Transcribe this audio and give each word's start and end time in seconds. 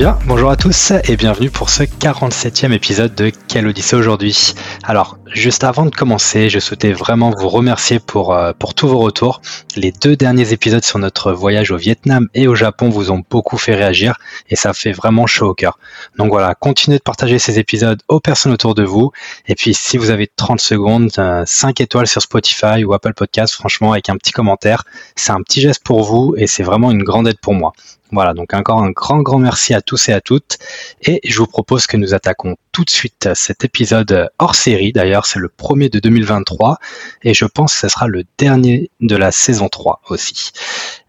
Bien, 0.00 0.18
bonjour 0.24 0.48
à 0.48 0.56
tous 0.56 0.94
et 1.04 1.14
bienvenue 1.14 1.50
pour 1.50 1.68
ce 1.68 1.82
47e 1.82 2.72
épisode 2.72 3.14
de 3.14 3.30
Quelle 3.48 3.66
Odyssée 3.66 3.96
aujourd'hui. 3.96 4.54
Alors, 4.82 5.18
juste 5.26 5.62
avant 5.62 5.84
de 5.84 5.94
commencer, 5.94 6.48
je 6.48 6.58
souhaitais 6.58 6.92
vraiment 6.92 7.34
vous 7.38 7.50
remercier 7.50 7.98
pour, 7.98 8.32
euh, 8.32 8.54
pour 8.58 8.72
tous 8.72 8.88
vos 8.88 8.98
retours. 8.98 9.42
Les 9.76 9.92
deux 9.92 10.16
derniers 10.16 10.54
épisodes 10.54 10.82
sur 10.82 10.98
notre 10.98 11.32
voyage 11.32 11.70
au 11.70 11.76
Vietnam 11.76 12.28
et 12.32 12.48
au 12.48 12.54
Japon 12.54 12.88
vous 12.88 13.10
ont 13.10 13.22
beaucoup 13.28 13.58
fait 13.58 13.74
réagir 13.74 14.16
et 14.48 14.56
ça 14.56 14.72
fait 14.72 14.92
vraiment 14.92 15.26
chaud 15.26 15.50
au 15.50 15.54
cœur. 15.54 15.78
Donc 16.16 16.30
voilà, 16.30 16.54
continuez 16.54 16.96
de 16.96 17.02
partager 17.02 17.38
ces 17.38 17.58
épisodes 17.58 18.00
aux 18.08 18.20
personnes 18.20 18.52
autour 18.52 18.74
de 18.74 18.84
vous. 18.84 19.12
Et 19.48 19.54
puis, 19.54 19.74
si 19.74 19.98
vous 19.98 20.08
avez 20.08 20.28
30 20.34 20.62
secondes, 20.62 21.10
5 21.10 21.20
euh, 21.20 21.84
étoiles 21.84 22.06
sur 22.06 22.22
Spotify 22.22 22.84
ou 22.86 22.94
Apple 22.94 23.12
Podcast, 23.12 23.52
franchement, 23.52 23.92
avec 23.92 24.08
un 24.08 24.16
petit 24.16 24.32
commentaire, 24.32 24.84
c'est 25.14 25.32
un 25.32 25.42
petit 25.42 25.60
geste 25.60 25.84
pour 25.84 26.04
vous 26.04 26.32
et 26.38 26.46
c'est 26.46 26.62
vraiment 26.62 26.90
une 26.90 27.02
grande 27.02 27.28
aide 27.28 27.38
pour 27.42 27.52
moi. 27.52 27.74
Voilà, 28.12 28.34
donc 28.34 28.54
encore 28.54 28.82
un 28.82 28.90
grand, 28.90 29.22
grand 29.22 29.38
merci 29.38 29.74
à 29.74 29.82
tous 29.82 30.08
et 30.08 30.12
à 30.12 30.20
toutes. 30.20 30.58
Et 31.02 31.20
je 31.24 31.38
vous 31.38 31.46
propose 31.46 31.86
que 31.86 31.96
nous 31.96 32.14
attaquons 32.14 32.56
tout 32.72 32.84
de 32.84 32.90
suite 32.90 33.28
cet 33.34 33.64
épisode 33.64 34.30
hors 34.38 34.54
série. 34.54 34.92
D'ailleurs, 34.92 35.26
c'est 35.26 35.38
le 35.38 35.48
premier 35.48 35.88
de 35.88 35.98
2023 35.98 36.78
et 37.22 37.34
je 37.34 37.44
pense 37.44 37.74
que 37.74 37.80
ce 37.80 37.88
sera 37.88 38.08
le 38.08 38.24
dernier 38.38 38.90
de 39.00 39.16
la 39.16 39.30
saison 39.32 39.68
3 39.68 40.02
aussi. 40.08 40.52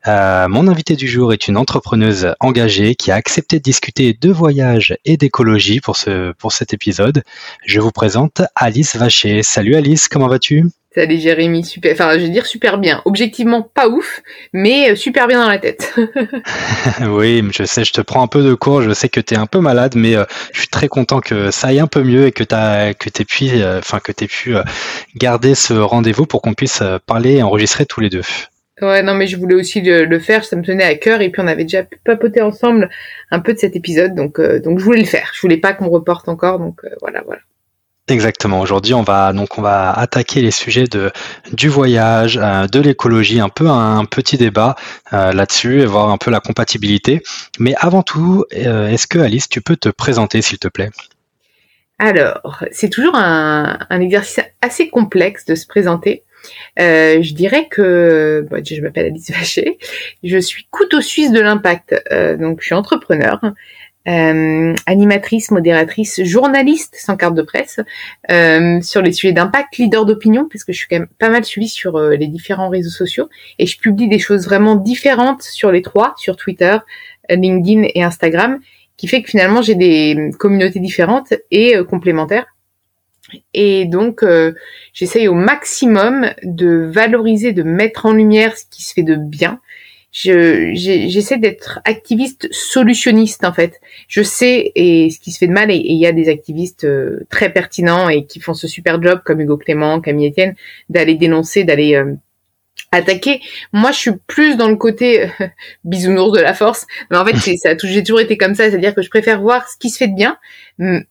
Euh, 0.07 0.47
mon 0.47 0.67
invité 0.67 0.95
du 0.95 1.07
jour 1.07 1.33
est 1.33 1.47
une 1.47 1.57
entrepreneuse 1.57 2.33
engagée 2.39 2.95
qui 2.95 3.11
a 3.11 3.15
accepté 3.15 3.57
de 3.57 3.63
discuter 3.63 4.17
de 4.19 4.31
voyage 4.31 4.97
et 5.05 5.17
d'écologie 5.17 5.79
pour, 5.79 5.95
ce, 5.97 6.31
pour 6.33 6.51
cet 6.51 6.73
épisode. 6.73 7.23
Je 7.65 7.79
vous 7.79 7.91
présente 7.91 8.41
Alice 8.55 8.95
Vacher. 8.95 9.43
Salut 9.43 9.75
Alice, 9.75 10.07
comment 10.07 10.27
vas-tu? 10.27 10.65
Salut 10.93 11.19
Jérémy, 11.19 11.63
super. 11.63 11.93
Enfin, 11.93 12.13
je 12.15 12.25
vais 12.25 12.29
dire 12.29 12.45
super 12.45 12.77
bien. 12.77 13.01
Objectivement, 13.05 13.61
pas 13.61 13.87
ouf, 13.87 14.21
mais 14.51 14.91
euh, 14.91 14.95
super 14.95 15.25
bien 15.27 15.41
dans 15.41 15.49
la 15.49 15.57
tête. 15.57 15.95
oui, 17.07 17.41
je 17.53 17.63
sais, 17.63 17.85
je 17.85 17.93
te 17.93 18.01
prends 18.01 18.21
un 18.21 18.27
peu 18.27 18.43
de 18.43 18.53
cours. 18.55 18.81
Je 18.81 18.91
sais 18.91 19.07
que 19.07 19.21
tu 19.21 19.35
es 19.35 19.37
un 19.37 19.45
peu 19.45 19.59
malade, 19.59 19.93
mais 19.95 20.17
euh, 20.17 20.25
je 20.51 20.59
suis 20.59 20.67
très 20.67 20.89
content 20.89 21.21
que 21.21 21.49
ça 21.49 21.67
aille 21.67 21.79
un 21.79 21.87
peu 21.87 22.03
mieux 22.03 22.27
et 22.27 22.33
que 22.33 22.43
tu 22.43 22.49
que 22.55 23.21
aies 23.21 23.25
pu, 23.25 23.49
euh, 23.51 23.79
enfin 23.79 23.99
que 23.99 24.11
t'aies 24.11 24.27
pu 24.27 24.55
garder 25.15 25.55
ce 25.55 25.73
rendez-vous 25.73 26.25
pour 26.25 26.41
qu'on 26.41 26.55
puisse 26.55 26.83
parler 27.05 27.35
et 27.35 27.43
enregistrer 27.43 27.85
tous 27.85 28.01
les 28.01 28.09
deux. 28.09 28.23
Ouais, 28.81 29.03
non, 29.03 29.13
mais 29.13 29.27
je 29.27 29.37
voulais 29.37 29.55
aussi 29.55 29.81
le, 29.81 30.19
faire. 30.19 30.43
Ça 30.43 30.55
me 30.55 30.63
tenait 30.63 30.83
à 30.83 30.95
cœur 30.95 31.21
et 31.21 31.29
puis 31.29 31.41
on 31.41 31.47
avait 31.47 31.63
déjà 31.63 31.83
papoté 32.03 32.41
ensemble 32.41 32.89
un 33.29 33.39
peu 33.39 33.53
de 33.53 33.59
cet 33.59 33.75
épisode, 33.75 34.15
donc 34.15 34.41
donc 34.41 34.79
je 34.79 34.83
voulais 34.83 35.01
le 35.01 35.05
faire. 35.05 35.31
Je 35.33 35.41
voulais 35.41 35.57
pas 35.57 35.73
qu'on 35.73 35.89
reporte 35.89 36.27
encore, 36.29 36.59
donc 36.59 36.81
voilà, 37.01 37.21
voilà. 37.25 37.41
Exactement. 38.11 38.59
Aujourd'hui, 38.59 38.93
on 38.93 39.03
va 39.03 39.31
donc 39.31 39.57
on 39.57 39.61
va 39.61 39.91
attaquer 39.91 40.41
les 40.41 40.51
sujets 40.51 40.85
de 40.85 41.11
du 41.53 41.69
voyage, 41.69 42.37
euh, 42.41 42.67
de 42.67 42.79
l'écologie, 42.79 43.39
un 43.39 43.49
peu 43.49 43.69
un, 43.69 44.03
petit 44.05 44.37
débat 44.37 44.75
euh, 45.13 45.31
là-dessus 45.31 45.81
et 45.81 45.85
voir 45.85 46.09
un 46.09 46.17
peu 46.17 46.31
la 46.31 46.39
compatibilité. 46.39 47.21
Mais 47.59 47.73
avant 47.77 48.03
tout, 48.03 48.43
euh, 48.53 48.89
est-ce 48.89 49.07
que 49.07 49.19
Alice, 49.19 49.47
tu 49.47 49.61
peux 49.61 49.77
te 49.77 49.89
présenter, 49.89 50.41
s'il 50.41 50.59
te 50.59 50.67
plaît? 50.67 50.89
Alors, 51.99 52.63
c'est 52.71 52.89
toujours 52.89 53.15
un, 53.15 53.77
exercice 53.91 54.41
assez 54.61 54.89
complexe 54.89 55.45
de 55.45 55.55
se 55.55 55.67
présenter. 55.67 56.23
Je 56.77 57.33
dirais 57.33 57.67
que 57.69 58.45
je 58.51 58.81
m'appelle 58.81 59.07
Alice 59.07 59.31
Vacher, 59.31 59.77
je 60.23 60.37
suis 60.37 60.67
couteau 60.71 61.01
suisse 61.01 61.31
de 61.31 61.39
l'impact, 61.39 61.95
donc 62.39 62.61
je 62.61 62.65
suis 62.65 62.75
entrepreneur, 62.75 63.39
euh, 64.07 64.73
animatrice, 64.87 65.51
modératrice, 65.51 66.23
journaliste 66.23 66.95
sans 66.97 67.17
carte 67.17 67.35
de 67.35 67.43
presse 67.43 67.79
euh, 68.31 68.81
sur 68.81 69.03
les 69.03 69.11
sujets 69.11 69.31
d'impact, 69.31 69.77
leader 69.77 70.05
d'opinion, 70.05 70.47
parce 70.51 70.63
que 70.63 70.73
je 70.73 70.79
suis 70.79 70.87
quand 70.87 70.97
même 70.97 71.09
pas 71.19 71.29
mal 71.29 71.45
suivie 71.45 71.67
sur 71.67 71.97
euh, 71.97 72.15
les 72.15 72.25
différents 72.25 72.69
réseaux 72.69 72.89
sociaux. 72.89 73.29
Et 73.59 73.67
je 73.67 73.77
publie 73.77 74.07
des 74.09 74.17
choses 74.17 74.45
vraiment 74.45 74.75
différentes 74.75 75.43
sur 75.43 75.71
les 75.71 75.83
trois, 75.83 76.15
sur 76.17 76.35
Twitter, 76.35 76.77
LinkedIn 77.29 77.83
et 77.93 78.01
Instagram, 78.01 78.59
qui 78.97 79.07
fait 79.07 79.21
que 79.21 79.29
finalement 79.29 79.61
j'ai 79.61 79.75
des 79.75 80.31
communautés 80.39 80.79
différentes 80.79 81.33
et 81.51 81.75
complémentaires. 81.87 82.47
Et 83.53 83.85
donc, 83.85 84.25
j'essaye 84.93 85.27
au 85.27 85.33
maximum 85.33 86.31
de 86.43 86.89
valoriser, 86.91 87.53
de 87.53 87.63
mettre 87.63 88.05
en 88.05 88.13
lumière 88.13 88.57
ce 88.57 88.65
qui 88.69 88.83
se 88.83 88.93
fait 88.93 89.03
de 89.03 89.15
bien, 89.15 89.59
je 90.11 90.71
j'essaie 90.73 91.37
d'être 91.37 91.79
activiste 91.85 92.49
solutionniste 92.51 93.45
en 93.45 93.53
fait. 93.53 93.79
Je 94.09 94.21
sais 94.21 94.71
et 94.75 95.09
ce 95.09 95.19
qui 95.19 95.31
se 95.31 95.37
fait 95.37 95.47
de 95.47 95.53
mal 95.53 95.71
et 95.71 95.77
il 95.77 95.97
y 95.97 96.05
a 96.05 96.11
des 96.11 96.27
activistes 96.27 96.83
euh, 96.83 97.25
très 97.29 97.51
pertinents 97.51 98.09
et 98.09 98.25
qui 98.25 98.41
font 98.41 98.53
ce 98.53 98.67
super 98.67 99.01
job 99.01 99.21
comme 99.23 99.39
Hugo 99.39 99.57
Clément, 99.57 100.01
Camille 100.01 100.29
Etienne 100.29 100.55
d'aller 100.89 101.15
dénoncer, 101.15 101.63
d'aller 101.63 101.95
euh, 101.95 102.13
attaquer. 102.91 103.41
Moi, 103.73 103.91
je 103.91 103.97
suis 103.97 104.11
plus 104.27 104.57
dans 104.57 104.67
le 104.67 104.75
côté 104.75 105.29
bisounours 105.83 106.37
de 106.37 106.41
la 106.41 106.53
force. 106.53 106.85
Mais 107.09 107.17
en 107.17 107.25
fait, 107.25 107.37
ça 107.57 107.75
j'ai 107.81 108.03
toujours 108.03 108.19
été 108.19 108.37
comme 108.37 108.55
ça, 108.55 108.69
c'est-à-dire 108.69 108.93
que 108.93 109.01
je 109.01 109.09
préfère 109.09 109.41
voir 109.41 109.67
ce 109.69 109.77
qui 109.77 109.89
se 109.89 109.97
fait 109.97 110.07
de 110.07 110.15
bien, 110.15 110.37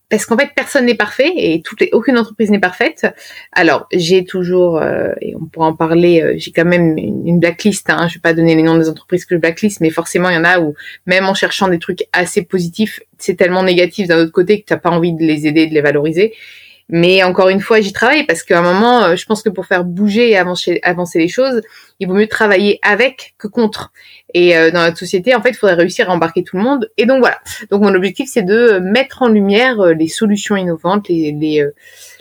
parce 0.08 0.26
qu'en 0.26 0.36
fait, 0.36 0.50
personne 0.54 0.86
n'est 0.86 0.96
parfait 0.96 1.32
et 1.36 1.62
aucune 1.92 2.18
entreprise 2.18 2.50
n'est 2.50 2.58
parfaite. 2.58 3.06
Alors, 3.52 3.86
j'ai 3.92 4.24
toujours, 4.24 4.78
euh, 4.78 5.12
et 5.20 5.34
on 5.36 5.46
pourra 5.46 5.66
en 5.66 5.76
parler, 5.76 6.22
euh, 6.22 6.34
j'ai 6.36 6.50
quand 6.50 6.64
même 6.64 6.98
une, 6.98 7.38
blacklist. 7.38 7.88
Hein, 7.88 8.08
je 8.08 8.14
vais 8.14 8.20
pas 8.20 8.34
donner 8.34 8.54
les 8.56 8.62
noms 8.62 8.76
des 8.76 8.88
entreprises 8.88 9.24
que 9.24 9.36
je 9.36 9.40
blacklist, 9.40 9.80
mais 9.80 9.90
forcément, 9.90 10.28
il 10.28 10.34
y 10.34 10.38
en 10.38 10.44
a 10.44 10.58
où 10.58 10.74
même 11.06 11.24
en 11.26 11.34
cherchant 11.34 11.68
des 11.68 11.78
trucs 11.78 12.04
assez 12.12 12.42
positifs, 12.42 13.00
c'est 13.18 13.36
tellement 13.36 13.62
négatif 13.62 14.08
d'un 14.08 14.18
autre 14.18 14.32
côté 14.32 14.60
que 14.60 14.66
tu 14.66 14.72
n'as 14.72 14.80
pas 14.80 14.90
envie 14.90 15.12
de 15.12 15.22
les 15.22 15.46
aider, 15.46 15.66
de 15.68 15.74
les 15.74 15.82
valoriser. 15.82 16.34
Mais 16.92 17.22
encore 17.22 17.48
une 17.48 17.60
fois, 17.60 17.80
j'y 17.80 17.92
travaille 17.92 18.26
parce 18.26 18.42
qu'à 18.42 18.58
un 18.58 18.62
moment, 18.62 19.04
euh, 19.04 19.16
je 19.16 19.24
pense 19.24 19.42
que 19.42 19.48
pour 19.48 19.66
faire 19.66 19.84
bouger 19.84 20.30
et 20.30 20.36
avancer, 20.36 20.80
avancer 20.82 21.18
les 21.18 21.28
choses, 21.28 21.62
il 22.00 22.08
vaut 22.08 22.14
mieux 22.14 22.26
travailler 22.26 22.80
avec 22.82 23.34
que 23.38 23.46
contre. 23.46 23.92
Et 24.34 24.56
euh, 24.56 24.70
dans 24.70 24.82
notre 24.82 24.98
société, 24.98 25.34
en 25.34 25.42
fait, 25.42 25.50
il 25.50 25.56
faudrait 25.56 25.76
réussir 25.76 26.10
à 26.10 26.12
embarquer 26.12 26.42
tout 26.42 26.56
le 26.56 26.62
monde. 26.62 26.90
Et 26.96 27.06
donc 27.06 27.20
voilà. 27.20 27.38
Donc 27.70 27.82
mon 27.82 27.94
objectif, 27.94 28.28
c'est 28.30 28.42
de 28.42 28.78
mettre 28.78 29.22
en 29.22 29.28
lumière 29.28 29.80
euh, 29.80 29.92
les 29.92 30.08
solutions 30.08 30.56
innovantes, 30.56 31.08
les, 31.08 31.32
les 31.32 31.64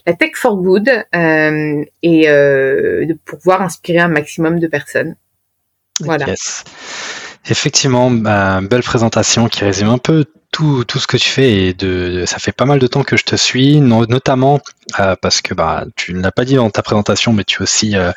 la 0.06 0.14
tech 0.14 0.32
for 0.36 0.58
good, 0.58 0.90
euh, 0.90 1.86
et 2.04 2.26
de 2.28 3.14
pouvoir 3.26 3.62
inspirer 3.62 4.00
un 4.00 4.08
maximum 4.08 4.60
de 4.60 4.68
personnes. 4.68 5.16
Voilà. 6.00 6.26
Effectivement, 7.50 8.10
bah, 8.12 8.60
belle 8.62 8.84
présentation 8.84 9.48
qui 9.48 9.64
résume 9.64 9.90
un 9.90 9.98
peu 9.98 10.26
tout, 10.52 10.84
tout 10.84 11.00
ce 11.00 11.08
que 11.08 11.18
tu 11.18 11.30
fais 11.30 11.52
et 11.52 11.74
de, 11.74 12.24
ça 12.26 12.40
fait 12.40 12.52
pas 12.52 12.66
mal 12.66 12.80
de 12.80 12.88
temps 12.88 13.04
que 13.04 13.18
je 13.18 13.24
te 13.24 13.36
suis, 13.36 13.80
notamment 13.80 14.60
euh, 15.00 15.16
parce 15.22 15.42
que 15.42 15.54
bah 15.54 15.86
tu 15.96 16.14
ne 16.14 16.22
l'as 16.22 16.32
pas 16.32 16.46
dit 16.46 16.56
dans 16.56 16.70
ta 16.70 16.82
présentation, 16.82 17.34
mais 17.34 17.44
tu 17.44 17.60
es 17.60 17.62
aussi 17.62 17.96
euh, 17.96 18.12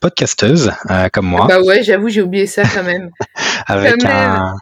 podcasteuse 0.00 0.72
euh, 0.90 1.08
comme 1.12 1.26
moi. 1.26 1.46
Bah 1.46 1.60
ouais, 1.60 1.82
j'avoue, 1.82 2.08
j'ai 2.08 2.22
oublié 2.22 2.46
ça 2.46 2.62
quand 2.64 2.82
même. 2.82 3.10
Avec 3.66 4.04
un, 4.04 4.56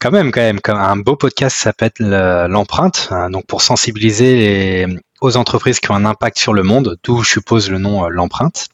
quand 0.00 0.12
même, 0.12 0.30
quand 0.30 0.40
même, 0.40 0.60
comme 0.60 0.78
un 0.78 0.96
beau 0.96 1.16
podcast 1.16 1.56
s'appelle 1.56 1.92
l'empreinte, 1.98 3.08
hein, 3.10 3.30
donc 3.30 3.46
pour 3.46 3.62
sensibiliser 3.62 4.36
les, 4.36 4.98
aux 5.20 5.36
entreprises 5.36 5.80
qui 5.80 5.90
ont 5.90 5.94
un 5.94 6.04
impact 6.04 6.38
sur 6.38 6.54
le 6.54 6.62
monde, 6.62 6.98
d'où 7.02 7.22
je 7.22 7.30
suppose 7.30 7.70
le 7.70 7.78
nom 7.78 8.08
l'empreinte. 8.08 8.68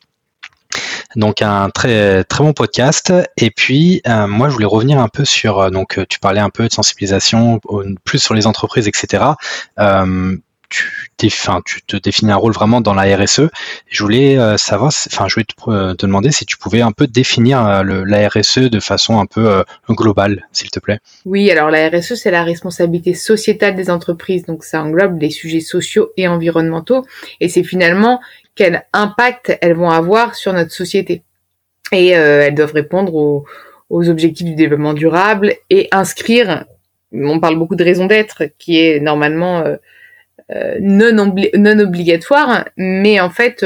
Donc 1.17 1.43
un 1.43 1.71
très 1.71 2.25
très 2.25 2.45
bon 2.45 2.53
podcast. 2.53 3.13
Et 3.37 3.51
puis 3.51 4.01
euh, 4.07 4.27
moi 4.27 4.49
je 4.49 4.55
voulais 4.55 4.67
revenir 4.67 4.99
un 5.01 5.09
peu 5.09 5.25
sur 5.25 5.59
euh, 5.59 5.71
donc 5.71 5.99
tu 6.09 6.21
parlais 6.21 6.41
un 6.41 6.51
peu 6.51 6.69
de 6.69 6.73
sensibilisation 6.73 7.61
plus 8.05 8.19
sur 8.19 8.35
les 8.35 8.47
entreprises 8.47 8.87
etc. 8.87 9.25
Euh, 9.79 10.37
tu, 10.69 10.89
tu 11.19 11.83
te 11.83 11.97
définis 11.97 12.31
un 12.31 12.37
rôle 12.37 12.53
vraiment 12.53 12.81
dans 12.81 12.95
la 12.95 13.17
RSE. 13.17 13.49
Je 13.89 14.03
voulais 14.05 14.39
savoir, 14.57 14.93
enfin, 15.09 15.27
je 15.27 15.35
voulais 15.35 15.45
te, 15.45 16.07
demander 16.07 16.31
si 16.31 16.47
tu 16.47 16.57
pouvais 16.57 16.81
un 16.81 16.93
peu 16.93 17.09
définir 17.09 17.83
le, 17.83 18.05
la 18.05 18.29
RSE 18.29 18.71
de 18.71 18.79
façon 18.79 19.19
un 19.19 19.27
peu 19.27 19.65
globale, 19.89 20.47
s'il 20.53 20.71
te 20.71 20.79
plaît. 20.79 21.01
Oui, 21.25 21.51
alors 21.51 21.71
la 21.71 21.89
RSE, 21.89 22.15
c'est 22.15 22.31
la 22.31 22.45
responsabilité 22.45 23.15
sociétale 23.15 23.75
des 23.75 23.91
entreprises. 23.91 24.47
Donc 24.47 24.63
ça 24.63 24.81
englobe 24.85 25.21
les 25.21 25.31
sujets 25.31 25.59
sociaux 25.59 26.11
et 26.17 26.29
environnementaux. 26.29 27.05
Et 27.41 27.49
c'est 27.49 27.65
finalement 27.65 28.21
quel 28.55 28.85
impact 28.93 29.57
elles 29.61 29.75
vont 29.75 29.91
avoir 29.91 30.35
sur 30.35 30.53
notre 30.53 30.73
société. 30.73 31.23
Et 31.93 32.17
euh, 32.17 32.43
elles 32.43 32.55
doivent 32.55 32.75
répondre 32.75 33.15
aux, 33.15 33.45
objectifs 34.09 34.47
du 34.47 34.55
développement 34.55 34.95
durable 34.95 35.55
et 35.69 35.89
inscrire, 35.91 36.65
on 37.13 37.41
parle 37.41 37.59
beaucoup 37.59 37.75
de 37.75 37.83
raison 37.83 38.07
d'être, 38.07 38.45
qui 38.57 38.79
est 38.79 39.01
normalement 39.01 39.61
euh, 39.61 39.77
euh, 40.53 40.77
non, 40.81 41.29
obligatoire, 41.81 42.67
mais 42.77 43.19
en 43.19 43.31
fait, 43.31 43.65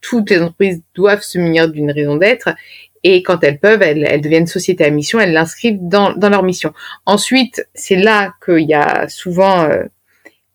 toutes 0.00 0.30
les 0.30 0.40
entreprises 0.40 0.82
doivent 0.94 1.22
se 1.22 1.38
munir 1.38 1.68
d'une 1.68 1.90
raison 1.90 2.16
d'être 2.16 2.50
et 3.02 3.22
quand 3.24 3.42
elles 3.42 3.58
peuvent, 3.58 3.82
elles, 3.82 4.20
deviennent 4.20 4.46
société 4.46 4.84
à 4.84 4.90
mission, 4.90 5.18
elles 5.18 5.32
l'inscrivent 5.32 5.78
dans, 5.80 6.12
dans 6.12 6.28
leur 6.28 6.44
mission. 6.44 6.72
Ensuite, 7.04 7.66
c'est 7.74 7.96
là 7.96 8.34
qu'il 8.44 8.68
y 8.68 8.74
a 8.74 9.08
souvent 9.08 9.68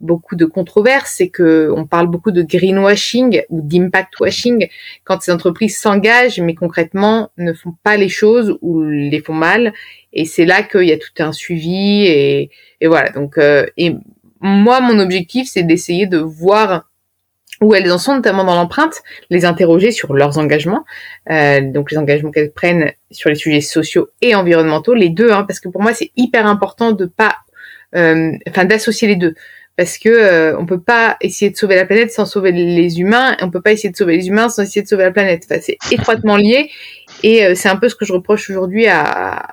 beaucoup 0.01 0.35
de 0.35 0.45
controverses, 0.45 1.13
c'est 1.17 1.29
que 1.29 1.71
on 1.75 1.85
parle 1.85 2.07
beaucoup 2.07 2.31
de 2.31 2.41
greenwashing 2.41 3.43
ou 3.49 3.61
d'impact 3.61 4.19
washing 4.19 4.67
quand 5.03 5.21
ces 5.21 5.31
entreprises 5.31 5.77
s'engagent, 5.77 6.39
mais 6.39 6.55
concrètement 6.55 7.29
ne 7.37 7.53
font 7.53 7.73
pas 7.83 7.97
les 7.97 8.09
choses 8.09 8.57
ou 8.61 8.81
les 8.83 9.21
font 9.21 9.33
mal. 9.33 9.73
Et 10.13 10.25
c'est 10.25 10.45
là 10.45 10.63
qu'il 10.63 10.83
y 10.83 10.91
a 10.91 10.97
tout 10.97 11.23
un 11.23 11.31
suivi 11.31 12.05
et, 12.05 12.49
et 12.81 12.87
voilà. 12.87 13.09
Donc, 13.11 13.37
euh, 13.37 13.65
et 13.77 13.95
moi, 14.41 14.81
mon 14.81 14.99
objectif, 14.99 15.47
c'est 15.49 15.63
d'essayer 15.63 16.07
de 16.07 16.17
voir 16.17 16.91
où 17.61 17.75
elles 17.75 17.91
en 17.91 17.99
sont, 17.99 18.15
notamment 18.15 18.43
dans 18.43 18.55
l'empreinte, 18.55 19.03
les 19.29 19.45
interroger 19.45 19.91
sur 19.91 20.13
leurs 20.13 20.39
engagements, 20.39 20.83
euh, 21.29 21.61
donc 21.61 21.91
les 21.91 21.97
engagements 21.97 22.31
qu'elles 22.31 22.51
prennent 22.51 22.91
sur 23.11 23.29
les 23.29 23.35
sujets 23.35 23.61
sociaux 23.61 24.09
et 24.21 24.33
environnementaux, 24.33 24.95
les 24.95 25.09
deux, 25.09 25.31
hein, 25.31 25.43
parce 25.47 25.59
que 25.59 25.69
pour 25.69 25.81
moi 25.81 25.93
c'est 25.93 26.11
hyper 26.17 26.47
important 26.47 26.91
de 26.91 27.05
pas, 27.05 27.37
euh, 27.95 28.31
enfin 28.49 28.65
d'associer 28.65 29.07
les 29.07 29.15
deux, 29.15 29.35
parce 29.77 29.97
que 29.97 30.09
euh, 30.09 30.57
on 30.59 30.65
peut 30.65 30.81
pas 30.81 31.17
essayer 31.21 31.49
de 31.49 31.57
sauver 31.57 31.75
la 31.75 31.85
planète 31.85 32.11
sans 32.11 32.25
sauver 32.25 32.51
les 32.51 32.99
humains, 32.99 33.35
et 33.39 33.43
on 33.43 33.49
peut 33.49 33.61
pas 33.61 33.71
essayer 33.71 33.89
de 33.89 33.95
sauver 33.95 34.17
les 34.17 34.27
humains 34.27 34.49
sans 34.49 34.63
essayer 34.63 34.81
de 34.81 34.87
sauver 34.87 35.03
la 35.03 35.11
planète. 35.11 35.47
Enfin, 35.49 35.61
c'est 35.61 35.77
étroitement 35.91 36.37
lié, 36.37 36.69
et 37.23 37.45
euh, 37.45 37.55
c'est 37.55 37.69
un 37.69 37.77
peu 37.77 37.89
ce 37.89 37.95
que 37.95 38.05
je 38.05 38.13
reproche 38.13 38.49
aujourd'hui 38.49 38.87
à, 38.87 39.43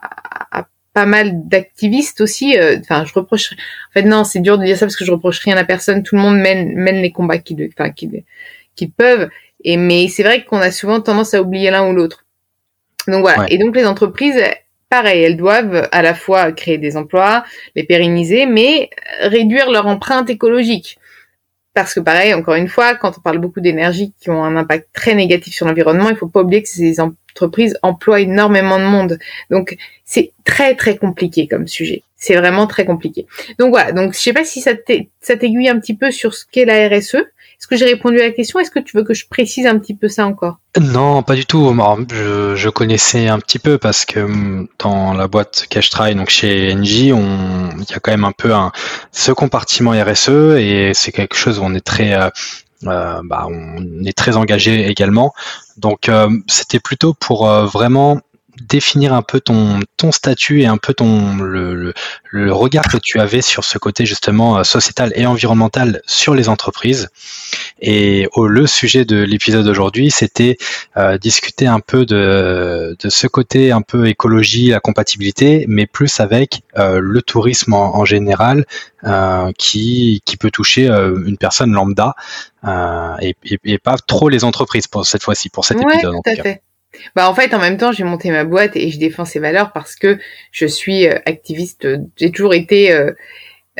à, 0.50 0.66
pas 0.94 1.06
mal 1.06 1.46
d'activistes 1.48 2.20
aussi. 2.20 2.58
Euh, 2.58 2.78
enfin, 2.80 3.04
je 3.04 3.12
reproche. 3.12 3.52
En 3.52 3.92
fait, 3.92 4.02
non, 4.02 4.24
c'est 4.24 4.40
dur 4.40 4.58
de 4.58 4.64
dire 4.64 4.76
ça 4.76 4.86
parce 4.86 4.96
que 4.96 5.04
je 5.04 5.12
reproche 5.12 5.38
rien 5.40 5.56
à 5.56 5.64
personne. 5.64 6.02
Tout 6.02 6.16
le 6.16 6.22
monde 6.22 6.38
mène 6.38 6.74
mène 6.74 7.00
les 7.00 7.12
combats 7.12 7.38
qu'ils 7.38 7.70
enfin 7.78 7.90
qu'ils 7.90 8.90
peuvent. 8.90 9.28
Et 9.64 9.76
mais 9.76 10.08
c'est 10.08 10.22
vrai 10.22 10.44
qu'on 10.44 10.58
a 10.58 10.70
souvent 10.70 11.00
tendance 11.00 11.34
à 11.34 11.42
oublier 11.42 11.70
l'un 11.70 11.88
ou 11.88 11.92
l'autre. 11.92 12.24
Donc 13.06 13.20
voilà. 13.20 13.46
Et 13.48 13.58
donc 13.58 13.76
les 13.76 13.86
entreprises, 13.86 14.40
pareil, 14.88 15.22
elles 15.22 15.36
doivent 15.36 15.88
à 15.92 16.02
la 16.02 16.14
fois 16.14 16.52
créer 16.52 16.78
des 16.78 16.96
emplois, 16.96 17.44
les 17.76 17.84
pérenniser, 17.84 18.46
mais 18.46 18.90
réduire 19.20 19.70
leur 19.70 19.86
empreinte 19.86 20.30
écologique. 20.30 20.98
Parce 21.74 21.94
que 21.94 22.00
pareil, 22.00 22.34
encore 22.34 22.56
une 22.56 22.68
fois, 22.68 22.94
quand 22.96 23.18
on 23.18 23.20
parle 23.20 23.38
beaucoup 23.38 23.60
d'énergie 23.60 24.12
qui 24.20 24.30
ont 24.30 24.42
un 24.42 24.56
impact 24.56 24.88
très 24.92 25.14
négatif 25.14 25.54
sur 25.54 25.66
l'environnement, 25.66 26.10
il 26.10 26.16
faut 26.16 26.26
pas 26.26 26.42
oublier 26.42 26.62
que 26.62 26.68
ces 26.68 26.98
entreprises 26.98 27.78
emploient 27.82 28.20
énormément 28.20 28.78
de 28.78 28.84
monde. 28.84 29.18
Donc 29.50 29.76
c'est 30.04 30.32
très 30.44 30.74
très 30.74 30.96
compliqué 30.96 31.46
comme 31.46 31.68
sujet. 31.68 32.02
C'est 32.16 32.34
vraiment 32.34 32.66
très 32.66 32.84
compliqué. 32.84 33.26
Donc 33.60 33.70
voilà, 33.70 33.92
donc 33.92 34.14
je 34.14 34.18
sais 34.18 34.32
pas 34.32 34.44
si 34.44 34.60
ça 34.60 34.74
t'aiguille 34.74 35.68
un 35.68 35.78
petit 35.78 35.94
peu 35.94 36.10
sur 36.10 36.34
ce 36.34 36.46
qu'est 36.50 36.64
la 36.64 36.88
RSE. 36.88 37.24
Est-ce 37.58 37.66
que 37.66 37.76
j'ai 37.76 37.86
répondu 37.86 38.20
à 38.20 38.24
la 38.24 38.30
question? 38.30 38.60
Est-ce 38.60 38.70
que 38.70 38.78
tu 38.78 38.96
veux 38.96 39.02
que 39.02 39.14
je 39.14 39.26
précise 39.28 39.66
un 39.66 39.78
petit 39.78 39.94
peu 39.94 40.08
ça 40.08 40.26
encore? 40.26 40.58
Non, 40.80 41.24
pas 41.24 41.34
du 41.34 41.44
tout. 41.44 41.74
Je, 42.08 42.54
je, 42.54 42.68
connaissais 42.68 43.26
un 43.26 43.40
petit 43.40 43.58
peu 43.58 43.78
parce 43.78 44.04
que 44.04 44.20
hum, 44.20 44.68
dans 44.78 45.12
la 45.12 45.26
boîte 45.26 45.66
que 45.68 45.80
je 45.80 45.90
travaille, 45.90 46.14
donc 46.14 46.30
chez 46.30 46.72
NJ, 46.72 46.92
il 47.00 47.10
y 47.10 47.94
a 47.94 47.98
quand 48.00 48.12
même 48.12 48.24
un 48.24 48.32
peu 48.32 48.54
un, 48.54 48.70
ce 49.10 49.32
compartiment 49.32 49.90
RSE 49.90 50.28
et 50.58 50.92
c'est 50.94 51.10
quelque 51.10 51.34
chose 51.34 51.58
où 51.58 51.62
on 51.64 51.74
est 51.74 51.84
très 51.84 52.14
euh, 52.14 52.30
euh, 52.86 53.20
bah, 53.24 53.46
on 53.48 54.04
est 54.04 54.16
très 54.16 54.36
engagé 54.36 54.88
également. 54.88 55.32
Donc 55.76 56.08
euh, 56.08 56.30
c'était 56.46 56.78
plutôt 56.78 57.14
pour 57.14 57.48
euh, 57.48 57.66
vraiment 57.66 58.20
définir 58.60 59.12
un 59.12 59.22
peu 59.22 59.40
ton, 59.40 59.80
ton 59.96 60.12
statut 60.12 60.62
et 60.62 60.66
un 60.66 60.76
peu 60.76 60.94
ton 60.94 61.36
le, 61.36 61.92
le, 62.30 62.52
regard 62.52 62.88
que 62.88 62.96
tu 62.96 63.20
avais 63.20 63.42
sur 63.42 63.64
ce 63.64 63.78
côté 63.78 64.06
justement 64.06 64.62
sociétal 64.64 65.12
et 65.14 65.26
environnemental 65.26 66.02
sur 66.06 66.34
les 66.34 66.48
entreprises. 66.48 67.08
Et 67.80 68.28
au, 68.32 68.48
le 68.48 68.66
sujet 68.66 69.04
de 69.04 69.16
l'épisode 69.16 69.64
d'aujourd'hui, 69.64 70.10
c'était 70.10 70.56
discuter 71.20 71.66
un 71.66 71.80
peu 71.80 72.04
de, 72.06 72.96
de 72.98 73.08
ce 73.08 73.26
côté 73.26 73.70
un 73.72 73.82
peu 73.82 74.08
écologie, 74.08 74.70
la 74.70 74.80
compatibilité, 74.80 75.64
mais 75.68 75.86
plus 75.86 76.20
avec 76.20 76.62
le 76.76 77.20
tourisme 77.22 77.74
en, 77.74 77.96
en 77.96 78.04
général, 78.04 78.64
qui, 79.58 80.22
qui 80.24 80.36
peut 80.36 80.50
toucher 80.50 80.88
une 80.88 81.38
personne 81.38 81.72
lambda. 81.72 82.14
Euh, 82.66 83.14
et, 83.20 83.36
et, 83.64 83.78
pas 83.78 83.96
trop 83.96 84.28
les 84.28 84.42
entreprises 84.42 84.88
pour 84.88 85.06
cette 85.06 85.22
fois-ci, 85.22 85.48
pour 85.48 85.64
cet 85.64 85.80
épisode. 85.80 86.14
Tout 86.24 86.30
en 86.30 86.32
à 86.32 86.42
fait. 86.42 86.62
Bah 87.14 87.28
en 87.28 87.34
fait 87.34 87.54
en 87.54 87.58
même 87.58 87.76
temps 87.76 87.92
j'ai 87.92 88.04
monté 88.04 88.30
ma 88.30 88.44
boîte 88.44 88.76
et 88.76 88.90
je 88.90 88.98
défends 88.98 89.24
ces 89.24 89.38
valeurs 89.38 89.72
parce 89.72 89.96
que 89.96 90.18
je 90.52 90.66
suis 90.66 91.06
euh, 91.06 91.18
activiste. 91.26 91.86
J'ai 92.16 92.30
toujours 92.30 92.54
été 92.54 92.92
euh, 92.92 93.12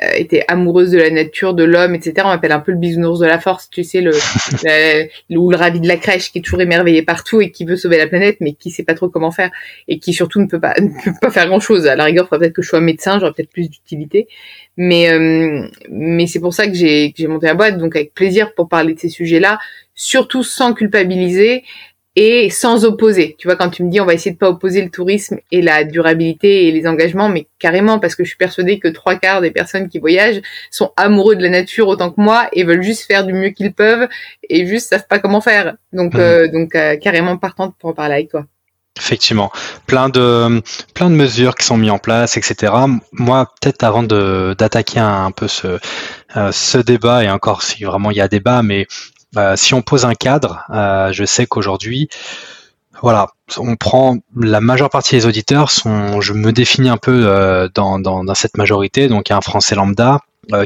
euh, 0.03 0.12
était 0.15 0.44
amoureuse 0.49 0.91
de 0.93 0.99
la 0.99 1.11
nature, 1.11 1.55
de 1.55 1.65
l'homme, 1.65 1.94
etc. 1.94 2.15
On 2.25 2.29
m'appelle 2.29 2.53
un 2.53 2.61
peu 2.61 2.73
le 2.73 2.79
bisounours 2.79 3.19
de 3.19 3.26
la 3.26 3.41
force, 3.41 3.69
tu 3.69 3.82
sais, 3.82 4.00
le, 4.00 4.12
ou 5.37 5.50
le 5.50 5.56
ravi 5.56 5.81
de 5.81 5.88
la 5.88 5.97
crèche 5.97 6.31
qui 6.31 6.38
est 6.38 6.43
toujours 6.43 6.61
émerveillé 6.61 7.03
partout 7.03 7.41
et 7.41 7.50
qui 7.50 7.65
veut 7.65 7.76
sauver 7.76 7.99
la 7.99 8.06
planète, 8.06 8.37
mais 8.41 8.53
qui 8.53 8.70
sait 8.70 8.85
pas 8.85 8.94
trop 8.94 9.09
comment 9.09 9.32
faire 9.32 9.50
et 9.88 9.99
qui 9.99 10.12
surtout 10.12 10.41
ne 10.41 10.47
peut 10.47 10.61
pas, 10.61 10.75
ne 10.81 10.88
peut 11.05 11.19
pas 11.21 11.31
faire 11.31 11.49
grand 11.49 11.59
chose. 11.59 11.87
À 11.87 11.97
la 11.97 12.05
rigueur, 12.05 12.29
faudrait 12.29 12.47
peut-être 12.47 12.56
que 12.56 12.62
je 12.62 12.69
sois 12.69 12.81
médecin, 12.81 13.19
j'aurais 13.19 13.32
peut-être 13.32 13.50
plus 13.50 13.69
d'utilité. 13.69 14.29
Mais, 14.76 15.11
euh, 15.11 15.67
mais 15.91 16.29
c'est 16.29 16.41
pour 16.41 16.55
ça 16.55 16.69
que 16.69 16.75
j'ai, 16.75 17.11
que 17.11 17.19
j'ai 17.19 17.26
monté 17.26 17.47
la 17.47 17.55
boîte, 17.55 17.79
donc 17.79 17.97
avec 17.97 18.14
plaisir 18.14 18.55
pour 18.55 18.69
parler 18.69 18.94
de 18.94 19.00
ces 19.00 19.09
sujets-là, 19.09 19.59
surtout 19.97 20.44
sans 20.44 20.75
culpabiliser 20.75 21.64
et 22.20 22.50
sans 22.50 22.85
opposer. 22.85 23.37
Tu 23.38 23.47
vois, 23.47 23.55
quand 23.55 23.70
tu 23.70 23.85
me 23.85 23.91
dis 23.93 24.00
on 24.00 24.05
va 24.05 24.12
essayer 24.12 24.32
de 24.32 24.38
pas 24.38 24.49
opposer 24.49 24.82
le 24.82 24.91
tourisme 24.91 25.38
et 25.53 25.62
la 25.62 25.85
durabilité 25.85 26.67
et 26.67 26.73
les 26.73 26.88
engagements, 26.88 27.29
mais 27.29 27.47
carrément 27.61 28.00
parce 28.00 28.17
que 28.17 28.25
je 28.25 28.31
suis 28.31 28.37
persuadée 28.37 28.81
que 28.81 28.88
trois 28.88 29.15
quarts 29.15 29.41
des 29.41 29.53
personnes 29.53 29.88
qui 29.88 30.00
voyagent 30.00 30.41
sont 30.73 30.91
amoureux 30.97 31.37
de 31.37 31.44
la 31.44 31.49
nature 31.49 31.87
autant 31.87 32.11
que 32.11 32.20
moi 32.20 32.49
et 32.53 32.65
veulent 32.65 32.82
juste 32.82 33.06
faire 33.06 33.25
du 33.25 33.32
mieux 33.32 33.50
qu'ils 33.50 33.73
peuvent 33.73 34.09
et 34.50 34.67
juste 34.67 34.88
savent 34.88 35.06
pas 35.09 35.20
comment 35.20 35.41
faire. 35.41 35.76
Donc, 35.93 36.15
mmh. 36.15 36.19
euh, 36.19 36.49
donc 36.49 36.75
euh, 36.75 36.97
carrément 36.97 37.37
partante 37.37 37.76
pour 37.79 37.91
en 37.91 37.93
parler 37.93 38.15
avec 38.15 38.31
toi. 38.31 38.47
Effectivement, 38.99 39.53
plein 39.87 40.09
de 40.09 40.61
plein 40.94 41.11
de 41.11 41.14
mesures 41.14 41.55
qui 41.55 41.64
sont 41.64 41.76
mises 41.76 41.93
en 41.93 41.99
place, 41.99 42.37
etc. 42.37 42.73
Moi, 43.12 43.49
peut-être 43.61 43.85
avant 43.85 44.03
de 44.03 44.56
d'attaquer 44.59 44.99
un, 44.99 45.31
peu 45.31 45.47
ce 45.47 45.79
euh, 46.37 46.50
ce 46.50 46.79
débat 46.79 47.23
et 47.23 47.31
encore 47.31 47.62
si 47.62 47.85
vraiment 47.85 48.11
il 48.11 48.17
y 48.17 48.21
a 48.21 48.26
débat, 48.26 48.64
mais 48.64 48.88
si 49.56 49.75
on 49.75 49.82
pose 49.82 50.04
un 50.04 50.14
cadre, 50.14 50.64
euh, 50.70 51.12
je 51.12 51.25
sais 51.25 51.46
qu'aujourd'hui, 51.46 52.08
voilà, 53.00 53.28
on 53.58 53.76
prend 53.76 54.16
la 54.36 54.60
majeure 54.60 54.90
partie 54.90 55.14
des 55.14 55.26
auditeurs 55.26 55.70
sont, 55.70 56.20
je 56.20 56.32
me 56.32 56.52
définis 56.52 56.88
un 56.88 56.96
peu 56.96 57.26
euh, 57.26 57.69
dans, 57.72 58.00
dans, 58.00 58.25
dans, 58.25 58.34
cette 58.34 58.56
majorité, 58.56 59.08
donc 59.08 59.30
un 59.30 59.40
Français 59.40 59.75
lambda 59.75 60.20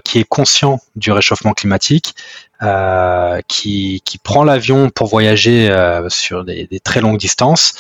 qui 0.05 0.21
est 0.21 0.25
conscient 0.25 0.79
du 0.95 1.11
réchauffement 1.11 1.55
climatique, 1.55 2.15
qui, 3.49 4.01
qui, 4.05 4.19
prend 4.19 4.45
l'avion 4.45 4.91
pour 4.91 5.09
voyager 5.09 5.75
sur 6.07 6.45
des, 6.45 6.69
des, 6.69 6.79
très 6.79 7.01
longues 7.01 7.19
distances, 7.19 7.75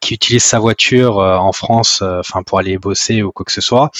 qui 0.00 0.14
utilise 0.14 0.42
sa 0.42 0.58
voiture 0.58 1.18
en 1.18 1.52
France, 1.52 2.02
enfin 2.02 2.42
pour 2.42 2.58
aller 2.58 2.76
bosser 2.76 3.22
ou 3.22 3.30
quoi 3.30 3.44
que 3.44 3.52
ce 3.52 3.60
soit, 3.60 3.92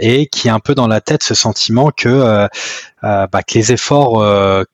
et 0.00 0.28
qui 0.30 0.50
a 0.50 0.54
un 0.54 0.60
peu 0.60 0.74
dans 0.74 0.86
la 0.86 1.00
tête 1.00 1.22
ce 1.22 1.34
sentiment 1.34 1.90
que, 1.96 2.46
bah, 3.02 3.42
que 3.46 3.54
les 3.54 3.72
efforts 3.72 4.66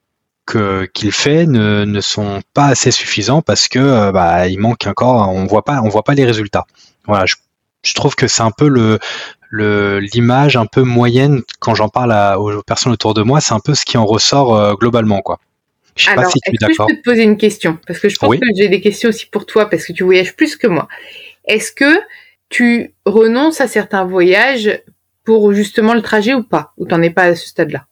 qu'il 0.46 1.12
fait 1.12 1.46
ne, 1.46 1.84
ne, 1.84 2.00
sont 2.00 2.42
pas 2.52 2.66
assez 2.66 2.90
suffisants 2.90 3.42
parce 3.42 3.68
que 3.68 3.78
euh, 3.78 4.12
bah, 4.12 4.46
il 4.48 4.58
manque 4.58 4.86
encore, 4.86 5.28
on 5.30 5.46
voit 5.46 5.64
pas, 5.64 5.80
on 5.82 5.88
voit 5.88 6.02
pas 6.02 6.14
les 6.14 6.24
résultats. 6.24 6.66
Voilà, 7.06 7.26
je, 7.26 7.36
je 7.82 7.94
trouve 7.94 8.14
que 8.14 8.26
c'est 8.28 8.42
un 8.42 8.50
peu 8.50 8.68
le 8.68 8.98
l'image 9.56 10.56
un 10.56 10.66
peu 10.66 10.82
moyenne 10.82 11.42
quand 11.60 11.74
j'en 11.74 11.88
parle 11.88 12.12
à, 12.12 12.40
aux 12.40 12.62
personnes 12.62 12.92
autour 12.92 13.14
de 13.14 13.22
moi, 13.22 13.40
c'est 13.40 13.54
un 13.54 13.60
peu 13.60 13.74
ce 13.74 13.84
qui 13.84 13.96
en 13.96 14.04
ressort 14.04 14.56
euh, 14.56 14.74
globalement, 14.74 15.22
quoi. 15.22 15.38
Je 15.96 16.04
sais 16.04 16.10
Alors, 16.10 16.24
pas 16.24 16.30
si 16.30 16.40
tu 16.40 16.50
es 16.50 16.56
d'accord. 16.60 16.88
Je 16.88 16.94
peux 16.94 17.00
te 17.00 17.04
poser 17.04 17.22
une 17.22 17.36
question? 17.36 17.78
Parce 17.86 18.00
que 18.00 18.08
je 18.08 18.16
pense 18.16 18.34
que 18.34 18.46
j'ai 18.56 18.68
des 18.68 18.80
questions 18.80 19.10
aussi 19.10 19.26
pour 19.26 19.46
toi 19.46 19.70
parce 19.70 19.86
que 19.86 19.92
tu 19.92 20.02
voyages 20.02 20.34
plus 20.34 20.56
que 20.56 20.66
moi. 20.66 20.88
Est-ce 21.44 21.70
que 21.70 22.00
tu 22.48 22.94
renonces 23.04 23.60
à 23.60 23.68
certains 23.68 24.04
voyages 24.04 24.82
pour 25.24 25.52
justement 25.52 25.94
le 25.94 26.02
trajet 26.02 26.34
ou 26.34 26.42
pas? 26.42 26.72
Ou 26.78 26.86
t'en 26.86 27.00
es 27.00 27.10
pas 27.10 27.22
à 27.22 27.34
ce 27.36 27.46
stade-là? 27.46 27.86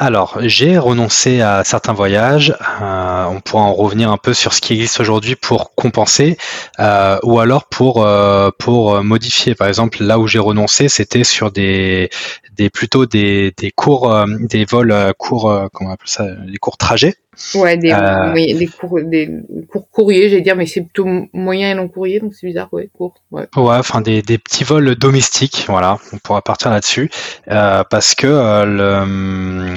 Alors, 0.00 0.38
j'ai 0.42 0.78
renoncé 0.78 1.40
à 1.40 1.64
certains 1.64 1.92
voyages. 1.92 2.54
Euh, 2.80 3.24
on 3.24 3.40
pourra 3.40 3.64
en 3.64 3.74
revenir 3.74 4.12
un 4.12 4.16
peu 4.16 4.32
sur 4.32 4.52
ce 4.52 4.60
qui 4.60 4.74
existe 4.74 5.00
aujourd'hui 5.00 5.34
pour 5.34 5.74
compenser, 5.74 6.36
euh, 6.78 7.18
ou 7.24 7.40
alors 7.40 7.64
pour 7.64 8.04
euh, 8.04 8.50
pour 8.60 9.02
modifier. 9.02 9.56
Par 9.56 9.66
exemple, 9.66 10.04
là 10.04 10.20
où 10.20 10.28
j'ai 10.28 10.38
renoncé, 10.38 10.88
c'était 10.88 11.24
sur 11.24 11.50
des 11.50 12.10
des 12.52 12.70
plutôt 12.70 13.06
des 13.06 13.52
des 13.56 13.72
cours, 13.72 14.24
des 14.40 14.64
vols 14.64 14.94
courts, 15.18 15.68
comment 15.72 15.90
on 15.90 15.94
appelle 15.94 16.08
ça, 16.08 16.24
des 16.24 16.58
courts 16.58 16.76
trajets. 16.76 17.16
Ouais, 17.54 17.76
des, 17.76 17.92
euh, 17.92 18.34
des, 18.34 18.66
cours, 18.66 18.98
des 19.02 19.30
cours 19.70 19.88
courriers, 19.90 20.28
j'allais 20.28 20.42
dire, 20.42 20.56
mais 20.56 20.66
c'est 20.66 20.82
plutôt 20.82 21.06
moyen 21.32 21.70
et 21.70 21.74
long 21.74 21.88
courrier, 21.88 22.18
donc 22.20 22.34
c'est 22.34 22.46
bizarre, 22.46 22.68
ouais, 22.72 22.90
court. 22.92 23.14
Ouais, 23.30 23.46
ouais 23.56 23.76
enfin 23.76 24.00
des, 24.00 24.22
des 24.22 24.38
petits 24.38 24.64
vols 24.64 24.96
domestiques, 24.96 25.64
voilà, 25.68 25.98
on 26.12 26.18
pourra 26.18 26.42
partir 26.42 26.70
là-dessus, 26.70 27.10
euh, 27.48 27.84
parce 27.88 28.14
que 28.14 28.26
euh, 28.26 28.64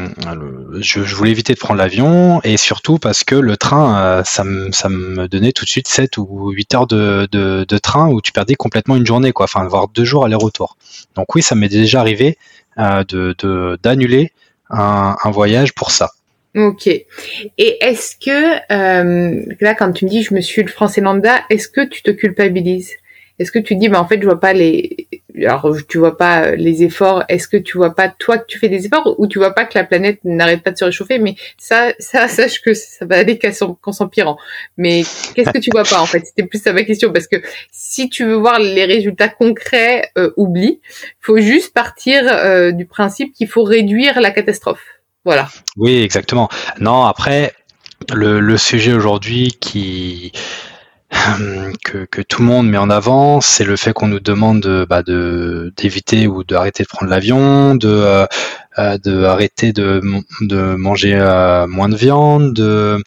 le, 0.08 0.82
je, 0.82 1.04
je, 1.04 1.16
voulais 1.16 1.32
éviter 1.32 1.54
de 1.54 1.60
prendre 1.60 1.78
l'avion, 1.78 2.42
et 2.44 2.58
surtout 2.58 2.98
parce 2.98 3.24
que 3.24 3.36
le 3.36 3.56
train, 3.58 4.00
euh, 4.00 4.24
ça, 4.26 4.44
me, 4.44 4.72
ça 4.72 4.90
me 4.90 5.28
donnait 5.28 5.52
tout 5.52 5.66
de 5.66 5.70
suite 5.70 5.88
7 5.88 6.18
ou 6.18 6.50
8 6.50 6.76
heures 6.76 6.88
de, 6.88 7.28
de, 7.32 7.64
de 7.68 7.78
train 7.78 8.10
où 8.10 8.22
tu 8.22 8.32
perdais 8.32 8.56
complètement 8.56 8.96
une 8.96 9.06
journée, 9.06 9.34
quoi, 9.34 9.44
enfin, 9.46 9.66
voire 9.68 9.88
deux 9.88 10.06
jours 10.06 10.26
aller-retour. 10.26 10.78
Donc 11.16 11.36
oui, 11.36 11.44
ça 11.44 11.54
m'est 11.56 11.70
déjà 11.70 12.00
arrivé 12.00 12.38
euh, 12.80 13.04
de 13.08 13.78
d'annuler 13.84 14.32
un, 14.72 15.16
un 15.24 15.32
voyage 15.32 15.74
pour 15.74 15.92
ça. 15.92 16.12
Ok. 16.56 16.88
Et 16.88 17.06
est-ce 17.58 18.16
que, 18.18 18.56
euh, 18.72 19.46
là, 19.62 19.74
quand 19.74 19.92
tu 19.94 20.06
me 20.06 20.10
dis 20.10 20.24
je 20.24 20.34
me 20.34 20.42
suis 20.42 20.62
le 20.62 20.68
français 20.68 21.02
lambda, 21.02 21.42
est-ce 21.50 21.70
que 21.70 21.86
tu 21.86 22.02
te 22.04 22.12
culpabilises? 22.12 22.92
Est-ce 23.40 23.52
que 23.52 23.60
tu 23.60 23.76
dis, 23.76 23.90
bah, 23.90 24.00
en 24.00 24.08
fait, 24.08 24.20
je 24.22 24.26
vois 24.26 24.40
pas 24.40 24.54
les, 24.54 25.08
alors 25.40 25.76
tu 25.88 25.98
vois 25.98 26.18
pas 26.18 26.52
les 26.56 26.84
efforts, 26.84 27.24
est-ce 27.28 27.48
que 27.48 27.58
tu 27.58 27.78
vois 27.78 27.96
pas 27.96 28.10
toi 28.10 28.38
que 28.38 28.46
tu 28.46 28.60
fais 28.60 28.70
des 28.70 28.86
efforts 28.86 29.16
ou 29.20 29.28
tu 29.28 29.40
vois 29.40 29.56
pas 29.56 29.66
que 29.66 29.78
la 29.78 29.84
planète 29.84 30.20
n'arrête 30.24 30.62
pas 30.62 30.72
de 30.72 30.78
se 30.78 30.86
réchauffer? 30.86 31.20
Mais 31.20 31.36
ça, 31.58 31.94
ça, 32.00 32.28
sache 32.28 32.62
que 32.62 32.74
ça 32.74 33.06
va 33.06 33.18
aller 33.18 33.40
qu'en 33.40 33.92
s'empirant. 33.92 34.38
Mais 34.78 35.02
qu'est-ce 35.34 35.50
que 35.50 35.58
tu 35.58 35.72
vois 35.72 35.84
pas 35.84 36.00
en 36.02 36.06
fait? 36.06 36.24
C'était 36.26 36.44
plus 36.44 36.62
ça 36.62 36.74
ma 36.74 36.84
question 36.84 37.12
parce 37.12 37.28
que 37.28 37.38
si 37.72 38.10
tu 38.10 38.26
veux 38.26 38.36
voir 38.36 38.60
les 38.60 38.86
résultats 38.86 39.30
concrets, 39.30 40.10
euh, 40.18 40.32
oublie. 40.38 40.80
Faut 41.20 41.40
juste 41.40 41.74
partir 41.74 42.24
euh, 42.28 42.72
du 42.72 42.86
principe 42.86 43.34
qu'il 43.34 43.48
faut 43.48 43.64
réduire 43.64 44.22
la 44.22 44.32
catastrophe. 44.32 45.01
Voilà. 45.26 45.50
Oui, 45.78 46.02
exactement. 46.02 46.50
Non, 46.80 47.06
après 47.06 47.54
le, 48.14 48.58
sujet 48.58 48.94
aujourd'hui 48.94 49.56
qui 49.60 50.32
que, 51.84 52.22
tout 52.22 52.42
le 52.42 52.48
monde 52.48 52.70
met 52.70 52.78
en 52.78 52.90
avant, 52.90 53.42
c'est 53.42 53.64
le 53.64 53.76
fait 53.76 53.94
qu'on 53.94 54.08
nous 54.08 54.20
demande 54.20 54.62
de, 54.62 54.86
bah, 54.90 55.04
de 55.04 55.74
d'éviter 55.78 56.28
ou 56.28 56.44
d'arrêter 56.44 56.84
de 56.84 56.88
prendre 56.88 57.12
l'avion, 57.12 57.76
de 57.76 57.88
euh, 57.88 58.26
euh 58.80 58.98
de 58.98 59.24
arrêter 59.24 59.74
de, 59.74 60.02
de 60.42 60.76
manger 60.76 61.16
euh, 61.16 61.68
moins 61.68 61.90
de 61.90 61.96
viande, 61.96 62.54
de 62.54 63.04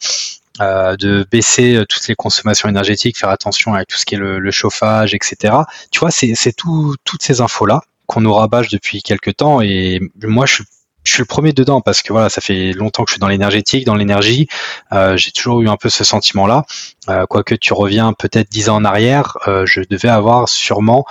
de 0.61 1.26
baisser 1.30 1.83
toutes 1.88 2.06
les 2.06 2.14
consommations 2.14 2.68
énergétiques, 2.68 3.18
faire 3.18 3.30
attention 3.30 3.75
avec 3.75 3.88
tout 3.88 3.97
ce 3.97 4.06
qui 4.06 4.14
est 4.14 4.18
le, 4.18 4.38
le 4.38 4.50
chauffage, 4.52 5.12
etc. 5.14 5.54
Tu 5.90 5.99
vois, 5.99 6.12
c'est 6.12 6.35
c'est 6.37 6.52
tout 6.52 6.94
toutes 7.04 7.23
ces 7.25 7.40
infos 7.40 7.66
là 7.66 7.80
qu'on 8.06 8.21
nous 8.21 8.33
rabâche 8.33 8.68
depuis 8.68 9.02
quelques 9.02 9.37
temps 9.37 9.61
et 9.62 10.00
moi 10.23 10.47
je 10.47 10.54
suis 10.54 10.64
je 11.04 11.12
suis 11.12 11.20
le 11.20 11.26
premier 11.26 11.52
dedans 11.52 11.80
parce 11.80 12.02
que 12.02 12.12
voilà, 12.12 12.30
ça 12.30 12.40
fait 12.40 12.73
longtemps 12.73 13.04
que 13.04 13.11
je 13.11 13.14
suis 13.14 13.20
dans 13.20 13.28
l'énergétique, 13.28 13.84
dans 13.84 13.94
l'énergie. 13.94 14.49
Euh, 14.92 15.16
j'ai 15.16 15.30
toujours 15.30 15.61
eu 15.61 15.68
un 15.68 15.76
peu 15.76 15.90
ce 15.90 16.02
sentiment-là. 16.02 16.64
Euh, 17.11 17.26
quoique 17.26 17.54
tu 17.54 17.75
reviens 17.75 18.14
peut-être 18.14 18.50
dix 18.50 18.70
ans 18.70 18.76
en 18.76 18.84
arrière, 18.84 19.37
euh, 19.46 19.66
je 19.66 19.82
devais 19.88 20.08
avoir 20.08 20.49
sûrement 20.49 21.04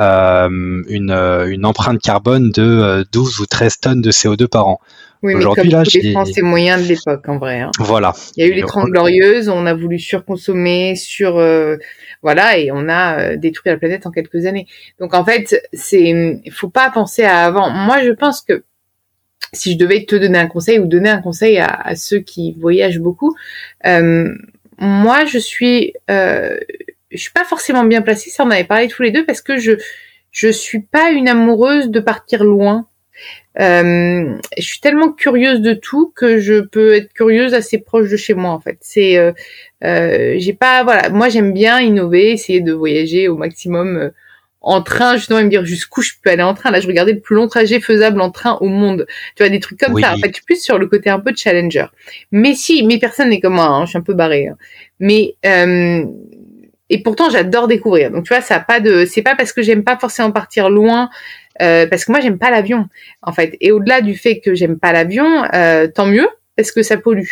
euh, 0.00 0.48
une, 0.88 1.12
euh, 1.12 1.48
une 1.48 1.64
empreinte 1.64 2.02
carbone 2.02 2.50
de 2.50 3.06
12 3.12 3.40
ou 3.40 3.46
13 3.46 3.78
tonnes 3.78 4.02
de 4.02 4.10
CO2 4.10 4.48
par 4.48 4.66
an. 4.66 4.80
Oui, 5.22 5.32
mais 5.32 5.38
Aujourd'hui, 5.38 5.70
là, 5.70 5.82
les 5.82 6.12
Français 6.12 6.42
moyens 6.42 6.82
de 6.82 6.88
l'époque, 6.88 7.26
en 7.28 7.38
vrai. 7.38 7.60
Hein. 7.60 7.70
Voilà. 7.78 8.12
Il 8.36 8.44
y 8.44 8.48
a 8.48 8.50
eu 8.50 8.52
les 8.52 8.62
Trente 8.62 8.90
Glorieuses, 8.90 9.48
on 9.48 9.64
a 9.64 9.74
voulu 9.74 9.98
surconsommer, 9.98 10.94
sur 10.94 11.42
voilà, 12.22 12.58
et 12.58 12.70
on 12.70 12.88
a 12.88 13.36
détruit 13.36 13.70
la 13.70 13.78
planète 13.78 14.06
en 14.06 14.10
quelques 14.10 14.44
années. 14.44 14.66
Donc 15.00 15.14
en 15.14 15.24
fait, 15.24 15.62
c'est, 15.72 16.40
il 16.44 16.52
faut 16.52 16.68
pas 16.68 16.90
penser 16.90 17.24
à 17.24 17.44
avant. 17.44 17.70
Moi, 17.70 18.02
je 18.04 18.10
pense 18.10 18.42
que 18.42 18.64
si 19.52 19.72
je 19.72 19.78
devais 19.78 20.04
te 20.04 20.16
donner 20.16 20.38
un 20.38 20.46
conseil 20.46 20.78
ou 20.78 20.86
donner 20.86 21.10
un 21.10 21.22
conseil 21.22 21.58
à, 21.58 21.94
ceux 21.96 22.20
qui 22.20 22.52
voyagent 22.58 23.00
beaucoup, 23.00 23.34
euh, 23.86 24.28
moi 24.78 25.24
je 25.24 25.38
suis 25.38 25.94
euh, 26.10 26.58
je 27.10 27.18
suis 27.18 27.32
pas 27.32 27.44
forcément 27.44 27.84
bien 27.84 28.02
placée, 28.02 28.30
ça 28.30 28.44
on 28.44 28.50
avait 28.50 28.64
parlé 28.64 28.88
tous 28.88 29.02
les 29.02 29.10
deux 29.10 29.24
parce 29.24 29.40
que 29.40 29.58
je 29.58 29.72
je 30.30 30.48
suis 30.48 30.80
pas 30.80 31.10
une 31.10 31.28
amoureuse 31.28 31.88
de 31.88 32.00
partir 32.00 32.44
loin. 32.44 32.88
Euh, 33.58 34.36
je 34.58 34.62
suis 34.62 34.80
tellement 34.80 35.10
curieuse 35.10 35.62
de 35.62 35.72
tout 35.72 36.12
que 36.14 36.38
je 36.38 36.60
peux 36.60 36.94
être 36.94 37.10
curieuse 37.14 37.54
assez 37.54 37.78
proche 37.78 38.10
de 38.10 38.16
chez 38.18 38.34
moi 38.34 38.50
en 38.50 38.60
fait. 38.60 38.76
C'est 38.82 39.16
euh, 39.16 39.32
euh 39.84 40.34
j'ai 40.36 40.52
pas 40.52 40.84
voilà, 40.84 41.08
moi 41.08 41.30
j'aime 41.30 41.54
bien 41.54 41.80
innover, 41.80 42.32
essayer 42.32 42.60
de 42.60 42.72
voyager 42.74 43.28
au 43.28 43.36
maximum 43.36 44.10
en 44.66 44.82
train, 44.82 45.16
justement, 45.16 45.42
me 45.42 45.48
dire 45.48 45.64
jusqu'où 45.64 46.02
je 46.02 46.12
peux 46.22 46.30
aller 46.30 46.42
en 46.42 46.54
train? 46.54 46.70
Là, 46.70 46.80
je 46.80 46.86
regardais 46.86 47.12
le 47.12 47.20
plus 47.20 47.36
long 47.36 47.46
trajet 47.46 47.80
faisable 47.80 48.20
en 48.20 48.30
train 48.30 48.58
au 48.60 48.66
monde. 48.66 49.06
Tu 49.36 49.42
vois, 49.42 49.48
des 49.48 49.60
trucs 49.60 49.78
comme 49.78 49.98
ça. 50.00 50.14
En 50.14 50.18
fait, 50.18 50.28
je 50.28 50.34
suis 50.34 50.44
plus 50.44 50.62
sur 50.62 50.78
le 50.78 50.86
côté 50.88 51.08
un 51.08 51.20
peu 51.20 51.32
challenger. 51.34 51.86
Mais 52.32 52.54
si, 52.54 52.84
mes 52.84 52.98
personnes 52.98 53.28
n'est 53.28 53.40
comme 53.40 53.54
moi, 53.54 53.66
hein, 53.66 53.84
je 53.84 53.90
suis 53.90 53.98
un 53.98 54.02
peu 54.02 54.14
barrée. 54.14 54.48
Hein. 54.48 54.56
Mais 54.98 55.36
euh, 55.46 56.04
et 56.90 57.02
pourtant, 57.02 57.30
j'adore 57.30 57.68
découvrir. 57.68 58.10
Donc, 58.10 58.24
tu 58.24 58.34
vois, 58.34 58.42
ça 58.42 58.56
a 58.56 58.60
pas 58.60 58.80
de. 58.80 59.04
C'est 59.04 59.22
pas 59.22 59.36
parce 59.36 59.52
que 59.52 59.62
j'aime 59.62 59.84
pas 59.84 59.96
forcément 59.96 60.32
partir 60.32 60.68
loin. 60.68 61.10
Euh, 61.62 61.86
parce 61.86 62.04
que 62.04 62.12
moi 62.12 62.20
j'aime 62.20 62.36
pas 62.36 62.50
l'avion 62.50 62.86
en 63.22 63.32
fait 63.32 63.56
et 63.62 63.72
au-delà 63.72 64.02
du 64.02 64.14
fait 64.14 64.40
que 64.40 64.54
j'aime 64.54 64.78
pas 64.78 64.92
l'avion 64.92 65.42
euh, 65.54 65.88
tant 65.88 66.04
mieux 66.04 66.28
parce 66.56 66.72
que 66.72 66.82
ça 66.82 66.96
pollue. 66.96 67.28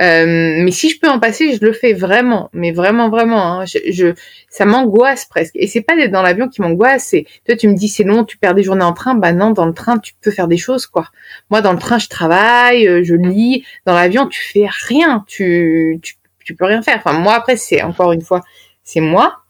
Euh, 0.00 0.62
mais 0.64 0.70
si 0.70 0.88
je 0.88 0.98
peux 0.98 1.08
en 1.08 1.20
passer, 1.20 1.54
je 1.54 1.64
le 1.64 1.72
fais 1.72 1.92
vraiment, 1.92 2.48
mais 2.52 2.72
vraiment, 2.72 3.10
vraiment. 3.10 3.60
Hein. 3.60 3.64
Je, 3.66 4.14
ça 4.48 4.64
m'angoisse 4.64 5.26
presque. 5.26 5.54
Et 5.54 5.66
c'est 5.66 5.82
pas 5.82 5.94
d'être 5.94 6.10
dans 6.10 6.22
l'avion 6.22 6.48
qui 6.48 6.62
m'angoisse. 6.62 7.14
Toi, 7.46 7.56
tu 7.56 7.68
me 7.68 7.74
dis 7.74 7.88
c'est 7.88 8.04
long, 8.04 8.24
tu 8.24 8.38
perds 8.38 8.54
des 8.54 8.62
journées 8.62 8.84
en 8.84 8.94
train. 8.94 9.14
Bah 9.14 9.32
non, 9.32 9.50
dans 9.50 9.66
le 9.66 9.74
train, 9.74 9.98
tu 9.98 10.14
peux 10.20 10.30
faire 10.30 10.48
des 10.48 10.56
choses 10.56 10.86
quoi. 10.86 11.08
Moi, 11.50 11.60
dans 11.60 11.72
le 11.72 11.78
train, 11.78 11.98
je 11.98 12.08
travaille, 12.08 12.88
euh, 12.88 13.02
je 13.04 13.14
lis. 13.14 13.64
Dans 13.84 13.94
l'avion, 13.94 14.26
tu 14.26 14.40
fais 14.40 14.66
rien. 14.88 15.24
Tu, 15.26 15.98
tu, 16.02 16.14
tu 16.44 16.54
peux 16.54 16.64
rien 16.64 16.82
faire. 16.82 16.96
Enfin, 16.96 17.12
moi 17.12 17.34
après, 17.34 17.56
c'est 17.56 17.82
encore 17.82 18.12
une 18.12 18.22
fois, 18.22 18.40
c'est 18.82 19.00
moi. 19.00 19.42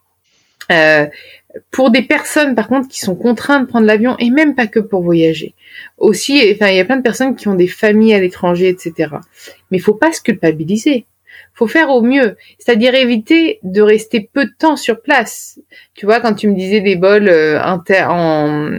Euh, 0.71 1.07
pour 1.71 1.91
des 1.91 2.03
personnes, 2.03 2.55
par 2.55 2.69
contre, 2.69 2.89
qui 2.89 3.01
sont 3.01 3.15
contraintes 3.15 3.63
de 3.63 3.69
prendre 3.69 3.87
l'avion, 3.87 4.17
et 4.19 4.31
même 4.31 4.55
pas 4.55 4.67
que 4.67 4.81
pour 4.81 5.03
voyager. 5.03 5.55
Aussi, 5.99 6.41
enfin, 6.55 6.69
il 6.69 6.77
y 6.77 6.81
a 6.81 6.85
plein 6.85 6.97
de 6.97 7.03
personnes 7.03 7.35
qui 7.37 7.49
ont 7.49 7.55
des 7.55 7.67
familles 7.67 8.15
à 8.15 8.21
l'étranger, 8.21 8.69
etc. 8.69 9.15
Mais 9.71 9.79
il 9.79 9.81
faut 9.81 9.95
pas 9.95 10.13
se 10.13 10.21
culpabiliser. 10.21 11.07
Faut 11.55 11.67
faire 11.67 11.91
au 11.91 12.03
mieux. 12.03 12.37
C'est-à-dire 12.59 12.95
éviter 12.95 13.59
de 13.63 13.83
rester 13.83 14.29
peu 14.33 14.47
de 14.47 14.53
temps 14.59 14.77
sur 14.77 15.03
place. 15.03 15.61
Tu 15.95 16.07
vois, 16.07 16.21
quand 16.21 16.35
tu 16.35 16.49
me 16.49 16.55
disais 16.55 16.81
des 16.81 16.97
bols 16.97 17.29
euh, 17.29 17.63
inter 17.63 18.05
en 18.09 18.71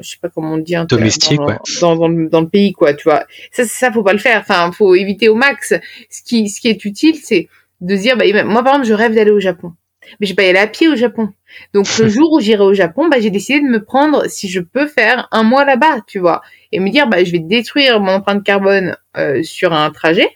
je 0.00 0.10
sais 0.10 0.18
pas 0.20 0.28
comment 0.28 0.54
on 0.54 0.58
dit 0.58 0.74
inter, 0.74 0.96
domestique 0.96 1.38
dans, 1.38 1.46
ouais. 1.46 1.56
dans, 1.80 1.96
dans, 1.96 2.08
dans, 2.08 2.40
le 2.40 2.48
pays 2.48 2.72
quoi 2.72 2.94
tu 2.94 3.04
vois 3.04 3.26
ça 3.52 3.64
ça 3.64 3.92
faut 3.92 4.02
pas 4.02 4.12
le 4.12 4.18
faire 4.18 4.40
enfin 4.40 4.72
faut 4.72 4.96
éviter 4.96 5.28
au 5.28 5.36
max 5.36 5.72
ce 6.10 6.22
qui 6.24 6.48
ce 6.48 6.60
qui 6.60 6.66
est 6.66 6.84
utile 6.84 7.14
c'est 7.22 7.48
de 7.80 7.94
dire 7.94 8.16
bah, 8.16 8.24
moi 8.44 8.64
par 8.64 8.74
exemple 8.74 8.88
je 8.88 8.94
rêve 8.94 9.14
d'aller 9.14 9.30
au 9.30 9.38
Japon 9.38 9.72
mais 10.20 10.26
je 10.26 10.32
vais 10.32 10.36
pas 10.36 10.42
y 10.44 10.48
aller 10.48 10.58
à 10.58 10.66
pied 10.66 10.88
au 10.88 10.96
Japon. 10.96 11.30
Donc 11.72 11.86
le 11.98 12.08
jour 12.10 12.32
où 12.32 12.40
j'irai 12.40 12.62
au 12.62 12.74
Japon, 12.74 13.08
bah, 13.08 13.18
j'ai 13.20 13.30
décidé 13.30 13.60
de 13.60 13.66
me 13.66 13.82
prendre, 13.82 14.28
si 14.28 14.48
je 14.48 14.60
peux 14.60 14.86
faire 14.86 15.28
un 15.32 15.42
mois 15.42 15.64
là-bas, 15.64 15.98
tu 16.06 16.18
vois, 16.18 16.42
et 16.72 16.80
me 16.80 16.90
dire, 16.90 17.08
bah, 17.08 17.24
je 17.24 17.32
vais 17.32 17.38
détruire 17.38 18.00
mon 18.00 18.12
empreinte 18.12 18.44
carbone 18.44 18.96
euh, 19.16 19.42
sur 19.42 19.72
un 19.72 19.90
trajet, 19.90 20.28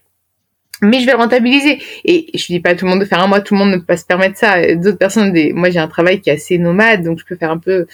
mais 0.82 1.00
je 1.00 1.06
vais 1.06 1.12
le 1.12 1.18
rentabiliser. 1.18 1.80
Et 2.04 2.30
je 2.34 2.46
dis 2.46 2.60
pas 2.60 2.70
à 2.70 2.74
tout 2.74 2.84
le 2.84 2.90
monde 2.90 3.00
de 3.00 3.04
faire 3.04 3.22
un 3.22 3.26
mois, 3.26 3.40
tout 3.40 3.54
le 3.54 3.58
monde 3.58 3.70
ne 3.70 3.76
peut 3.76 3.86
pas 3.86 3.96
se 3.96 4.04
permettre 4.04 4.38
ça. 4.38 4.74
D'autres 4.76 4.98
personnes, 4.98 5.32
des... 5.32 5.52
moi 5.52 5.70
j'ai 5.70 5.78
un 5.78 5.88
travail 5.88 6.20
qui 6.20 6.30
est 6.30 6.34
assez 6.34 6.58
nomade, 6.58 7.02
donc 7.02 7.18
je 7.18 7.24
peux 7.24 7.36
faire 7.36 7.50
un 7.50 7.58
peu. 7.58 7.86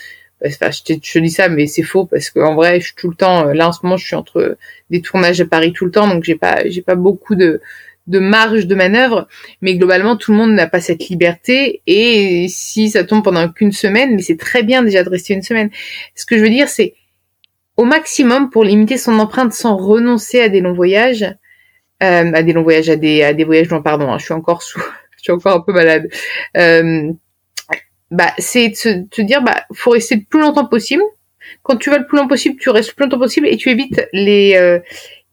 Enfin, 0.47 0.71
je, 0.71 0.83
te, 0.83 0.93
je 1.02 1.19
dis 1.21 1.31
ça, 1.31 1.49
mais 1.49 1.66
c'est 1.66 1.83
faux 1.83 2.04
parce 2.04 2.28
qu'en 2.28 2.54
vrai, 2.54 2.78
je 2.81 2.87
suis 2.87 2.95
tout 2.97 3.09
le 3.09 3.14
temps. 3.14 3.45
Là, 3.45 3.69
en 3.69 3.73
ce 3.73 3.81
moment, 3.83 3.97
je 3.97 4.04
suis 4.04 4.16
entre 4.16 4.59
des 4.90 5.00
tournages 5.00 5.40
à 5.40 5.47
Paris 5.47 5.73
tout 5.73 5.87
le 5.87 5.90
temps, 5.90 6.07
donc 6.07 6.25
j'ai 6.25 6.35
pas, 6.35 6.69
j'ai 6.69 6.83
pas 6.83 6.97
beaucoup 6.97 7.35
de 7.35 7.62
de 8.07 8.19
marge 8.19 8.67
de 8.67 8.75
manœuvre, 8.75 9.29
mais 9.63 9.77
globalement 9.77 10.17
tout 10.17 10.33
le 10.33 10.39
monde 10.39 10.53
n'a 10.53 10.67
pas 10.67 10.81
cette 10.81 11.09
liberté 11.09 11.83
et 11.87 12.47
si 12.49 12.91
ça 12.91 13.05
tombe 13.05 13.25
pendant 13.25 13.49
qu'une 13.49 13.73
semaine, 13.73 14.15
mais 14.15 14.23
c'est 14.23 14.37
très 14.39 14.63
bien 14.63 14.83
déjà 14.83 15.03
de 15.03 15.09
rester 15.09 15.35
une 15.35 15.43
semaine. 15.43 15.71
Ce 16.15 16.27
que 16.27 16.37
je 16.37 16.43
veux 16.43 16.51
dire, 16.51 16.69
c'est 16.69 16.95
au 17.77 17.85
maximum 17.85 18.51
pour 18.51 18.65
limiter 18.65 18.99
son 18.99 19.19
empreinte 19.19 19.53
sans 19.53 19.77
renoncer 19.77 20.41
à 20.41 20.49
des 20.49 20.61
longs 20.61 20.75
voyages, 20.75 21.25
euh, 22.03 22.33
à 22.33 22.43
des 22.43 22.53
longs 22.53 22.63
voyages, 22.63 22.91
à 22.91 22.97
des 22.97 23.23
à 23.23 23.33
des 23.33 23.45
voyages 23.45 23.69
longs, 23.69 23.83
pardon, 23.83 24.13
hein, 24.13 24.19
je 24.19 24.25
suis 24.25 24.35
encore 24.35 24.63
sous, 24.63 24.81
je 25.17 25.23
suis 25.23 25.33
encore 25.33 25.57
un 25.57 25.61
peu 25.61 25.73
malade. 25.73 26.09
Euh, 26.57 27.11
bah 28.11 28.33
c'est 28.39 28.69
de 28.69 28.75
se, 28.75 29.23
dire 29.23 29.43
bah 29.43 29.65
faut 29.73 29.91
rester 29.91 30.17
le 30.17 30.23
plus 30.29 30.41
longtemps 30.41 30.67
possible. 30.67 31.03
Quand 31.63 31.77
tu 31.77 31.91
vas 31.91 31.99
le 31.99 32.07
plus 32.07 32.17
longtemps 32.17 32.29
possible, 32.29 32.57
tu 32.61 32.71
restes 32.71 32.91
le 32.91 32.95
plus 32.95 33.05
longtemps 33.05 33.19
possible 33.19 33.47
et 33.49 33.57
tu 33.57 33.71
évites 33.71 34.07
les 34.13 34.55
euh, 34.57 34.79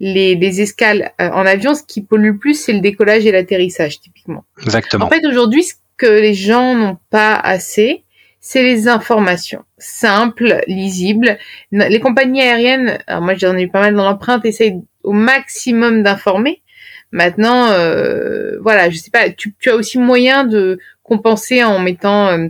les, 0.02 0.62
escales 0.62 1.12
euh, 1.22 1.30
en 1.30 1.46
avion, 1.46 1.76
ce 1.76 1.84
qui 1.84 2.02
pollue 2.02 2.32
le 2.32 2.38
plus, 2.38 2.56
c'est 2.56 2.74
le 2.74 2.80
décollage 2.80 3.26
et 3.26 3.32
l'atterrissage, 3.32 4.00
typiquement. 4.00 4.44
Exactement. 4.64 5.06
En 5.06 5.10
fait, 5.10 5.26
aujourd'hui, 5.28 5.64
ce 5.64 5.76
que 5.98 6.08
les 6.08 6.34
gens 6.34 6.74
n'ont 6.74 6.98
pas 7.12 7.36
assez, 7.36 8.04
c'est 8.40 8.64
les 8.64 8.88
informations 8.88 9.64
simples, 9.78 10.64
lisibles. 10.66 11.38
Les 11.72 12.00
compagnies 12.00 12.42
aériennes, 12.42 12.98
alors 13.06 13.22
moi 13.22 13.36
j'en 13.36 13.56
ai 13.56 13.64
eu 13.64 13.70
pas 13.70 13.82
mal 13.82 13.96
dans 13.96 14.04
l'empreinte, 14.04 14.44
essayent 14.46 14.82
au 15.04 15.12
maximum 15.12 16.02
d'informer. 16.02 16.64
Maintenant, 17.12 17.68
euh, 17.70 18.58
voilà, 18.62 18.90
je 18.90 18.98
sais 18.98 19.12
pas, 19.12 19.30
tu, 19.30 19.54
tu, 19.60 19.70
as 19.70 19.76
aussi 19.76 20.00
moyen 20.00 20.46
de 20.46 20.80
compenser 21.04 21.64
en 21.64 21.78
mettant 21.78 22.30
euh, 22.30 22.48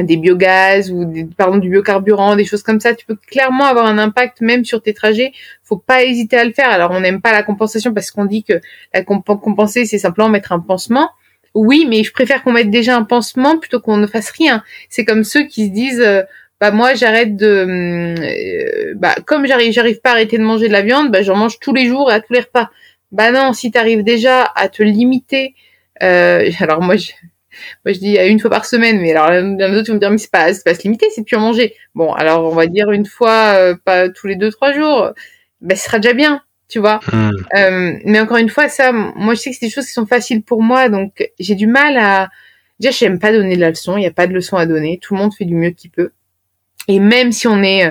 des 0.00 0.16
biogaz 0.16 0.90
ou 0.90 1.04
des, 1.04 1.24
pardon 1.24 1.58
du 1.58 1.70
biocarburant, 1.70 2.36
des 2.36 2.44
choses 2.44 2.62
comme 2.62 2.80
ça, 2.80 2.94
tu 2.94 3.06
peux 3.06 3.16
clairement 3.16 3.64
avoir 3.64 3.86
un 3.86 3.98
impact 3.98 4.40
même 4.40 4.64
sur 4.64 4.82
tes 4.82 4.94
trajets. 4.94 5.32
Faut 5.62 5.76
pas 5.76 6.04
hésiter 6.04 6.36
à 6.36 6.44
le 6.44 6.52
faire. 6.52 6.70
Alors 6.70 6.90
on 6.90 7.00
n'aime 7.00 7.20
pas 7.20 7.32
la 7.32 7.42
compensation 7.42 7.92
parce 7.94 8.10
qu'on 8.10 8.24
dit 8.24 8.44
que 8.44 8.60
la 8.92 9.02
compenser 9.02 9.84
c'est 9.84 9.98
simplement 9.98 10.28
mettre 10.28 10.52
un 10.52 10.60
pansement. 10.60 11.10
Oui, 11.54 11.86
mais 11.88 12.02
je 12.02 12.12
préfère 12.12 12.42
qu'on 12.42 12.52
mette 12.52 12.70
déjà 12.70 12.96
un 12.96 13.04
pansement 13.04 13.58
plutôt 13.58 13.80
qu'on 13.80 13.96
ne 13.96 14.08
fasse 14.08 14.30
rien. 14.30 14.64
C'est 14.88 15.04
comme 15.04 15.22
ceux 15.22 15.44
qui 15.44 15.66
se 15.66 15.70
disent 15.70 16.00
euh, 16.00 16.22
bah 16.60 16.72
moi 16.72 16.94
j'arrête 16.94 17.36
de 17.36 18.16
euh, 18.18 18.94
bah 18.96 19.14
comme 19.24 19.46
j'arrive 19.46 19.72
j'arrive 19.72 20.00
pas 20.00 20.10
à 20.10 20.12
arrêter 20.14 20.38
de 20.38 20.42
manger 20.42 20.66
de 20.66 20.72
la 20.72 20.82
viande, 20.82 21.12
bah 21.12 21.22
j'en 21.22 21.36
mange 21.36 21.60
tous 21.60 21.72
les 21.72 21.86
jours 21.86 22.10
et 22.10 22.14
à 22.14 22.20
tous 22.20 22.32
les 22.32 22.40
repas. 22.40 22.70
Bah 23.12 23.30
non, 23.30 23.52
si 23.52 23.70
tu 23.70 23.78
arrives 23.78 24.02
déjà 24.02 24.42
à 24.56 24.68
te 24.68 24.82
limiter 24.82 25.54
euh, 26.02 26.50
alors 26.60 26.82
moi 26.82 26.96
moi, 27.84 27.92
je 27.92 27.98
dis 27.98 28.16
une 28.16 28.40
fois 28.40 28.50
par 28.50 28.64
semaine, 28.64 29.00
mais 29.00 29.14
alors 29.14 29.30
les 29.30 29.76
autres 29.76 29.88
vont 29.88 29.94
me 29.94 30.00
dire, 30.00 30.10
mais 30.10 30.18
c'est 30.18 30.30
pas, 30.30 30.52
c'est 30.52 30.64
pas 30.64 30.74
se 30.74 30.82
limiter, 30.82 31.06
c'est 31.14 31.24
plus 31.24 31.36
en 31.36 31.40
manger. 31.40 31.74
Bon, 31.94 32.12
alors 32.12 32.44
on 32.44 32.54
va 32.54 32.66
dire 32.66 32.90
une 32.90 33.06
fois, 33.06 33.54
euh, 33.56 33.74
pas 33.84 34.08
tous 34.08 34.26
les 34.26 34.36
deux, 34.36 34.50
trois 34.50 34.72
jours, 34.72 35.12
ben, 35.60 35.76
ce 35.76 35.84
sera 35.84 35.98
déjà 35.98 36.14
bien, 36.14 36.42
tu 36.68 36.78
vois. 36.78 37.00
Hmm. 37.12 37.30
Euh, 37.56 37.92
mais 38.04 38.20
encore 38.20 38.38
une 38.38 38.48
fois, 38.48 38.68
ça, 38.68 38.92
moi, 38.92 39.34
je 39.34 39.40
sais 39.40 39.50
que 39.50 39.56
c'est 39.58 39.66
des 39.66 39.72
choses 39.72 39.86
qui 39.86 39.92
sont 39.92 40.06
faciles 40.06 40.42
pour 40.42 40.62
moi, 40.62 40.88
donc 40.88 41.28
j'ai 41.38 41.54
du 41.54 41.66
mal 41.66 41.96
à, 41.96 42.28
déjà, 42.80 42.92
j'aime 42.92 43.18
pas 43.18 43.32
donner 43.32 43.56
de 43.56 43.60
la 43.60 43.70
leçon, 43.70 43.96
il 43.96 44.00
n'y 44.00 44.06
a 44.06 44.12
pas 44.12 44.26
de 44.26 44.32
leçon 44.32 44.56
à 44.56 44.66
donner, 44.66 44.98
tout 45.00 45.14
le 45.14 45.20
monde 45.20 45.34
fait 45.34 45.44
du 45.44 45.54
mieux 45.54 45.70
qu'il 45.70 45.90
peut. 45.90 46.10
Et 46.88 47.00
même 47.00 47.32
si 47.32 47.46
on 47.48 47.62
est 47.62 47.86
euh, 47.86 47.90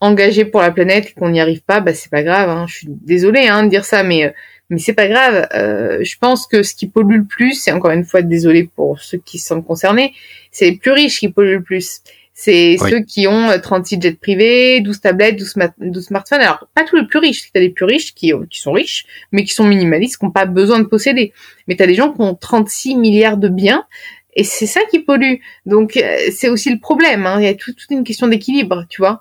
engagé 0.00 0.44
pour 0.44 0.60
la 0.60 0.70
planète 0.70 1.10
et 1.10 1.12
qu'on 1.12 1.30
n'y 1.30 1.40
arrive 1.40 1.62
pas, 1.62 1.80
bah 1.80 1.94
c'est 1.94 2.10
pas 2.10 2.22
grave. 2.22 2.50
Hein. 2.50 2.66
Je 2.68 2.74
suis 2.74 2.86
désolée 2.88 3.48
hein, 3.48 3.64
de 3.64 3.70
dire 3.70 3.84
ça, 3.84 4.02
mais 4.02 4.34
mais 4.70 4.78
c'est 4.78 4.94
pas 4.94 5.08
grave. 5.08 5.48
Euh, 5.54 6.02
je 6.02 6.16
pense 6.18 6.46
que 6.46 6.62
ce 6.62 6.74
qui 6.74 6.88
pollue 6.88 7.18
le 7.18 7.24
plus, 7.24 7.54
c'est 7.54 7.72
encore 7.72 7.90
une 7.90 8.04
fois 8.04 8.22
désolé 8.22 8.68
pour 8.74 9.00
ceux 9.00 9.18
qui 9.18 9.38
sont 9.38 9.62
concernés, 9.62 10.14
c'est 10.50 10.66
les 10.66 10.76
plus 10.76 10.92
riches 10.92 11.20
qui 11.20 11.28
polluent 11.28 11.56
le 11.56 11.62
plus. 11.62 12.00
C'est 12.38 12.76
ceux 12.76 13.00
qui 13.00 13.26
ont 13.26 13.48
36 13.58 13.98
jets 13.98 14.12
privés, 14.12 14.80
12 14.82 15.00
tablettes, 15.00 15.36
12, 15.36 16.04
smartphones. 16.04 16.42
Alors, 16.42 16.68
pas 16.74 16.84
tous 16.84 16.96
les 16.96 17.06
plus 17.06 17.18
riches. 17.18 17.50
Tu 17.50 17.50
as 17.54 17.60
des 17.60 17.70
plus 17.70 17.86
riches 17.86 18.14
qui, 18.14 18.30
qui 18.50 18.60
sont 18.60 18.72
riches, 18.72 19.06
mais 19.32 19.42
qui 19.42 19.54
sont 19.54 19.64
minimalistes, 19.64 20.18
qui 20.18 20.26
n'ont 20.26 20.30
pas 20.30 20.44
besoin 20.44 20.78
de 20.78 20.84
posséder. 20.84 21.32
Mais 21.66 21.76
tu 21.76 21.82
as 21.82 21.86
des 21.86 21.94
gens 21.94 22.12
qui 22.12 22.20
ont 22.20 22.34
36 22.34 22.96
milliards 22.96 23.38
de 23.38 23.48
biens, 23.48 23.86
et 24.36 24.44
c'est 24.44 24.66
ça 24.66 24.80
qui 24.90 25.00
pollue. 25.00 25.36
Donc, 25.64 25.96
euh, 25.96 26.18
c'est 26.30 26.50
aussi 26.50 26.70
le 26.70 26.78
problème. 26.78 27.26
Hein. 27.26 27.40
Il 27.40 27.46
y 27.46 27.48
a 27.48 27.54
toute 27.54 27.78
une 27.88 28.04
question 28.04 28.28
d'équilibre, 28.28 28.84
tu 28.90 29.00
vois. 29.00 29.18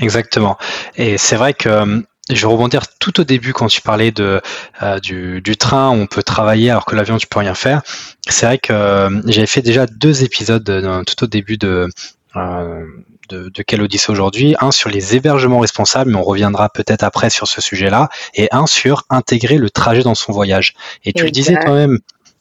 Exactement. 0.00 0.58
Et 0.96 1.16
c'est 1.16 1.36
vrai 1.36 1.54
que 1.54 1.68
euh, 1.68 2.00
je 2.30 2.40
vais 2.40 2.52
rebondir 2.52 2.82
tout 2.98 3.20
au 3.20 3.24
début 3.24 3.52
quand 3.52 3.68
tu 3.68 3.80
parlais 3.80 4.10
de 4.10 4.40
euh, 4.82 4.98
du, 5.00 5.40
du, 5.40 5.56
train, 5.56 5.88
on 5.90 6.06
peut 6.06 6.22
travailler 6.22 6.70
alors 6.70 6.84
que 6.84 6.94
l'avion 6.96 7.16
tu 7.16 7.26
peux 7.26 7.38
rien 7.38 7.54
faire. 7.54 7.82
C'est 8.28 8.46
vrai 8.46 8.58
que 8.58 9.22
j'avais 9.26 9.46
fait 9.46 9.62
déjà 9.62 9.86
deux 9.86 10.24
épisodes 10.24 11.04
tout 11.06 11.24
au 11.24 11.26
début 11.26 11.56
de 11.56 11.88
euh, 12.36 12.84
de, 13.28 13.50
de 13.50 13.62
quel 13.62 13.82
Odyssée 13.82 14.10
aujourd'hui, 14.10 14.56
un 14.60 14.70
sur 14.70 14.88
les 14.88 15.14
hébergements 15.14 15.58
responsables, 15.58 16.10
mais 16.10 16.16
on 16.16 16.22
reviendra 16.22 16.70
peut-être 16.70 17.02
après 17.02 17.28
sur 17.28 17.46
ce 17.46 17.60
sujet-là, 17.60 18.08
et 18.34 18.48
un 18.52 18.66
sur 18.66 19.04
intégrer 19.10 19.58
le 19.58 19.68
trajet 19.68 20.02
dans 20.02 20.14
son 20.14 20.32
voyage. 20.32 20.72
Et 21.04 21.12
tu 21.12 21.24
le 21.24 21.30
disais 21.30 21.56
quand 21.56 21.74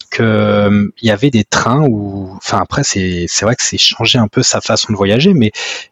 que 0.10 0.24
euh, 0.24 0.92
y 1.02 1.12
avait 1.12 1.30
des 1.30 1.44
trains 1.44 1.82
où, 1.88 2.32
enfin 2.38 2.60
après 2.62 2.84
c'est 2.84 3.26
c'est 3.28 3.46
vrai 3.46 3.56
que 3.56 3.64
c'est 3.64 3.78
changer 3.78 4.18
un 4.18 4.28
peu 4.28 4.44
sa 4.44 4.62
façon 4.62 4.92
de 4.92 4.98
voyager, 4.98 5.34
mais 5.34 5.52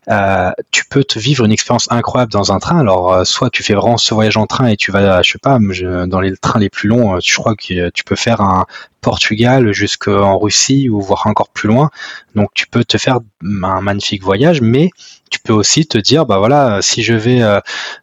euh, 0.10 0.52
tu 0.72 0.86
peux 0.86 1.04
te 1.04 1.20
vivre 1.20 1.46
une 1.46 1.52
expérience 1.52 1.88
incroyable 1.92 2.32
dans 2.32 2.52
un 2.52 2.60
train. 2.60 2.80
Alors 2.80 3.14
euh, 3.14 3.24
soit 3.24 3.50
tu 3.50 3.64
fais 3.64 3.74
vraiment 3.74 3.98
ce 3.98 4.14
voyage 4.14 4.38
en 4.38 4.48
train 4.48 4.68
et 4.68 4.78
tu 4.78 4.92
vas, 4.92 5.22
je 5.22 5.32
sais 5.32 5.40
pas, 5.40 5.60
dans 6.08 6.20
les 6.22 6.36
trains 6.38 6.60
les 6.60 6.70
plus 6.70 6.90
longs, 6.90 7.20
je 7.24 7.36
crois 7.36 7.56
que 7.56 7.90
tu 7.90 8.04
peux 8.04 8.16
faire 8.16 8.42
un 8.42 8.66
Portugal 9.02 9.72
jusqu'en 9.72 10.38
Russie 10.40 10.90
ou 10.90 11.00
voire 11.02 11.28
encore 11.28 11.50
plus 11.50 11.68
loin. 11.68 11.90
Donc 12.36 12.50
tu 12.54 12.68
peux 12.68 12.84
te 12.84 12.98
faire 12.98 13.20
un 13.44 13.82
magnifique 13.82 14.24
voyage, 14.24 14.62
mais 14.62 14.90
tu 15.30 15.40
peux 15.40 15.54
aussi 15.54 15.86
te 15.86 15.98
dire 15.98 16.26
bah 16.26 16.40
voilà 16.40 16.82
si 16.82 17.04
je 17.04 17.14
vais 17.14 17.40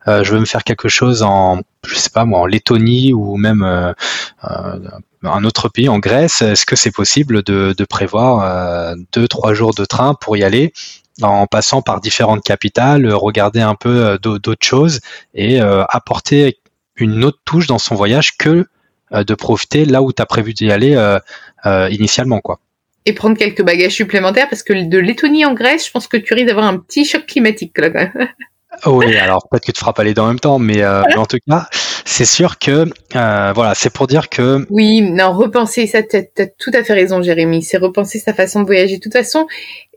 je 0.06 0.32
veux 0.32 0.40
me 0.40 0.46
faire 0.46 0.64
quelque 0.64 0.88
chose 0.88 1.22
en 1.22 1.60
je 1.86 1.94
sais 1.96 2.10
pas 2.10 2.24
moi 2.24 2.40
en 2.40 2.46
Lettonie 2.46 3.12
ou 3.12 3.36
même 3.36 3.94
un 5.24 5.44
autre 5.44 5.68
pays, 5.68 5.88
en 5.88 5.98
Grèce, 5.98 6.42
est-ce 6.42 6.66
que 6.66 6.76
c'est 6.76 6.90
possible 6.90 7.42
de, 7.42 7.84
prévoir 7.84 8.40
euh, 8.40 8.94
deux, 9.12 9.28
trois 9.28 9.54
jours 9.54 9.74
de 9.74 9.84
train 9.84 10.14
pour 10.14 10.36
y 10.36 10.44
aller 10.44 10.72
en 11.20 11.46
passant 11.46 11.82
par 11.82 12.00
différentes 12.00 12.42
capitales, 12.42 13.12
regarder 13.12 13.60
un 13.60 13.74
peu 13.74 14.06
euh, 14.06 14.18
d'autres 14.18 14.66
choses 14.66 15.00
et 15.34 15.60
euh, 15.60 15.84
apporter 15.88 16.58
une 16.96 17.24
autre 17.24 17.38
touche 17.44 17.66
dans 17.66 17.78
son 17.78 17.94
voyage 17.94 18.36
que 18.36 18.66
de 19.12 19.34
profiter 19.34 19.84
là 19.84 20.00
où 20.00 20.10
tu 20.10 20.22
as 20.22 20.26
prévu 20.26 20.54
d'y 20.54 20.72
aller 20.72 20.96
initialement 21.90 22.40
quoi? 22.40 22.60
Et 23.04 23.12
prendre 23.12 23.36
quelques 23.36 23.62
bagages 23.62 23.92
supplémentaires 23.92 24.48
parce 24.48 24.62
que 24.62 24.72
de 24.72 24.98
Lettonie 24.98 25.44
en 25.44 25.52
Grèce, 25.52 25.86
je 25.86 25.90
pense 25.90 26.06
que 26.06 26.16
tu 26.16 26.32
risques 26.32 26.46
d'avoir 26.46 26.66
un 26.66 26.78
petit 26.78 27.04
choc 27.04 27.26
climatique 27.26 27.76
là. 27.76 28.08
oui, 28.86 29.16
alors 29.16 29.48
peut-être 29.48 29.66
que 29.66 29.72
tu 29.72 29.80
feras 29.80 29.92
pas 29.92 30.04
les 30.04 30.14
deux 30.14 30.22
en 30.22 30.28
même 30.28 30.40
temps, 30.40 30.58
mais, 30.58 30.82
mais 31.08 31.16
en 31.16 31.26
tout 31.26 31.38
cas, 31.48 31.68
c'est 32.12 32.24
sûr 32.24 32.58
que 32.58 32.86
euh, 33.16 33.52
voilà, 33.54 33.74
c'est 33.74 33.92
pour 33.92 34.06
dire 34.06 34.28
que 34.28 34.66
oui, 34.70 35.00
non, 35.00 35.32
repenser 35.32 35.86
ça, 35.86 36.02
tu 36.02 36.16
as, 36.16 36.46
tout 36.46 36.70
à 36.74 36.84
fait 36.84 36.92
raison, 36.92 37.22
Jérémy. 37.22 37.62
C'est 37.62 37.78
repenser 37.78 38.18
sa 38.18 38.34
façon 38.34 38.60
de 38.60 38.66
voyager. 38.66 38.96
De 38.96 39.02
toute 39.02 39.12
façon, 39.12 39.46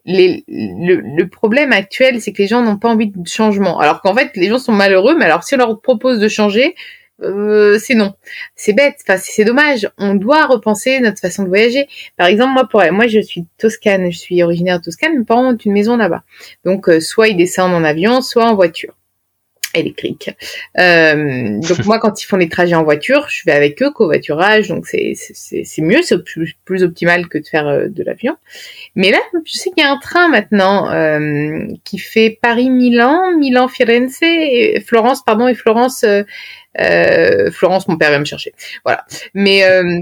les, 0.06 0.44
le, 0.48 1.26
problème 1.26 1.74
actuel, 1.74 2.22
c'est 2.22 2.32
que 2.32 2.42
les 2.42 2.48
gens 2.48 2.62
n'ont 2.62 2.78
pas 2.78 2.90
envie 2.90 3.08
de 3.08 3.28
changement. 3.28 3.80
Alors 3.80 4.02
qu'en 4.02 4.16
fait, 4.16 4.32
les 4.36 4.48
gens 4.48 4.60
sont 4.60 4.72
malheureux, 4.72 5.16
mais 5.18 5.26
alors 5.26 5.44
si 5.44 5.56
on 5.56 5.58
leur 5.58 5.82
propose 5.82 6.20
de 6.20 6.28
changer, 6.28 6.76
euh, 7.22 7.80
c'est 7.80 7.96
non. 7.96 8.14
C'est 8.56 8.74
bête. 8.74 8.96
Enfin, 9.08 9.18
c'est 9.18 9.46
dommage. 9.46 9.90
On 9.98 10.16
doit 10.16 10.46
repenser 10.48 11.00
notre 11.00 11.20
façon 11.20 11.44
de 11.44 11.48
voyager. 11.48 11.88
Par 12.18 12.28
exemple, 12.28 12.54
moi, 12.54 12.68
pour 12.68 12.84
moi, 12.92 13.08
je 13.08 13.20
suis 13.20 13.46
toscane. 13.58 14.12
Je 14.12 14.18
suis 14.18 14.44
originaire 14.44 14.80
de 14.80 14.86
Toscane. 14.86 15.20
Mes 15.20 15.26
parents 15.26 15.54
ont 15.54 15.58
une 15.58 15.72
maison 15.72 15.98
là-bas. 15.98 16.24
Donc, 16.66 16.90
euh, 16.90 17.00
soit 17.00 17.30
ils 17.30 17.38
descendent 17.38 17.74
en 17.74 17.84
avion, 17.84 18.22
soit 18.22 18.46
en 18.46 18.56
voiture 18.56 18.96
électrique. 19.76 20.32
Euh, 20.80 21.60
donc 21.60 21.80
moi, 21.86 22.00
quand 22.00 22.22
ils 22.22 22.26
font 22.26 22.38
des 22.38 22.50
trajets 22.50 22.76
en 22.76 22.84
voiture, 22.84 23.28
je 23.30 23.44
vais 23.46 23.52
avec 23.52 23.82
eux 23.82 23.92
covoiturage, 23.92 24.70
donc 24.70 24.88
c'est 24.88 25.14
c'est 25.16 25.82
mieux, 25.82 26.02
c'est 26.02 26.24
plus, 26.24 26.56
plus 26.66 26.84
optimal 26.84 27.28
que 27.28 27.38
de 27.38 27.46
faire 27.46 27.68
euh, 27.68 27.88
de 27.88 28.04
l'avion. 28.04 28.36
Mais 28.96 29.12
là, 29.12 29.20
je 29.46 29.54
sais 29.54 29.70
qu'il 29.72 29.84
y 29.84 29.88
a 29.88 29.92
un 29.92 30.00
train 30.00 30.28
maintenant 30.30 30.92
euh, 30.92 31.68
qui 31.84 31.98
fait 31.98 32.38
Paris-Milan, 32.42 33.38
Milan-Firenze, 33.38 34.20
Florence, 34.86 35.24
pardon, 35.24 35.48
et 35.48 35.56
Florence. 35.56 36.06
Euh, 36.80 37.46
euh, 37.46 37.52
Florence, 37.52 37.88
mon 37.88 37.98
père 37.98 38.12
va 38.12 38.20
me 38.20 38.26
chercher. 38.26 38.54
Voilà. 38.84 39.06
Mais 39.34 39.64
euh, 39.64 40.02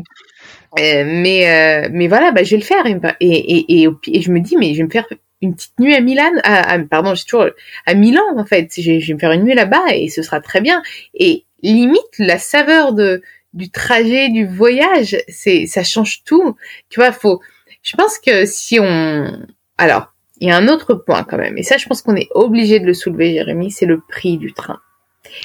mais 0.77 1.89
mais 1.91 2.07
voilà, 2.07 2.31
bah, 2.31 2.43
je 2.43 2.51
vais 2.51 2.57
le 2.57 2.63
faire 2.63 2.85
et, 2.85 2.97
et, 3.19 3.83
et, 3.83 3.89
et, 4.07 4.21
je 4.21 4.31
me 4.31 4.39
dis 4.39 4.57
mais 4.57 4.73
je 4.73 4.79
vais 4.79 4.83
me 4.83 4.89
faire 4.89 5.05
une 5.41 5.55
petite 5.55 5.77
nuit 5.79 5.93
à 5.93 5.99
Milan, 5.99 6.31
à, 6.43 6.79
pardon, 6.79 7.13
j'ai 7.15 7.25
toujours 7.25 7.47
à 7.85 7.93
Milan 7.93 8.23
en 8.37 8.45
fait. 8.45 8.71
Je, 8.75 9.05
vais 9.05 9.13
me 9.13 9.19
faire 9.19 9.31
une 9.31 9.43
nuit 9.43 9.55
là-bas 9.55 9.93
et 9.93 10.09
ce 10.09 10.23
sera 10.23 10.39
très 10.41 10.61
bien. 10.61 10.81
Et 11.13 11.45
limite 11.61 12.17
la 12.17 12.39
saveur 12.39 12.93
de 12.93 13.21
du 13.53 13.69
trajet, 13.69 14.29
du 14.29 14.47
voyage, 14.47 15.15
c'est 15.27 15.67
ça 15.67 15.83
change 15.83 16.23
tout. 16.23 16.55
Tu 16.89 16.99
vois, 16.99 17.11
faut. 17.11 17.39
Je 17.83 17.95
pense 17.97 18.17
que 18.17 18.45
si 18.45 18.79
on, 18.79 19.45
alors 19.77 20.13
il 20.39 20.47
y 20.47 20.51
a 20.51 20.57
un 20.57 20.69
autre 20.69 20.95
point 20.95 21.23
quand 21.23 21.37
même, 21.37 21.57
et 21.57 21.63
ça 21.63 21.77
je 21.77 21.85
pense 21.85 22.01
qu'on 22.01 22.15
est 22.15 22.29
obligé 22.31 22.79
de 22.79 22.85
le 22.85 22.93
soulever, 22.93 23.33
Jérémy, 23.33 23.69
c'est 23.69 23.85
le 23.85 23.99
prix 23.99 24.37
du 24.37 24.53
train. 24.53 24.79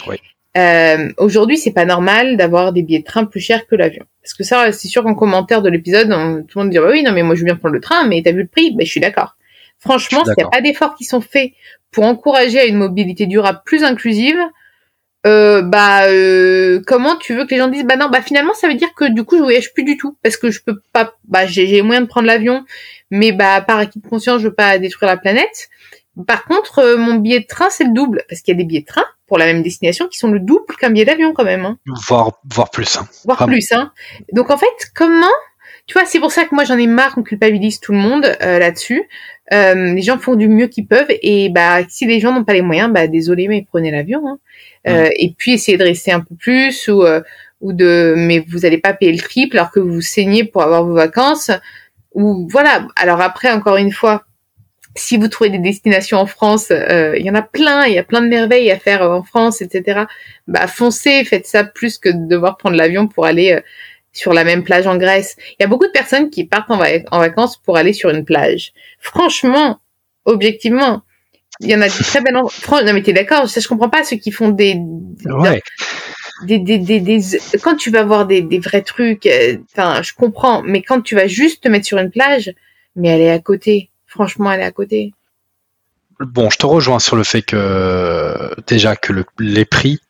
Oui. 0.07 0.19
Euh, 0.59 1.09
Aujourd'hui, 1.18 1.57
c'est 1.57 1.73
pas 1.73 1.85
normal 1.85 2.37
d'avoir 2.37 2.73
des 2.73 2.83
billets 2.83 3.01
de 3.01 3.05
train 3.05 3.25
plus 3.25 3.40
chers 3.40 3.66
que 3.66 3.77
l'avion. 3.77 4.05
Parce 4.23 4.35
que 4.35 4.44
ça, 4.44 4.73
c'est 4.73 4.88
sûr 4.88 5.05
qu'en 5.05 5.14
commentaire 5.14 5.62
de 5.62 5.71
l'épisode, 5.71 6.09
tout 6.49 6.59
le 6.59 6.64
monde 6.64 6.71
dit 6.71 6.79
oui, 6.79 7.03
non 7.03 7.12
mais 7.12 7.23
moi 7.23 7.35
je 7.35 7.40
veux 7.40 7.47
bien 7.47 7.57
prendre 7.57 7.75
le 7.75 7.81
train, 7.81 8.07
mais 8.07 8.23
t'as 8.25 8.33
vu 8.33 8.42
le 8.42 8.49
prix? 8.49 8.75
Ben 8.75 8.85
je 8.85 8.90
suis 8.90 9.01
d'accord. 9.01 9.37
Franchement, 9.79 10.25
s'il 10.25 10.35
n'y 10.37 10.42
a 10.42 10.49
pas 10.49 10.61
d'efforts 10.61 10.97
qui 10.97 11.05
sont 11.05 11.21
faits 11.21 11.53
pour 11.92 12.05
encourager 12.05 12.59
à 12.59 12.64
une 12.64 12.77
mobilité 12.77 13.27
durable 13.27 13.61
plus 13.64 13.85
inclusive, 13.85 14.38
euh, 15.27 15.62
bah 15.62 16.07
euh, 16.09 16.81
comment 16.87 17.16
tu 17.16 17.35
veux 17.35 17.44
que 17.44 17.51
les 17.51 17.59
gens 17.59 17.68
disent 17.68 17.85
bah 17.85 17.97
non 17.97 18.09
bah 18.09 18.23
finalement 18.23 18.55
ça 18.55 18.68
veut 18.68 18.75
dire 18.75 18.94
que 18.94 19.12
du 19.12 19.25
coup 19.25 19.37
je 19.37 19.42
voyage 19.42 19.73
plus 19.75 19.83
du 19.83 19.97
tout 19.97 20.16
parce 20.23 20.37
que 20.37 20.51
je 20.51 20.62
peux 20.62 20.81
pas 20.92 21.14
bah 21.25 21.44
j'ai 21.44 21.83
moyen 21.83 22.03
de 22.03 22.07
prendre 22.07 22.29
l'avion 22.29 22.64
mais 23.11 23.33
bah 23.33 23.61
par 23.61 23.79
acquis 23.79 23.99
de 23.99 24.07
conscience 24.07 24.40
je 24.40 24.47
veux 24.47 24.55
pas 24.55 24.79
détruire 24.79 25.11
la 25.11 25.16
planète 25.16 25.68
par 26.26 26.44
contre 26.44 26.81
euh, 26.81 26.96
mon 26.96 27.16
billet 27.16 27.40
de 27.40 27.46
train 27.46 27.70
c'est 27.70 27.85
le 27.85 27.92
double 27.92 28.24
parce 28.28 28.40
qu'il 28.40 28.52
y 28.52 28.57
a 28.57 28.59
des 28.59 28.64
billets 28.64 28.81
de 28.81 28.87
train 28.87 29.04
pour 29.26 29.38
la 29.38 29.46
même 29.46 29.62
destination 29.62 30.09
qui 30.09 30.18
sont 30.18 30.31
le 30.31 30.40
double 30.40 30.74
qu'un 30.78 30.90
billet 30.90 31.04
d'avion 31.04 31.33
quand 31.33 31.44
même 31.44 31.64
hein. 31.64 31.78
voire 32.09 32.33
voire 32.50 32.70
plus 32.70 32.96
hein. 32.96 33.07
voire 33.24 33.46
plus 33.46 33.72
hein 33.72 33.92
donc 34.33 34.50
en 34.50 34.57
fait 34.57 34.66
comment 34.94 35.26
tu 35.88 35.94
vois, 35.94 36.04
c'est 36.04 36.20
pour 36.20 36.31
ça 36.31 36.44
que 36.44 36.54
moi 36.54 36.64
j'en 36.64 36.76
ai 36.76 36.87
marre 36.87 37.14
qu'on 37.14 37.22
culpabilise 37.22 37.81
tout 37.81 37.92
le 37.92 37.98
monde 37.98 38.26
euh, 38.42 38.59
là-dessus. 38.59 39.09
Euh, 39.54 39.94
les 39.94 40.02
gens 40.02 40.18
font 40.18 40.35
du 40.35 40.46
mieux 40.46 40.66
qu'ils 40.66 40.87
peuvent 40.87 41.09
et 41.09 41.48
bah 41.48 41.78
si 41.88 42.04
les 42.04 42.20
gens 42.20 42.31
n'ont 42.31 42.44
pas 42.44 42.52
les 42.52 42.61
moyens, 42.61 42.92
bah 42.92 43.07
désolé 43.07 43.48
mais 43.48 43.66
prenez 43.66 43.90
l'avion. 43.90 44.22
Hein. 44.28 44.38
Euh, 44.87 45.09
et 45.16 45.33
puis 45.37 45.52
essayez 45.54 45.78
de 45.78 45.85
rester 45.85 46.12
un 46.12 46.20
peu 46.20 46.35
plus 46.35 46.88
ou 46.88 47.04
ou 47.61 47.72
de 47.72 48.14
mais 48.18 48.44
vous 48.46 48.66
allez 48.66 48.76
pas 48.76 48.92
payer 48.92 49.12
le 49.12 49.18
triple 49.18 49.57
alors 49.57 49.70
que 49.70 49.81
vous 49.81 50.02
saignez 50.02 50.44
pour 50.44 50.62
avoir 50.62 50.85
vos 50.85 50.94
vacances 50.94 51.50
ou 52.12 52.46
voilà. 52.50 52.87
Alors 52.94 53.22
après 53.22 53.50
encore 53.50 53.78
une 53.78 53.90
fois, 53.90 54.24
si 54.98 55.16
vous 55.16 55.28
trouvez 55.28 55.50
des 55.50 55.58
destinations 55.58 56.18
en 56.18 56.26
France, 56.26 56.70
il 56.70 57.22
y 57.22 57.30
en 57.30 57.34
a 57.34 57.42
plein, 57.42 57.87
il 57.87 57.94
y 57.94 57.98
a 57.98 58.02
plein 58.02 58.20
de 58.20 58.28
merveilles 58.28 58.70
à 58.70 58.78
faire 58.78 59.02
en 59.02 59.22
France, 59.22 59.62
etc. 59.62 60.02
Bah 60.46 60.66
foncez, 60.66 61.24
faites 61.24 61.46
ça 61.46 61.64
plus 61.64 61.98
que 61.98 62.08
de 62.08 62.28
devoir 62.28 62.56
prendre 62.56 62.76
l'avion 62.76 63.06
pour 63.06 63.26
aller 63.26 63.61
sur 64.12 64.32
la 64.32 64.44
même 64.44 64.64
plage 64.64 64.87
en 64.87 64.96
Grèce. 64.96 65.37
Il 65.52 65.62
y 65.62 65.64
a 65.64 65.68
beaucoup 65.68 65.87
de 65.87 65.92
personnes 65.92 66.30
qui 66.30 66.44
partent 66.44 66.70
en, 66.70 66.78
vacances 67.18 67.56
pour 67.56 67.76
aller 67.76 67.92
sur 67.92 68.11
une 68.11 68.24
plage. 68.24 68.72
Franchement, 68.98 69.80
objectivement, 70.24 71.02
il 71.61 71.70
y 71.70 71.74
en 71.74 71.80
a 71.80 71.88
des 71.88 72.04
très 72.04 72.20
belles. 72.20 72.34
Non 72.34 72.48
mais 72.92 73.02
t'es 73.02 73.12
d'accord 73.12 73.46
Je 73.46 73.68
comprends 73.68 73.88
pas 73.88 74.04
ceux 74.04 74.16
qui 74.16 74.32
font 74.32 74.50
des. 74.50 74.76
Des, 76.44 76.58
des, 76.61 76.78
des, 76.78 77.20
quand 77.61 77.74
tu 77.74 77.90
vas 77.90 78.04
voir 78.04 78.24
des, 78.24 78.42
des 78.42 78.61
vrais 78.61 78.82
trucs, 78.82 79.26
euh, 79.26 79.56
enfin, 79.72 80.02
je 80.02 80.12
comprends, 80.14 80.62
mais 80.62 80.82
quand 80.82 81.00
tu 81.00 81.16
vas 81.16 81.26
juste 81.26 81.64
te 81.64 81.68
mettre 81.68 81.84
sur 81.84 81.98
une 81.98 82.12
plage, 82.12 82.54
mais 82.94 83.08
elle 83.08 83.22
est 83.22 83.30
à 83.30 83.40
côté. 83.40 83.90
Franchement, 84.09 84.51
elle 84.51 84.61
est 84.61 84.64
à 84.64 84.73
côté. 84.73 85.14
Bon, 86.18 86.51
je 86.51 86.57
te 86.57 86.66
rejoins 86.66 86.99
sur 86.99 87.14
le 87.14 87.23
fait 87.23 87.42
que 87.42 88.53
déjà 88.66 88.97
que 88.97 89.12
le, 89.12 89.25
les 89.38 89.64
prix 89.64 90.01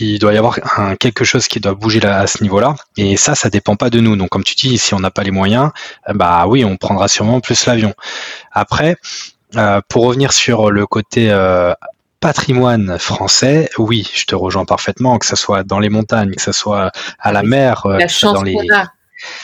il 0.00 0.18
doit 0.18 0.32
y 0.32 0.36
avoir 0.36 0.58
un, 0.78 0.96
quelque 0.96 1.24
chose 1.24 1.46
qui 1.46 1.60
doit 1.60 1.74
bouger 1.74 2.00
là, 2.00 2.20
à 2.20 2.26
ce 2.26 2.42
niveau-là. 2.42 2.74
Et 2.96 3.16
ça, 3.16 3.34
ça 3.34 3.50
dépend 3.50 3.76
pas 3.76 3.90
de 3.90 4.00
nous. 4.00 4.16
Donc, 4.16 4.30
comme 4.30 4.44
tu 4.44 4.54
dis, 4.54 4.78
si 4.78 4.94
on 4.94 5.00
n'a 5.00 5.10
pas 5.10 5.22
les 5.22 5.30
moyens, 5.30 5.70
euh, 6.08 6.14
bah 6.14 6.46
oui, 6.46 6.64
on 6.64 6.76
prendra 6.76 7.08
sûrement 7.08 7.40
plus 7.40 7.66
l'avion. 7.66 7.94
Après, 8.52 8.96
euh, 9.56 9.80
pour 9.88 10.06
revenir 10.06 10.32
sur 10.32 10.70
le 10.70 10.86
côté 10.86 11.30
euh, 11.30 11.72
patrimoine 12.20 12.98
français, 12.98 13.70
oui, 13.78 14.10
je 14.14 14.24
te 14.24 14.34
rejoins 14.34 14.64
parfaitement, 14.64 15.18
que 15.18 15.26
ce 15.26 15.36
soit 15.36 15.62
dans 15.62 15.78
les 15.78 15.88
montagnes, 15.88 16.34
que 16.34 16.42
ce 16.42 16.52
soit 16.52 16.90
à 17.18 17.32
la 17.32 17.42
mer, 17.42 17.86
la 17.86 18.08
chance 18.08 18.34
dans 18.34 18.42
les... 18.42 18.54
qu'on 18.54 18.74
a. 18.74 18.88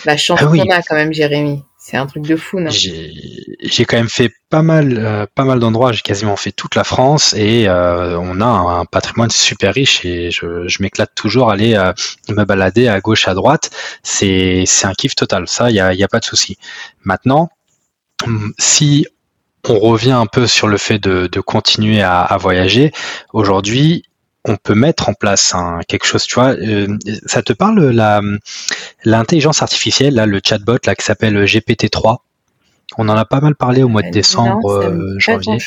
La 0.05 0.17
chance 0.17 0.39
ah 0.41 0.47
qu'on 0.47 0.71
a 0.71 0.83
quand 0.83 0.95
même, 0.95 1.13
Jérémy. 1.13 1.65
C'est 1.87 1.99
un 1.99 2.07
truc 2.07 2.23
de 2.23 2.35
fou, 2.35 2.61
non? 2.61 2.71
J'ai 2.71 3.85
quand 3.85 3.99
même 3.99 4.09
fait 4.09 4.33
pas 4.49 4.63
mal, 4.63 4.97
euh, 4.97 5.27
pas 5.35 5.45
mal 5.45 5.61
d'endroits. 5.61 5.93
J'ai 5.93 6.01
quasiment 6.01 6.35
fait 6.35 6.51
toute 6.51 6.77
la 6.77 6.83
France 6.83 7.35
et 7.35 7.69
euh, 7.69 8.19
on 8.19 8.41
a 8.41 8.47
un 8.47 8.87
patrimoine 8.87 9.29
super 9.29 9.75
riche 9.75 10.03
et 10.03 10.31
je, 10.31 10.83
m'éclate 10.83 11.15
toujours 11.15 11.51
à 11.51 11.53
aller 11.53 11.75
euh, 11.75 11.93
me 12.31 12.45
balader 12.45 12.89
à 12.89 13.03
gauche, 13.03 13.29
à 13.29 13.35
droite. 13.35 13.71
C'est 14.03 14.65
un 14.85 14.95
kiff 14.95 15.15
total. 15.15 15.47
Ça, 15.47 15.69
il 15.69 15.77
y 15.77 15.81
a, 15.81 15.93
y 15.93 16.03
a 16.03 16.09
pas 16.09 16.21
de 16.21 16.25
souci. 16.25 16.57
Maintenant, 17.03 17.51
hum, 18.25 18.55
si 18.59 19.07
on 19.69 19.79
revient 19.79 20.13
un 20.13 20.27
peu 20.27 20.47
sur 20.47 20.69
le 20.69 20.79
fait 20.79 20.99
de, 20.99 21.41
continuer 21.43 22.01
à 22.01 22.35
voyager, 22.41 22.93
aujourd'hui, 23.35 24.05
on 24.45 24.57
peut 24.57 24.75
mettre 24.75 25.09
en 25.09 25.15
place 25.15 25.55
un, 25.55 25.81
quelque 25.89 26.07
chose, 26.07 26.25
tu 26.25 26.35
vois. 26.35 26.51
Euh, 26.51 26.99
ça 27.27 27.43
te 27.43 27.53
parle 27.53 27.91
la 27.91 28.21
l'intelligence 29.05 29.63
artificielle, 29.63 30.15
là, 30.15 30.27
le 30.27 30.41
chatbot 30.45 30.79
là 30.87 30.95
qui 30.95 31.05
s'appelle 31.05 31.45
GPT-3 31.45 32.19
on 32.99 33.09
en 33.09 33.17
a 33.17 33.25
pas 33.25 33.41
mal 33.41 33.55
parlé 33.55 33.83
au 33.83 33.89
mois 33.89 34.03
de 34.03 34.09
euh, 34.09 34.11
décembre, 34.11 34.71
euh, 34.71 35.15
janvier. 35.19 35.59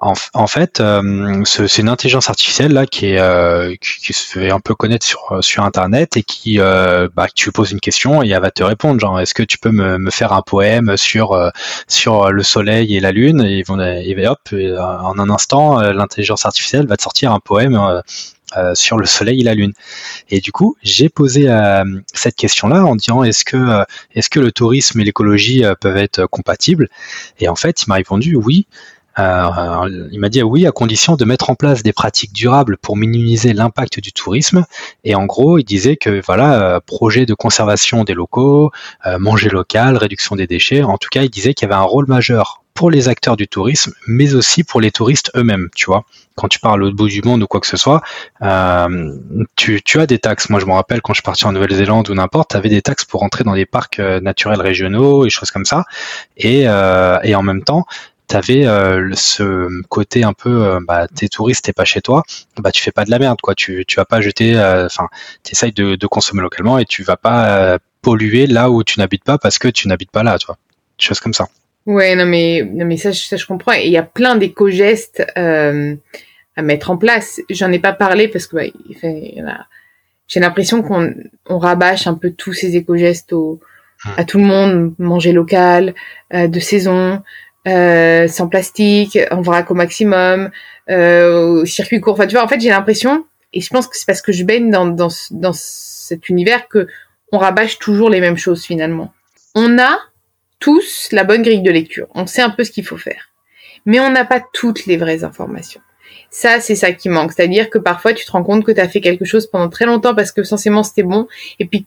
En, 0.00 0.46
fait, 0.46 0.80
euh, 0.80 1.42
c'est 1.44 1.78
une 1.78 1.88
intelligence 1.88 2.28
artificielle 2.28 2.72
là 2.72 2.86
qui 2.86 3.06
est 3.06 3.78
qui, 3.80 4.12
se 4.12 4.38
fait 4.38 4.50
un 4.50 4.60
peu 4.60 4.74
connaître 4.74 5.04
sur 5.04 5.38
sur 5.40 5.64
internet 5.64 6.16
et 6.16 6.22
qui 6.22 6.58
bah, 6.58 7.26
tu 7.34 7.50
poses 7.50 7.72
une 7.72 7.80
question 7.80 8.22
et 8.22 8.28
elle 8.28 8.40
va 8.40 8.52
te 8.52 8.62
répondre 8.62 9.00
genre 9.00 9.18
est-ce 9.18 9.34
que 9.34 9.42
tu 9.42 9.58
peux 9.58 9.72
me, 9.72 10.10
faire 10.10 10.32
un 10.32 10.42
poème 10.42 10.96
sur 10.96 11.36
sur 11.88 12.30
le 12.30 12.42
soleil 12.42 12.96
et 12.96 13.00
la 13.00 13.10
lune? 13.10 13.40
Et, 13.40 13.64
et 13.68 14.26
hop 14.28 14.38
en 14.52 15.18
un 15.18 15.30
instant 15.30 15.80
l'intelligence 15.80 16.46
artificielle 16.46 16.86
va 16.86 16.96
te 16.96 17.02
sortir 17.02 17.32
un 17.32 17.40
poème 17.40 18.02
euh, 18.56 18.74
sur 18.74 18.96
le 18.96 19.04
Soleil 19.04 19.40
et 19.40 19.44
la 19.44 19.54
Lune. 19.54 19.74
Et 20.30 20.40
du 20.40 20.52
coup, 20.52 20.76
j'ai 20.82 21.10
posé 21.10 21.50
euh, 21.50 21.84
cette 22.14 22.34
question-là 22.34 22.82
en 22.82 22.96
disant 22.96 23.22
est-ce 23.22 23.44
que 23.44 23.58
euh, 23.58 23.84
est-ce 24.14 24.30
que 24.30 24.40
le 24.40 24.52
tourisme 24.52 24.98
et 25.00 25.04
l'écologie 25.04 25.64
peuvent 25.82 25.98
être 25.98 26.24
compatibles? 26.26 26.88
Et 27.40 27.48
en 27.48 27.56
fait, 27.56 27.82
il 27.82 27.88
m'a 27.88 27.96
répondu 27.96 28.36
oui. 28.36 28.66
il 29.18 30.18
m'a 30.18 30.28
dit 30.30 30.42
oui 30.42 30.66
à 30.66 30.72
condition 30.72 31.16
de 31.16 31.24
mettre 31.26 31.50
en 31.50 31.56
place 31.56 31.82
des 31.82 31.92
pratiques 31.92 32.32
durables 32.32 32.78
pour 32.78 32.96
minimiser 32.96 33.52
l'impact 33.52 34.00
du 34.00 34.12
tourisme. 34.12 34.64
Et 35.04 35.14
en 35.14 35.26
gros, 35.26 35.58
il 35.58 35.64
disait 35.64 35.96
que 35.96 36.22
voilà, 36.24 36.80
projet 36.86 37.26
de 37.26 37.34
conservation 37.34 38.04
des 38.04 38.14
locaux, 38.14 38.70
manger 39.18 39.50
local, 39.50 39.98
réduction 39.98 40.36
des 40.36 40.46
déchets. 40.46 40.82
En 40.82 40.96
tout 40.96 41.10
cas, 41.10 41.22
il 41.22 41.30
disait 41.30 41.52
qu'il 41.52 41.68
y 41.68 41.70
avait 41.70 41.80
un 41.80 41.84
rôle 41.84 42.06
majeur 42.06 42.62
pour 42.78 42.92
les 42.92 43.08
acteurs 43.08 43.36
du 43.36 43.48
tourisme, 43.48 43.92
mais 44.06 44.36
aussi 44.36 44.62
pour 44.62 44.80
les 44.80 44.92
touristes 44.92 45.32
eux-mêmes, 45.34 45.68
tu 45.74 45.86
vois. 45.86 46.04
Quand 46.36 46.46
tu 46.46 46.60
parles 46.60 46.84
au 46.84 46.92
bout 46.92 47.08
du 47.08 47.22
monde 47.22 47.42
ou 47.42 47.48
quoi 47.48 47.58
que 47.58 47.66
ce 47.66 47.76
soit, 47.76 48.02
euh, 48.40 49.16
tu, 49.56 49.82
as 49.98 50.06
des 50.06 50.20
taxes. 50.20 50.48
Moi, 50.48 50.60
je 50.60 50.64
me 50.64 50.70
rappelle 50.70 51.00
quand 51.02 51.12
je 51.12 51.22
partais 51.22 51.44
en 51.46 51.50
Nouvelle-Zélande 51.50 52.08
ou 52.08 52.14
n'importe, 52.14 52.50
tu 52.52 52.56
avais 52.56 52.68
des 52.68 52.80
taxes 52.80 53.04
pour 53.04 53.24
entrer 53.24 53.42
dans 53.42 53.56
des 53.56 53.66
parcs 53.66 53.98
euh, 53.98 54.20
naturels 54.20 54.60
régionaux 54.60 55.26
et 55.26 55.28
choses 55.28 55.50
comme 55.50 55.64
ça. 55.64 55.86
Et, 56.36 56.68
euh, 56.68 57.18
en 57.34 57.42
même 57.42 57.64
temps, 57.64 57.84
tu 58.28 58.36
avais 58.36 58.62
ce 59.14 59.82
côté 59.88 60.22
un 60.22 60.32
peu, 60.32 60.78
bah, 60.86 61.08
t'es 61.08 61.26
touriste, 61.26 61.64
t'es 61.64 61.72
pas 61.72 61.84
chez 61.84 62.00
toi, 62.00 62.22
bah 62.60 62.70
tu 62.70 62.80
fais 62.80 62.92
pas 62.92 63.04
de 63.04 63.10
la 63.10 63.18
merde, 63.18 63.40
quoi. 63.42 63.56
Tu, 63.56 63.84
tu 63.88 63.96
vas 63.96 64.04
pas 64.04 64.20
jeter, 64.20 64.56
enfin, 64.84 65.08
tu 65.42 65.50
essayes 65.50 65.72
de, 65.72 66.06
consommer 66.06 66.42
localement 66.42 66.78
et 66.78 66.84
tu 66.84 67.02
vas 67.02 67.16
pas 67.16 67.78
polluer 68.02 68.46
là 68.46 68.70
où 68.70 68.84
tu 68.84 69.00
n'habites 69.00 69.24
pas 69.24 69.36
parce 69.38 69.58
que 69.58 69.66
tu 69.66 69.88
n'habites 69.88 70.12
pas 70.12 70.22
là, 70.22 70.38
tu 70.38 70.46
vois. 70.46 70.58
Choses 70.98 71.18
comme 71.18 71.34
ça. 71.34 71.48
Ouais, 71.88 72.14
non 72.14 72.26
mais, 72.26 72.68
non 72.70 72.84
mais 72.84 72.98
ça, 72.98 73.14
ça 73.14 73.38
je 73.38 73.46
comprends. 73.46 73.72
Et 73.72 73.86
il 73.86 73.90
y 73.90 73.96
a 73.96 74.02
plein 74.02 74.36
d'éco-gestes 74.36 75.24
euh, 75.38 75.96
à 76.54 76.60
mettre 76.60 76.90
en 76.90 76.98
place. 76.98 77.40
J'en 77.48 77.72
ai 77.72 77.78
pas 77.78 77.94
parlé 77.94 78.28
parce 78.28 78.46
que 78.46 78.56
bah, 78.56 79.66
j'ai 80.26 80.38
l'impression 80.38 80.82
qu'on 80.82 81.14
on 81.46 81.58
rabâche 81.58 82.06
un 82.06 82.12
peu 82.12 82.30
tous 82.30 82.52
ces 82.52 82.76
éco-gestes 82.76 83.32
au, 83.32 83.58
à 84.18 84.24
tout 84.24 84.36
le 84.36 84.44
monde. 84.44 84.94
Manger 84.98 85.32
local, 85.32 85.94
euh, 86.34 86.46
de 86.46 86.60
saison, 86.60 87.22
euh, 87.66 88.28
sans 88.28 88.48
plastique, 88.48 89.18
en 89.30 89.40
vrac 89.40 89.70
au 89.70 89.74
maximum, 89.74 90.50
euh, 90.90 91.62
au 91.62 91.64
circuit 91.64 92.02
court. 92.02 92.12
Enfin, 92.12 92.26
tu 92.26 92.34
vois, 92.34 92.44
en 92.44 92.48
fait, 92.48 92.60
j'ai 92.60 92.68
l'impression, 92.68 93.24
et 93.54 93.62
je 93.62 93.70
pense 93.70 93.88
que 93.88 93.96
c'est 93.96 94.06
parce 94.06 94.20
que 94.20 94.32
je 94.32 94.44
baigne 94.44 94.70
dans, 94.70 94.84
dans, 94.84 95.08
dans 95.30 95.54
cet 95.54 96.28
univers 96.28 96.68
que 96.68 96.86
on 97.32 97.38
rabâche 97.38 97.78
toujours 97.78 98.10
les 98.10 98.20
mêmes 98.20 98.36
choses 98.36 98.62
finalement. 98.62 99.14
On 99.54 99.78
a 99.78 99.98
tous 100.58 101.08
la 101.12 101.24
bonne 101.24 101.42
grille 101.42 101.62
de 101.62 101.70
lecture. 101.70 102.08
On 102.14 102.26
sait 102.26 102.42
un 102.42 102.50
peu 102.50 102.64
ce 102.64 102.70
qu'il 102.70 102.84
faut 102.84 102.96
faire. 102.96 103.30
Mais 103.86 104.00
on 104.00 104.10
n'a 104.10 104.24
pas 104.24 104.42
toutes 104.52 104.86
les 104.86 104.96
vraies 104.96 105.24
informations. 105.24 105.80
Ça, 106.30 106.60
c'est 106.60 106.74
ça 106.74 106.92
qui 106.92 107.08
manque. 107.08 107.32
C'est-à-dire 107.32 107.70
que 107.70 107.78
parfois, 107.78 108.12
tu 108.12 108.24
te 108.24 108.32
rends 108.32 108.42
compte 108.42 108.64
que 108.64 108.72
tu 108.72 108.80
as 108.80 108.88
fait 108.88 109.00
quelque 109.00 109.24
chose 109.24 109.46
pendant 109.46 109.68
très 109.68 109.86
longtemps 109.86 110.14
parce 110.14 110.32
que 110.32 110.42
censément 110.42 110.82
c'était 110.82 111.02
bon. 111.02 111.26
Et 111.58 111.66
puis, 111.66 111.86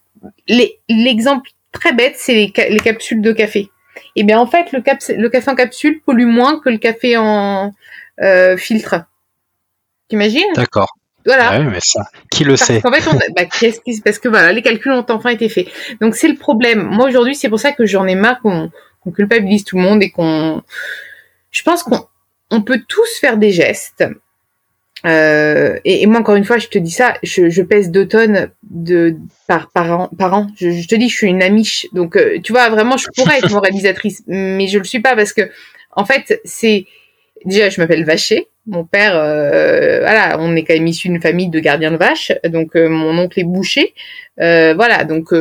l'exemple 0.89 1.49
très 1.71 1.93
bête, 1.93 2.15
c'est 2.17 2.34
les, 2.34 2.79
capsules 2.79 3.21
de 3.21 3.31
café. 3.31 3.69
Eh 4.15 4.23
bien, 4.23 4.39
en 4.39 4.47
fait, 4.47 4.71
le, 4.71 4.81
café 4.81 5.51
en 5.51 5.55
capsule 5.55 6.01
pollue 6.01 6.25
moins 6.25 6.60
que 6.60 6.69
le 6.69 6.77
café 6.77 7.17
en 7.17 7.73
euh, 8.21 8.57
filtre. 8.57 9.03
T'imagines? 10.07 10.51
D'accord. 10.55 10.97
Voilà. 11.25 11.60
mais 11.60 11.79
ça, 11.81 12.03
qui 12.29 12.43
le 12.43 12.55
sait? 12.55 12.81
En 12.86 12.91
fait, 12.91 13.07
on, 13.10 13.17
bah, 13.36 13.43
parce 14.03 14.19
que 14.19 14.27
voilà, 14.27 14.51
les 14.51 14.62
calculs 14.62 14.91
ont 14.91 15.05
enfin 15.10 15.29
été 15.29 15.49
faits. 15.49 15.67
Donc 15.99 16.15
c'est 16.15 16.27
le 16.27 16.36
problème. 16.36 16.84
Moi 16.84 17.07
aujourd'hui, 17.07 17.36
c'est 17.36 17.49
pour 17.49 17.60
ça 17.60 17.71
que 17.71 17.86
j'en 17.86 18.07
ai 18.07 18.15
marre 18.15 18.39
qu'on 18.41 18.71
culpabilise 19.12 19.63
tout 19.63 19.77
le 19.77 19.84
monde 19.84 20.03
et 20.03 20.10
qu'on. 20.10 20.62
Je 21.51 21.63
pense 21.63 21.84
qu'on 21.84 22.05
on 22.49 22.62
peut 22.62 22.81
tous 22.88 23.17
faire 23.19 23.38
des 23.38 23.51
gestes. 23.51 24.05
Euh, 25.05 25.79
et, 25.84 26.05
moi 26.05 26.19
encore 26.19 26.36
une 26.36 26.45
fois, 26.45 26.60
je 26.60 26.67
te 26.67 26.77
dis 26.77 26.91
ça, 26.91 27.15
je, 27.23 27.49
je 27.49 27.63
pèse 27.63 27.89
deux 27.89 28.07
tonnes 28.07 28.51
de 28.63 29.15
par 29.47 29.71
par 29.71 29.99
an. 29.99 30.10
Par 30.17 30.34
an. 30.34 30.47
Je, 30.55 30.88
te 30.88 30.95
dis, 30.95 31.10
je 31.10 31.15
suis 31.15 31.27
une 31.27 31.41
amiche. 31.41 31.88
Donc 31.93 32.15
euh, 32.15 32.39
tu 32.43 32.51
vois, 32.51 32.69
vraiment, 32.69 32.97
je 32.97 33.07
pourrais 33.15 33.38
être 33.38 33.49
moralisatrice, 33.51 34.23
mais 34.27 34.67
je 34.67 34.77
le 34.77 34.84
suis 34.84 34.99
pas 34.99 35.15
parce 35.15 35.34
que 35.34 35.49
en 35.93 36.05
fait, 36.05 36.39
c'est 36.45 36.86
déjà, 37.45 37.69
je 37.69 37.81
m'appelle 37.81 38.05
Vacher. 38.05 38.47
Mon 38.67 38.86
père, 38.86 39.13
euh, 39.15 40.00
voilà, 40.02 40.38
on 40.39 40.56
est 40.56 40.63
quand 40.63 40.76
même 40.76 40.86
issu 40.86 41.08
d'une 41.08 41.21
famille 41.21 41.50
de 41.50 41.60
gardiens 41.60 41.91
de 41.91 41.97
vaches, 41.97 42.32
donc 42.45 42.76
euh, 42.76 42.89
mon 42.89 43.17
oncle 43.17 43.39
est 43.39 43.43
boucher. 43.43 43.95
Euh, 44.39 44.74
voilà, 44.76 45.04
donc 45.04 45.34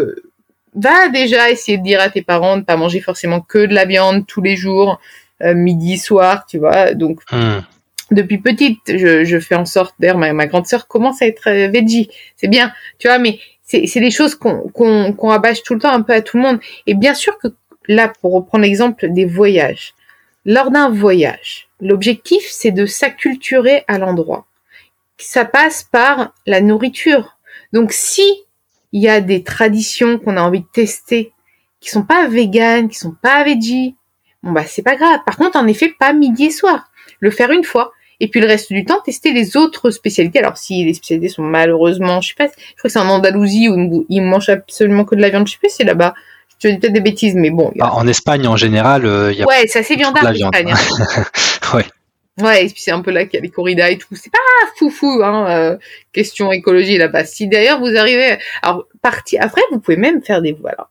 va 0.75 1.09
déjà 1.09 1.51
essayer 1.51 1.77
de 1.77 1.83
dire 1.83 2.01
à 2.01 2.09
tes 2.09 2.23
parents 2.23 2.57
de 2.57 2.63
pas 2.63 2.77
manger 2.77 3.01
forcément 3.01 3.41
que 3.41 3.67
de 3.67 3.75
la 3.75 3.85
viande 3.85 4.27
tous 4.27 4.41
les 4.41 4.57
jours, 4.57 5.01
midi, 5.43 5.99
soir, 5.99 6.47
tu 6.47 6.59
vois. 6.59 6.95
Donc 6.95 7.21
hmm. 7.31 7.61
depuis 8.11 8.39
petite, 8.39 8.81
je, 8.87 9.25
je, 9.25 9.39
fais 9.39 9.55
en 9.55 9.65
sorte. 9.65 9.95
D'ailleurs, 9.99 10.19
ma, 10.19 10.33
ma, 10.33 10.47
grande 10.47 10.67
sœur 10.67 10.87
commence 10.87 11.21
à 11.23 11.27
être 11.27 11.51
veggie, 11.69 12.09
c'est 12.37 12.49
bien, 12.49 12.73
tu 12.99 13.09
vois. 13.09 13.19
Mais 13.19 13.39
c'est 13.65 14.01
des 14.01 14.11
choses 14.11 14.35
qu'on 14.35 14.69
qu'on 14.69 15.13
qu'on 15.13 15.29
rabâche 15.29 15.63
tout 15.63 15.75
le 15.75 15.81
temps 15.81 15.93
un 15.93 16.03
peu 16.03 16.15
à 16.15 16.23
tout 16.23 16.37
le 16.39 16.43
monde. 16.43 16.61
Et 16.87 16.95
bien 16.95 17.15
sûr 17.15 17.39
que 17.39 17.49
là, 17.87 18.13
pour 18.21 18.33
reprendre 18.33 18.65
l'exemple 18.65 19.13
des 19.13 19.27
voyages, 19.27 19.95
lors 20.45 20.71
d'un 20.71 20.89
voyage, 20.89 21.70
l'objectif 21.81 22.43
c'est 22.51 22.71
de 22.71 22.87
s'acculturer 22.87 23.85
à 23.89 23.99
l'endroit. 23.99 24.47
Ça 25.19 25.45
passe 25.45 25.83
par 25.85 26.35
la 26.47 26.61
nourriture. 26.61 27.39
Donc 27.73 27.93
si 27.93 28.25
il 28.93 29.03
y 29.03 29.09
a 29.09 29.21
des 29.21 29.43
traditions 29.43 30.19
qu'on 30.19 30.37
a 30.37 30.43
envie 30.43 30.61
de 30.61 30.69
tester 30.73 31.33
qui 31.81 31.91
sont 31.91 32.03
pas 32.03 32.29
véganes, 32.29 32.89
qui 32.89 32.99
sont 32.99 33.15
pas 33.23 33.43
veggie, 33.45 33.97
bon 34.43 34.53
bah 34.53 34.65
c'est 34.67 34.83
pas 34.83 34.97
grave. 34.97 35.21
Par 35.25 35.37
contre, 35.37 35.57
en 35.57 35.67
effet, 35.67 35.95
pas 35.99 36.13
midi 36.13 36.47
et 36.47 36.51
soir. 36.51 36.91
Le 37.21 37.31
faire 37.31 37.51
une 37.51 37.65
fois. 37.65 37.93
Et 38.23 38.29
puis 38.29 38.41
le 38.41 38.47
reste 38.47 38.71
du 38.71 38.85
temps, 38.85 39.01
tester 39.01 39.33
les 39.33 39.57
autres 39.57 39.91
spécialités. 39.91 40.41
Alors 40.41 40.59
si 40.59 40.85
les 40.85 40.93
spécialités 40.93 41.29
sont 41.29 41.43
malheureusement, 41.43 42.21
je 42.21 42.29
sais 42.29 42.35
pas, 42.37 42.49
je 42.49 42.77
crois 42.77 42.83
que 42.83 42.89
c'est 42.91 42.99
en 42.99 43.09
Andalousie 43.09 43.69
où 43.71 44.05
ils 44.11 44.21
mangent 44.21 44.51
absolument 44.51 45.05
que 45.05 45.15
de 45.15 45.23
la 45.23 45.31
viande, 45.31 45.49
je 45.49 45.53
sais 45.53 45.69
si 45.69 45.77
c'est 45.77 45.85
là-bas 45.85 46.15
je 46.63 46.69
dis 46.69 46.79
peut-être 46.79 46.93
des 46.93 47.01
bêtises, 47.01 47.35
mais 47.35 47.51
bon. 47.51 47.73
Bah, 47.77 47.91
en 47.95 48.07
Espagne, 48.07 48.47
en 48.47 48.57
général, 48.57 49.07
euh, 49.07 49.33
il 49.33 49.39
y 49.39 49.43
a. 49.43 49.47
Ouais, 49.47 49.67
c'est 49.67 49.81
assez 49.81 49.97
viandard 49.97 50.27
en 50.27 50.33
Espagne. 50.33 50.73
Hein. 50.73 51.25
ouais. 51.75 51.87
Ouais, 52.41 52.65
et 52.65 52.69
puis 52.69 52.81
c'est 52.81 52.91
un 52.91 53.01
peu 53.01 53.11
là 53.11 53.25
qu'il 53.25 53.35
y 53.35 53.39
a 53.39 53.43
les 53.43 53.51
corridas 53.51 53.91
et 53.91 53.99
tout. 53.99 54.15
C'est 54.15 54.31
pas 54.31 54.39
foufou, 54.77 55.23
hein, 55.23 55.51
euh, 55.51 55.77
question 56.13 56.53
écologie 56.53 56.97
là-bas. 56.97 57.25
Si 57.25 57.49
d'ailleurs 57.49 57.81
vous 57.81 57.97
arrivez, 57.97 58.39
alors 58.63 58.87
parti 59.03 59.37
après, 59.39 59.63
vous 59.73 59.81
pouvez 59.81 59.97
même 59.97 60.23
faire 60.23 60.41
des 60.41 60.53
voilà. 60.53 60.89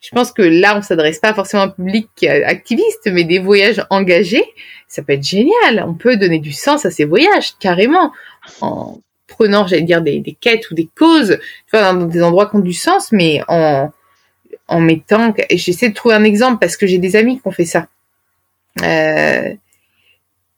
Je 0.00 0.10
pense 0.10 0.30
que 0.30 0.42
là, 0.42 0.76
on 0.76 0.82
s'adresse 0.82 1.18
pas 1.18 1.34
forcément 1.34 1.64
à 1.64 1.66
un 1.66 1.70
public 1.70 2.08
activiste, 2.24 3.08
mais 3.12 3.24
des 3.24 3.40
voyages 3.40 3.84
engagés, 3.90 4.44
ça 4.86 5.02
peut 5.02 5.14
être 5.14 5.24
génial. 5.24 5.84
On 5.86 5.94
peut 5.94 6.16
donner 6.16 6.38
du 6.38 6.52
sens 6.52 6.86
à 6.86 6.92
ces 6.92 7.04
voyages, 7.04 7.56
carrément, 7.58 8.12
en 8.60 9.00
prenant, 9.26 9.66
j'allais 9.66 9.82
dire, 9.82 10.00
des, 10.00 10.20
des 10.20 10.34
quêtes 10.34 10.70
ou 10.70 10.74
des 10.74 10.88
causes, 10.96 11.38
tu 11.66 11.76
vois, 11.76 11.92
dans 11.92 12.06
des 12.06 12.22
endroits 12.22 12.46
qui 12.46 12.56
ont 12.56 12.60
du 12.60 12.72
sens, 12.72 13.10
mais 13.10 13.40
en 13.48 13.90
en 14.68 14.80
mettant. 14.80 15.34
J'essaie 15.50 15.88
de 15.88 15.94
trouver 15.94 16.14
un 16.14 16.24
exemple 16.24 16.58
parce 16.60 16.76
que 16.76 16.86
j'ai 16.86 16.98
des 16.98 17.16
amis 17.16 17.40
qui 17.40 17.46
ont 17.46 17.52
fait 17.52 17.64
ça. 17.64 17.88
Euh, 18.82 19.54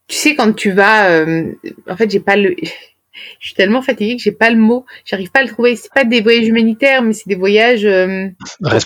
tu 0.06 0.16
sais 0.16 0.34
quand 0.34 0.52
tu 0.52 0.72
vas, 0.72 1.08
euh, 1.10 1.52
en 1.88 1.96
fait 1.96 2.10
j'ai 2.10 2.20
pas 2.20 2.36
le, 2.36 2.54
je 3.38 3.46
suis 3.46 3.54
tellement 3.54 3.82
fatiguée 3.82 4.16
que 4.16 4.22
j'ai 4.22 4.32
pas 4.32 4.50
le 4.50 4.56
mot. 4.56 4.84
J'arrive 5.04 5.30
pas 5.30 5.40
à 5.40 5.42
le 5.42 5.48
trouver. 5.48 5.76
C'est 5.76 5.92
pas 5.92 6.04
des 6.04 6.20
voyages 6.20 6.46
humanitaires, 6.46 7.02
mais 7.02 7.12
c'est 7.12 7.28
des 7.28 7.34
voyages 7.34 7.84
euh... 7.84 8.28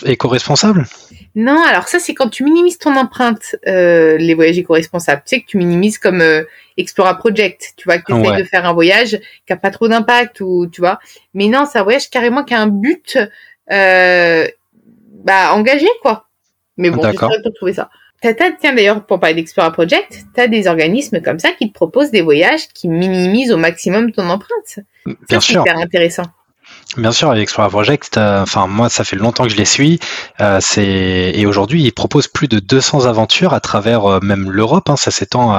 éco-responsables. 0.04 0.84
Non, 1.34 1.60
alors 1.66 1.88
ça 1.88 1.98
c'est 1.98 2.14
quand 2.14 2.28
tu 2.28 2.44
minimises 2.44 2.78
ton 2.78 2.94
empreinte, 2.96 3.56
euh, 3.66 4.16
les 4.18 4.34
voyages 4.34 4.58
éco-responsables. 4.58 5.22
Tu 5.26 5.36
sais 5.36 5.42
que 5.42 5.46
tu 5.46 5.56
minimises 5.56 5.98
comme 5.98 6.20
euh, 6.20 6.44
Explora 6.76 7.16
Project. 7.16 7.72
Tu 7.76 7.84
vois 7.84 7.98
que 7.98 8.12
tu 8.12 8.20
essaies 8.20 8.42
de 8.42 8.48
faire 8.48 8.66
un 8.66 8.72
voyage 8.72 9.18
qui 9.46 9.52
a 9.52 9.56
pas 9.56 9.70
trop 9.70 9.88
d'impact 9.88 10.40
ou 10.40 10.66
tu 10.70 10.80
vois. 10.80 10.98
Mais 11.32 11.48
non, 11.48 11.66
c'est 11.70 11.78
un 11.78 11.84
voyage 11.84 12.10
carrément 12.10 12.44
qui 12.44 12.54
a 12.54 12.60
un 12.60 12.68
but. 12.68 13.18
Euh, 13.72 14.46
bah 15.24 15.54
engagé 15.54 15.88
quoi. 16.02 16.28
Mais 16.76 16.90
bon, 16.90 17.02
j'essaierai 17.02 17.42
de 17.44 17.50
trouver 17.50 17.72
ça. 17.72 17.90
tiens 18.20 18.74
d'ailleurs, 18.74 19.04
pour 19.06 19.20
parler 19.20 19.34
d'Explora 19.34 19.72
Project, 19.72 20.24
tu 20.34 20.40
as 20.40 20.48
des 20.48 20.66
organismes 20.66 21.20
comme 21.20 21.38
ça 21.38 21.52
qui 21.52 21.68
te 21.68 21.74
proposent 21.74 22.10
des 22.10 22.22
voyages 22.22 22.68
qui 22.68 22.88
minimisent 22.88 23.52
au 23.52 23.56
maximum 23.56 24.12
ton 24.12 24.28
empreinte. 24.28 24.80
Bien 25.28 25.40
sûr. 25.40 25.62
C'est 25.64 25.70
hyper 25.70 25.78
intéressant. 25.78 26.24
Bien 26.96 27.10
sûr, 27.10 27.28
avec 27.30 27.42
Explorer 27.42 27.70
Project, 27.70 28.18
euh, 28.18 28.42
enfin 28.42 28.68
moi 28.68 28.88
ça 28.88 29.02
fait 29.02 29.16
longtemps 29.16 29.44
que 29.44 29.50
je 29.50 29.56
les 29.56 29.64
suis. 29.64 29.98
Euh, 30.40 30.60
et 30.76 31.44
aujourd'hui 31.44 31.82
ils 31.82 31.92
proposent 31.92 32.28
plus 32.28 32.46
de 32.46 32.60
200 32.60 33.06
aventures 33.06 33.52
à 33.52 33.58
travers 33.58 34.06
euh, 34.06 34.20
même 34.22 34.48
l'Europe. 34.48 34.88
Hein, 34.88 34.96
ça 34.96 35.10
s'étend 35.10 35.54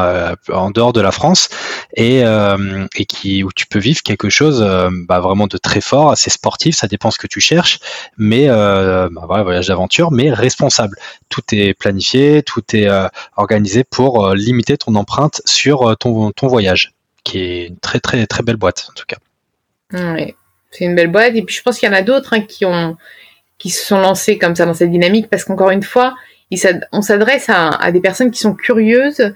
en 0.49 0.71
dehors 0.71 0.93
de 0.93 1.01
la 1.01 1.11
France 1.11 1.49
et 1.97 2.23
où 2.23 3.51
tu 3.53 3.67
peux 3.67 3.79
vivre 3.79 4.01
quelque 4.01 4.29
chose 4.29 4.65
bah, 5.07 5.19
vraiment 5.19 5.47
de 5.47 5.57
très 5.57 5.81
fort, 5.81 6.11
assez 6.11 6.29
sportif. 6.29 6.75
Ça 6.77 6.87
dépend 6.87 7.11
ce 7.11 7.19
que 7.19 7.27
tu 7.27 7.41
cherches, 7.41 7.79
mais 8.17 8.47
bah, 8.47 9.09
voyage 9.43 9.67
d'aventure, 9.67 10.11
mais 10.11 10.31
responsable. 10.31 10.97
Tout 11.27 11.43
est 11.51 11.73
planifié, 11.73 12.43
tout 12.43 12.63
est 12.73 12.87
organisé 13.35 13.83
pour 13.83 14.33
limiter 14.33 14.77
ton 14.77 14.95
empreinte 14.95 15.41
sur 15.45 15.97
ton 15.97 16.31
voyage, 16.43 16.93
qui 17.25 17.39
est 17.39 17.67
une 17.67 17.77
très 17.77 17.99
très 17.99 18.25
très 18.25 18.43
belle 18.43 18.57
boîte 18.57 18.87
en 18.89 18.93
tout 18.93 19.05
cas. 19.05 19.17
Oui. 19.93 20.33
C'est 20.77 20.85
une 20.85 20.95
belle 20.95 21.11
boîte. 21.11 21.35
Et 21.35 21.41
puis 21.41 21.55
je 21.55 21.61
pense 21.61 21.79
qu'il 21.79 21.89
y 21.89 21.91
en 21.91 21.95
a 21.95 22.01
d'autres 22.01 22.33
hein, 22.33 22.41
qui 22.41 22.65
ont 22.65 22.97
qui 23.57 23.69
se 23.69 23.85
sont 23.85 23.99
lancés 23.99 24.37
comme 24.37 24.55
ça 24.55 24.65
dans 24.65 24.73
cette 24.73 24.91
dynamique 24.91 25.29
parce 25.29 25.45
qu'encore 25.45 25.71
une 25.71 25.83
fois, 25.83 26.15
on 26.91 27.01
s'adresse 27.01 27.45
à, 27.49 27.91
des 27.91 28.01
personnes 28.01 28.31
qui 28.31 28.39
sont 28.39 28.53
curieuses, 28.53 29.33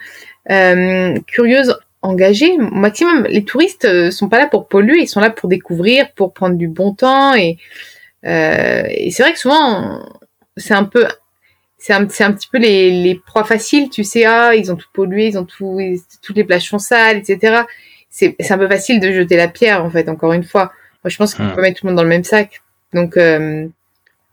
euh, 0.51 1.17
curieuses, 1.27 1.77
engagées. 2.01 2.57
maximum, 2.57 3.25
les 3.29 3.43
touristes 3.43 3.85
euh, 3.85 4.11
sont 4.11 4.29
pas 4.29 4.39
là 4.39 4.47
pour 4.47 4.67
polluer, 4.67 5.01
ils 5.01 5.07
sont 5.07 5.19
là 5.19 5.29
pour 5.29 5.49
découvrir, 5.49 6.11
pour 6.13 6.33
prendre 6.33 6.55
du 6.55 6.67
bon 6.67 6.93
temps. 6.93 7.33
Et, 7.35 7.57
euh, 8.25 8.83
et 8.89 9.11
c'est 9.11 9.23
vrai 9.23 9.33
que 9.33 9.39
souvent, 9.39 10.05
c'est 10.57 10.73
un 10.73 10.85
peu 10.85 11.07
c'est 11.77 11.93
un, 11.93 12.03
un, 12.03 12.33
petit 12.33 12.49
peu 12.51 12.57
les, 12.57 12.91
les 12.91 13.15
proies 13.15 13.45
faciles, 13.45 13.89
tu 13.89 14.03
sais, 14.03 14.25
ah, 14.25 14.53
ils 14.53 14.69
ont 14.69 14.75
tout 14.75 14.89
pollué, 14.93 15.27
ils 15.27 15.37
ont 15.37 15.45
tout, 15.45 15.79
toutes 16.21 16.35
les 16.35 16.43
plages 16.43 16.67
sont 16.67 16.77
sales, 16.77 17.17
etc. 17.17 17.63
C'est 18.09 18.51
un 18.51 18.57
peu 18.57 18.67
facile 18.67 18.99
de 18.99 19.13
jeter 19.13 19.37
la 19.37 19.47
pierre, 19.47 19.85
en 19.85 19.89
fait, 19.89 20.09
encore 20.09 20.33
une 20.33 20.43
fois. 20.43 20.73
Moi, 21.03 21.09
je 21.09 21.17
pense 21.17 21.35
qu'on 21.35 21.45
hmm. 21.45 21.55
peut 21.55 21.61
mettre 21.61 21.79
tout 21.79 21.85
le 21.85 21.91
monde 21.91 21.97
dans 21.97 22.03
le 22.03 22.09
même 22.09 22.23
sac. 22.23 22.61
Donc, 22.93 23.17
euh, 23.17 23.67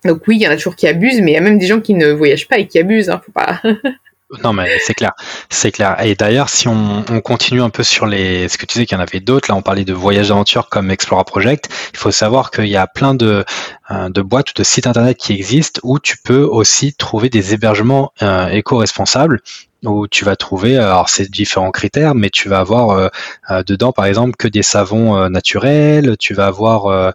donc 0.05 0.27
oui, 0.27 0.37
il 0.37 0.43
y 0.43 0.49
en 0.49 0.51
a 0.51 0.57
toujours 0.57 0.77
qui 0.77 0.87
abusent, 0.87 1.21
mais 1.21 1.33
il 1.33 1.35
y 1.35 1.39
a 1.39 1.41
même 1.41 1.59
des 1.59 1.67
gens 1.67 1.81
qui 1.81 1.95
ne 1.95 2.11
voyagent 2.11 2.49
pas 2.49 2.59
et 2.59 2.67
qui 2.67 2.79
abusent. 2.79 3.11
Hein, 3.11 3.21
faut 3.25 3.33
pas. 3.33 3.61
non, 4.43 4.53
mais 4.53 4.79
c'est 4.85 4.95
clair, 4.95 5.13
c'est 5.51 5.71
clair. 5.71 6.03
Et 6.05 6.17
d'ailleurs, 6.17 6.49
si 6.49 6.67
on, 6.67 7.05
on, 7.09 7.21
continue 7.21 7.63
un 7.63 7.71
peu 7.71 7.85
sur 7.85 8.07
les, 8.07 8.49
ce 8.49 8.59
que 8.59 8.67
tu 8.67 8.75
disais 8.75 8.87
qu'il 8.87 8.97
y 8.97 9.01
en 9.01 9.03
avait 9.03 9.21
d'autres, 9.21 9.49
là, 9.49 9.57
on 9.57 9.63
parlait 9.63 9.85
de 9.85 9.93
voyages 9.93 10.29
d'aventure 10.29 10.69
comme 10.69 10.91
Explora 10.91 11.25
Project. 11.25 11.69
Il 11.93 11.99
faut 11.99 12.11
savoir 12.11 12.51
qu'il 12.51 12.67
y 12.67 12.77
a 12.77 12.89
plein 12.89 13.15
de, 13.15 13.45
euh, 13.93 14.09
de 14.09 14.23
boîtes 14.23 14.51
ou 14.51 14.55
de 14.57 14.65
sites 14.65 14.89
internet 14.89 15.17
qui 15.17 15.33
existent 15.33 15.81
où 15.85 16.01
tu 16.01 16.17
peux 16.17 16.43
aussi 16.43 16.93
trouver 16.93 17.29
des 17.29 17.55
hébergements 17.55 18.13
euh, 18.23 18.49
éco-responsables 18.49 19.41
où 19.87 20.09
tu 20.09 20.25
vas 20.25 20.37
trouver, 20.37 20.77
alors 20.77 21.09
c'est 21.09 21.31
différents 21.31 21.71
critères, 21.71 22.15
mais 22.15 22.31
tu 22.31 22.49
vas 22.49 22.59
avoir 22.59 22.91
euh, 22.91 23.09
euh, 23.51 23.63
dedans 23.63 23.93
par 23.93 24.07
exemple 24.07 24.37
que 24.37 24.49
des 24.49 24.63
savons 24.63 25.17
euh, 25.17 25.29
naturels, 25.29 26.17
tu 26.19 26.35
vas 26.35 26.47
avoir 26.47 27.15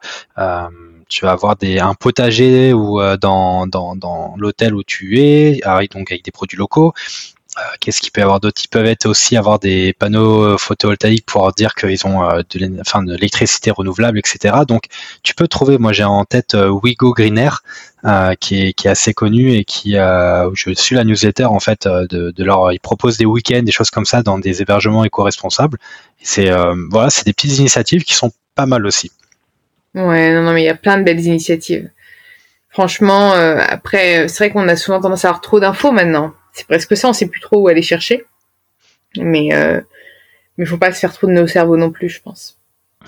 tu 1.12 1.26
vas 1.26 1.32
avoir 1.32 1.56
des, 1.56 1.80
un 1.80 1.94
potager 1.94 2.74
ou 2.74 3.00
dans, 3.20 3.68
dans, 3.68 3.96
dans 3.96 4.34
l'hôtel 4.38 4.74
où 4.74 4.84
tu 4.84 5.20
es, 5.20 5.60
donc 5.94 6.12
avec 6.12 6.24
des 6.24 6.32
produits 6.32 6.58
locaux. 6.58 6.94
Qu'est-ce 7.82 8.00
qu'il 8.00 8.12
peut 8.12 8.22
y 8.22 8.24
avoir 8.24 8.40
d'autre? 8.40 8.62
Ils 8.64 8.70
peuvent 8.70 8.86
être 8.86 9.06
aussi 9.06 9.36
avoir 9.36 9.60
des 9.60 9.92
panneaux 9.92 10.58
photovoltaïques 10.58 11.26
pour 11.26 11.52
dire 11.52 11.76
qu'ils 11.76 12.08
ont 12.08 12.22
de 12.22 13.14
l'électricité 13.14 13.72
renouvelable, 13.72 14.20
etc. 14.20 14.60
Donc 14.66 14.84
tu 15.22 15.36
peux 15.36 15.50
trouver, 15.50 15.78
moi 15.78 15.92
j'ai 15.92 16.06
en 16.06 16.24
tête 16.24 16.56
Wigo 16.56 17.14
Green 17.14 17.38
Air, 17.38 17.62
euh, 18.04 18.34
qui, 18.34 18.64
est, 18.64 18.74
qui, 18.74 18.88
est, 18.88 18.90
assez 18.90 19.14
connu 19.14 19.54
et 19.54 19.64
qui 19.64 19.96
euh, 19.96 20.50
je 20.56 20.74
suis 20.74 20.96
la 20.96 21.04
newsletter 21.04 21.46
en 21.46 21.60
fait 21.60 21.86
euh, 21.86 22.08
de, 22.08 22.44
leur 22.44 22.74
ils 22.74 22.80
proposent 22.80 23.18
des 23.18 23.26
week-ends 23.26 23.62
des 23.62 23.72
choses 23.72 23.92
comme 23.92 24.06
ça 24.06 24.24
dans 24.24 24.40
des 24.40 24.60
hébergements 24.60 25.04
éco-responsables 25.04 25.78
c'est 26.20 26.50
euh, 26.50 26.74
voilà 26.90 27.12
c'est 27.12 27.26
des 27.26 27.34
petites 27.34 27.60
initiatives 27.60 28.04
qui 28.04 28.16
sont 28.16 28.32
pas 28.56 28.66
mal 28.66 28.88
aussi 28.88 29.12
ouais 29.96 30.34
non 30.34 30.44
non 30.44 30.54
mais 30.54 30.64
il 30.64 30.66
y 30.66 30.70
a 30.70 30.76
plein 30.76 30.98
de 30.98 31.04
belles 31.04 31.20
initiatives 31.20 31.90
franchement 32.70 33.34
après 33.34 34.28
c'est 34.28 34.38
vrai 34.38 34.50
qu'on 34.52 34.68
a 34.68 34.76
souvent 34.76 35.02
tendance 35.02 35.26
à 35.26 35.30
avoir 35.30 35.42
trop 35.42 35.60
d'infos 35.60 35.92
maintenant 35.92 36.34
c'est 36.54 36.68
presque 36.68 36.96
ça 36.96 37.10
on 37.10 37.14
sait 37.14 37.28
plus 37.28 37.42
trop 37.42 37.62
où 37.62 37.68
aller 37.68 37.82
chercher 37.82 38.26
mais 39.18 39.50
mais 40.58 40.66
faut 40.66 40.78
pas 40.78 40.94
se 40.94 41.00
faire 41.00 41.14
trop 41.14 41.28
de 41.28 41.34
nos 41.34 41.48
cerveaux 41.48 41.78
non 41.78 41.92
plus 41.92 42.10
je 42.10 42.22
pense 42.22 42.58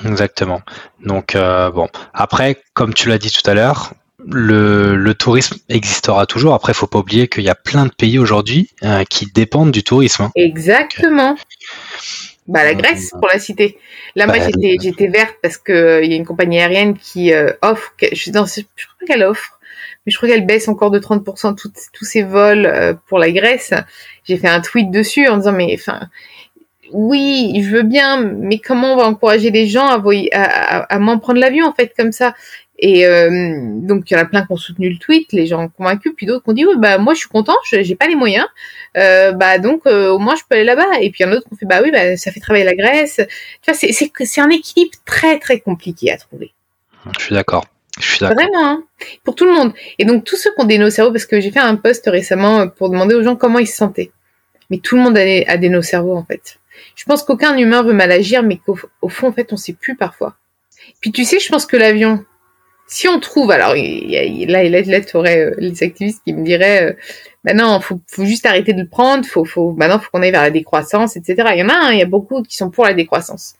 Exactement. 0.03 0.63
Donc 1.05 1.35
bon, 1.35 1.87
après, 2.15 2.63
comme 2.73 2.95
tu 2.95 3.09
l'as 3.09 3.19
dit 3.19 3.31
tout 3.31 3.47
à 3.47 3.53
l'heure, 3.53 3.93
le, 4.25 5.13
tourisme 5.13 5.57
existera 5.69 6.25
toujours. 6.25 6.53
Après, 6.53 6.71
il 6.71 6.75
faut 6.75 6.87
pas 6.87 6.99
oublier 6.99 7.27
qu'il 7.27 7.43
y 7.43 7.49
a 7.49 7.55
plein 7.55 7.85
de 7.85 7.91
pays 7.91 8.19
aujourd'hui 8.19 8.69
euh, 8.83 9.03
qui 9.03 9.27
dépendent 9.27 9.71
du 9.71 9.83
tourisme. 9.83 10.23
Hein. 10.23 10.31
Exactement. 10.35 11.35
Bah, 12.47 12.63
la 12.63 12.73
Grèce, 12.73 13.11
pour 13.11 13.27
la 13.27 13.39
citer. 13.39 13.77
Là, 14.15 14.27
moi, 14.27 14.37
bah, 14.37 14.47
j'étais, 14.79 15.07
verte 15.07 15.35
parce 15.41 15.57
que 15.57 15.71
euh, 15.71 16.03
il 16.03 16.11
y 16.11 16.13
a 16.13 16.17
une 16.17 16.25
compagnie 16.25 16.59
aérienne 16.59 16.97
qui 16.97 17.33
euh, 17.33 17.51
offre, 17.61 17.93
je, 18.01 18.07
je 18.15 18.31
crois 18.31 19.07
qu'elle 19.07 19.23
offre, 19.23 19.59
mais 20.05 20.11
je 20.11 20.17
crois 20.17 20.27
qu'elle 20.27 20.45
baisse 20.45 20.67
encore 20.67 20.91
de 20.91 20.99
30% 20.99 21.55
tous 21.55 22.05
ses 22.05 22.23
vols 22.23 22.97
pour 23.07 23.17
la 23.17 23.31
Grèce. 23.31 23.73
J'ai 24.25 24.37
fait 24.37 24.49
un 24.49 24.59
tweet 24.59 24.91
dessus 24.91 25.27
en 25.27 25.37
disant, 25.37 25.53
mais 25.53 25.73
enfin, 25.73 26.09
oui, 26.93 27.61
je 27.63 27.69
veux 27.69 27.83
bien, 27.83 28.21
mais 28.21 28.59
comment 28.59 28.93
on 28.93 28.97
va 28.97 29.07
encourager 29.07 29.49
les 29.49 29.65
gens 29.65 29.87
à, 29.87 30.01
à, 30.33 30.93
à, 30.93 30.99
m'en 30.99 31.17
prendre 31.17 31.39
l'avion 31.39 31.65
en 31.67 31.73
fait 31.73 31.93
comme 31.97 32.11
ça? 32.11 32.35
Et 32.85 33.07
euh, 33.07 33.29
donc 33.79 34.11
il 34.11 34.13
y 34.13 34.17
en 34.17 34.19
a 34.19 34.25
plein 34.25 34.45
qui 34.45 34.51
ont 34.51 34.57
soutenu 34.57 34.89
le 34.89 34.97
tweet, 34.97 35.31
les 35.31 35.47
gens 35.47 35.69
convaincus, 35.69 36.11
puis 36.17 36.25
d'autres 36.25 36.43
qui 36.43 36.49
ont 36.49 36.53
dit 36.53 36.65
oui 36.65 36.73
bah 36.77 36.97
moi 36.97 37.13
je 37.13 37.19
suis 37.19 37.29
content, 37.29 37.55
j'ai 37.71 37.95
pas 37.95 38.07
les 38.07 38.15
moyens, 38.17 38.45
euh, 38.97 39.31
bah 39.31 39.57
donc 39.57 39.83
euh, 39.85 40.09
au 40.09 40.19
moins 40.19 40.35
je 40.35 40.41
peux 40.49 40.55
aller 40.55 40.65
là-bas. 40.65 40.99
Et 40.99 41.09
puis 41.09 41.21
il 41.21 41.23
y 41.23 41.29
en 41.29 41.31
a 41.31 41.35
d'autres 41.35 41.47
qui 41.47 41.53
ont 41.53 41.55
fait 41.55 41.65
bah 41.65 41.79
oui 41.81 41.91
bah 41.91 42.17
ça 42.17 42.33
fait 42.33 42.41
travailler 42.41 42.65
la 42.65 42.75
Grèce. 42.75 43.21
Tu 43.61 43.71
vois 43.71 43.73
c'est 43.73 43.93
c'est 43.93 44.41
un 44.41 44.49
équilibre 44.49 44.97
très 45.05 45.39
très 45.39 45.61
compliqué 45.61 46.11
à 46.11 46.17
trouver. 46.17 46.51
Je 47.17 47.23
suis 47.23 47.33
d'accord. 47.33 47.65
Je 48.01 48.05
suis 48.05 48.19
d'accord. 48.19 48.35
Vraiment, 48.35 48.67
hein 48.67 48.83
pour 49.23 49.35
tout 49.35 49.45
le 49.45 49.53
monde. 49.53 49.71
Et 49.97 50.03
donc 50.03 50.25
tous 50.25 50.35
ceux 50.35 50.53
qui 50.53 50.61
ont 50.61 50.65
des 50.65 50.91
cerveaux 50.91 51.13
parce 51.13 51.25
que 51.25 51.39
j'ai 51.39 51.51
fait 51.51 51.61
un 51.61 51.77
post 51.77 52.03
récemment 52.07 52.67
pour 52.67 52.89
demander 52.89 53.15
aux 53.15 53.23
gens 53.23 53.37
comment 53.37 53.59
ils 53.59 53.67
se 53.67 53.77
sentaient. 53.77 54.11
Mais 54.69 54.79
tout 54.79 54.97
le 54.97 55.03
monde 55.03 55.17
a 55.17 55.23
des, 55.23 55.45
a 55.47 55.55
des 55.55 55.81
cerveaux 55.83 56.17
en 56.17 56.25
fait. 56.25 56.59
Je 56.97 57.05
pense 57.05 57.23
qu'aucun 57.23 57.55
humain 57.55 57.81
veut 57.81 57.93
mal 57.93 58.11
agir, 58.11 58.43
mais 58.43 58.57
qu'au 58.57 58.75
fond 59.07 59.27
en 59.29 59.31
fait 59.31 59.53
on 59.53 59.57
sait 59.57 59.71
plus 59.71 59.95
parfois. 59.95 60.35
Puis 60.99 61.13
tu 61.13 61.23
sais, 61.23 61.39
je 61.39 61.47
pense 61.47 61.65
que 61.65 61.77
l'avion, 61.77 62.25
si 62.87 63.07
on 63.07 63.19
trouve, 63.19 63.51
alors 63.51 63.75
là, 63.75 64.63
là, 64.63 64.81
là, 64.81 65.01
tu 65.01 65.17
aurais 65.17 65.39
euh, 65.39 65.55
les 65.57 65.83
activistes 65.83 66.21
qui 66.23 66.33
me 66.33 66.43
diraient, 66.43 66.91
euh, 66.91 66.93
bah 67.43 67.53
non, 67.53 67.79
faut, 67.79 67.99
faut 68.07 68.25
juste 68.25 68.45
arrêter 68.45 68.73
de 68.73 68.81
le 68.81 68.87
prendre, 68.87 69.25
faut, 69.25 69.45
faut, 69.45 69.71
maintenant, 69.71 69.99
faut 69.99 70.09
qu'on 70.11 70.21
aille 70.21 70.31
vers 70.31 70.41
la 70.41 70.51
décroissance, 70.51 71.15
etc. 71.17 71.49
Il 71.53 71.59
y 71.59 71.63
en 71.63 71.69
a, 71.69 71.73
hein, 71.73 71.91
il 71.91 71.99
y 71.99 72.03
a 72.03 72.07
beaucoup 72.07 72.41
qui 72.43 72.55
sont 72.55 72.69
pour 72.69 72.85
la 72.85 72.93
décroissance. 72.93 73.55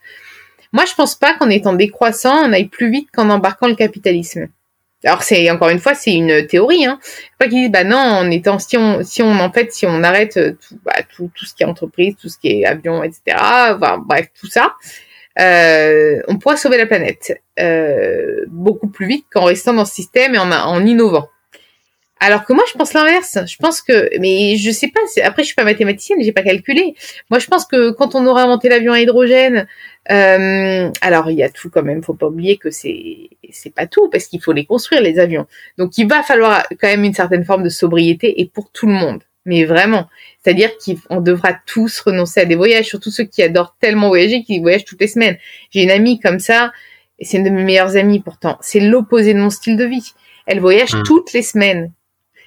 Moi, 0.72 0.84
je 0.86 0.94
pense 0.94 1.14
pas 1.14 1.34
qu'en 1.34 1.50
étant 1.50 1.72
décroissant, 1.72 2.48
on 2.48 2.52
aille 2.52 2.68
plus 2.68 2.90
vite 2.90 3.08
qu'en 3.12 3.30
embarquant 3.30 3.68
le 3.68 3.74
capitalisme. 3.74 4.48
Alors 5.04 5.22
c'est 5.22 5.50
encore 5.50 5.68
une 5.68 5.80
fois, 5.80 5.94
c'est 5.94 6.14
une 6.14 6.46
théorie. 6.46 6.86
Hein. 6.86 6.98
Pas 7.38 7.46
qu'ils 7.46 7.60
disent 7.60 7.70
bah 7.70 7.84
non, 7.84 7.98
en 7.98 8.30
étant 8.30 8.58
si 8.58 8.78
on 8.78 9.02
si 9.04 9.22
on 9.22 9.38
en 9.38 9.52
fait 9.52 9.72
si 9.72 9.86
on 9.86 10.02
arrête 10.02 10.32
tout 10.34 10.78
bah, 10.82 10.94
tout, 11.14 11.30
tout 11.34 11.44
ce 11.44 11.54
qui 11.54 11.62
est 11.62 11.66
entreprise, 11.66 12.14
tout 12.20 12.30
ce 12.30 12.38
qui 12.38 12.48
est 12.48 12.64
avion, 12.64 13.02
etc. 13.02 13.36
Enfin, 13.36 13.98
bref 13.98 14.28
tout 14.38 14.46
ça, 14.46 14.74
euh, 15.40 16.20
on 16.28 16.38
pourra 16.38 16.56
sauver 16.56 16.78
la 16.78 16.86
planète 16.86 17.40
euh, 17.58 18.44
beaucoup 18.48 18.88
plus 18.88 19.06
vite 19.06 19.26
qu'en 19.32 19.44
restant 19.44 19.74
dans 19.74 19.84
ce 19.84 19.94
système 19.94 20.34
et 20.34 20.38
en, 20.38 20.86
innovant. 20.86 21.28
Alors 22.20 22.44
que 22.44 22.52
moi, 22.52 22.64
je 22.72 22.78
pense 22.78 22.94
l'inverse. 22.94 23.38
Je 23.46 23.56
pense 23.56 23.82
que, 23.82 24.08
mais 24.18 24.56
je 24.56 24.70
sais 24.70 24.88
pas. 24.88 25.00
Après, 25.24 25.42
je 25.42 25.48
suis 25.48 25.54
pas 25.54 25.64
mathématicienne, 25.64 26.22
j'ai 26.22 26.32
pas 26.32 26.42
calculé. 26.42 26.94
Moi, 27.28 27.38
je 27.38 27.46
pense 27.48 27.66
que 27.66 27.90
quand 27.90 28.14
on 28.14 28.24
aura 28.26 28.44
inventé 28.44 28.68
l'avion 28.68 28.92
à 28.92 29.00
hydrogène, 29.00 29.66
euh, 30.10 30.90
alors 31.00 31.30
il 31.30 31.36
y 31.36 31.42
a 31.42 31.50
tout 31.50 31.68
quand 31.68 31.82
même. 31.82 32.02
Faut 32.02 32.14
pas 32.14 32.28
oublier 32.28 32.56
que 32.56 32.70
c'est 32.70 33.28
c'est 33.50 33.74
pas 33.74 33.86
tout 33.86 34.08
parce 34.08 34.26
qu'il 34.26 34.40
faut 34.40 34.52
les 34.52 34.64
construire 34.64 35.02
les 35.02 35.18
avions. 35.18 35.46
Donc, 35.76 35.98
il 35.98 36.08
va 36.08 36.22
falloir 36.22 36.66
quand 36.80 36.88
même 36.88 37.04
une 37.04 37.14
certaine 37.14 37.44
forme 37.44 37.64
de 37.64 37.68
sobriété 37.68 38.40
et 38.40 38.46
pour 38.46 38.70
tout 38.70 38.86
le 38.86 38.94
monde 38.94 39.22
mais 39.44 39.64
vraiment. 39.64 40.08
C'est-à-dire 40.42 40.70
qu'on 40.78 41.20
devra 41.20 41.54
tous 41.66 42.00
renoncer 42.00 42.40
à 42.40 42.44
des 42.44 42.54
voyages, 42.54 42.86
surtout 42.86 43.10
ceux 43.10 43.24
qui 43.24 43.42
adorent 43.42 43.76
tellement 43.80 44.08
voyager, 44.08 44.42
qui 44.42 44.60
voyagent 44.60 44.84
toutes 44.84 45.00
les 45.00 45.08
semaines. 45.08 45.36
J'ai 45.70 45.82
une 45.82 45.90
amie 45.90 46.20
comme 46.20 46.38
ça, 46.38 46.72
et 47.18 47.24
c'est 47.24 47.38
une 47.38 47.44
de 47.44 47.50
mes 47.50 47.62
meilleures 47.62 47.96
amies 47.96 48.20
pourtant. 48.20 48.58
C'est 48.60 48.80
l'opposé 48.80 49.34
de 49.34 49.38
mon 49.38 49.50
style 49.50 49.76
de 49.76 49.84
vie. 49.84 50.12
Elle 50.46 50.60
voyage 50.60 50.94
hmm. 50.94 51.02
toutes 51.04 51.32
les 51.32 51.42
semaines. 51.42 51.92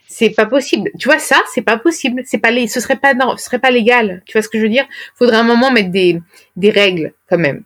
C'est 0.07 0.29
pas 0.29 0.45
possible. 0.45 0.89
Tu 0.99 1.07
vois 1.07 1.19
ça, 1.19 1.41
c'est 1.53 1.61
pas 1.61 1.77
possible. 1.77 2.21
C'est 2.25 2.37
pas 2.37 2.51
les, 2.51 2.67
ce 2.67 2.79
serait 2.79 2.95
pas 2.95 3.13
non, 3.13 3.35
ce 3.37 3.45
serait 3.45 3.59
pas 3.59 3.71
légal. 3.71 4.23
Tu 4.25 4.33
vois 4.33 4.41
ce 4.41 4.49
que 4.49 4.57
je 4.57 4.63
veux 4.63 4.69
dire? 4.69 4.85
Faudrait 5.15 5.37
un 5.37 5.43
moment 5.43 5.71
mettre 5.71 5.91
des 5.91 6.21
des 6.55 6.69
règles 6.69 7.13
quand 7.29 7.37
même, 7.37 7.63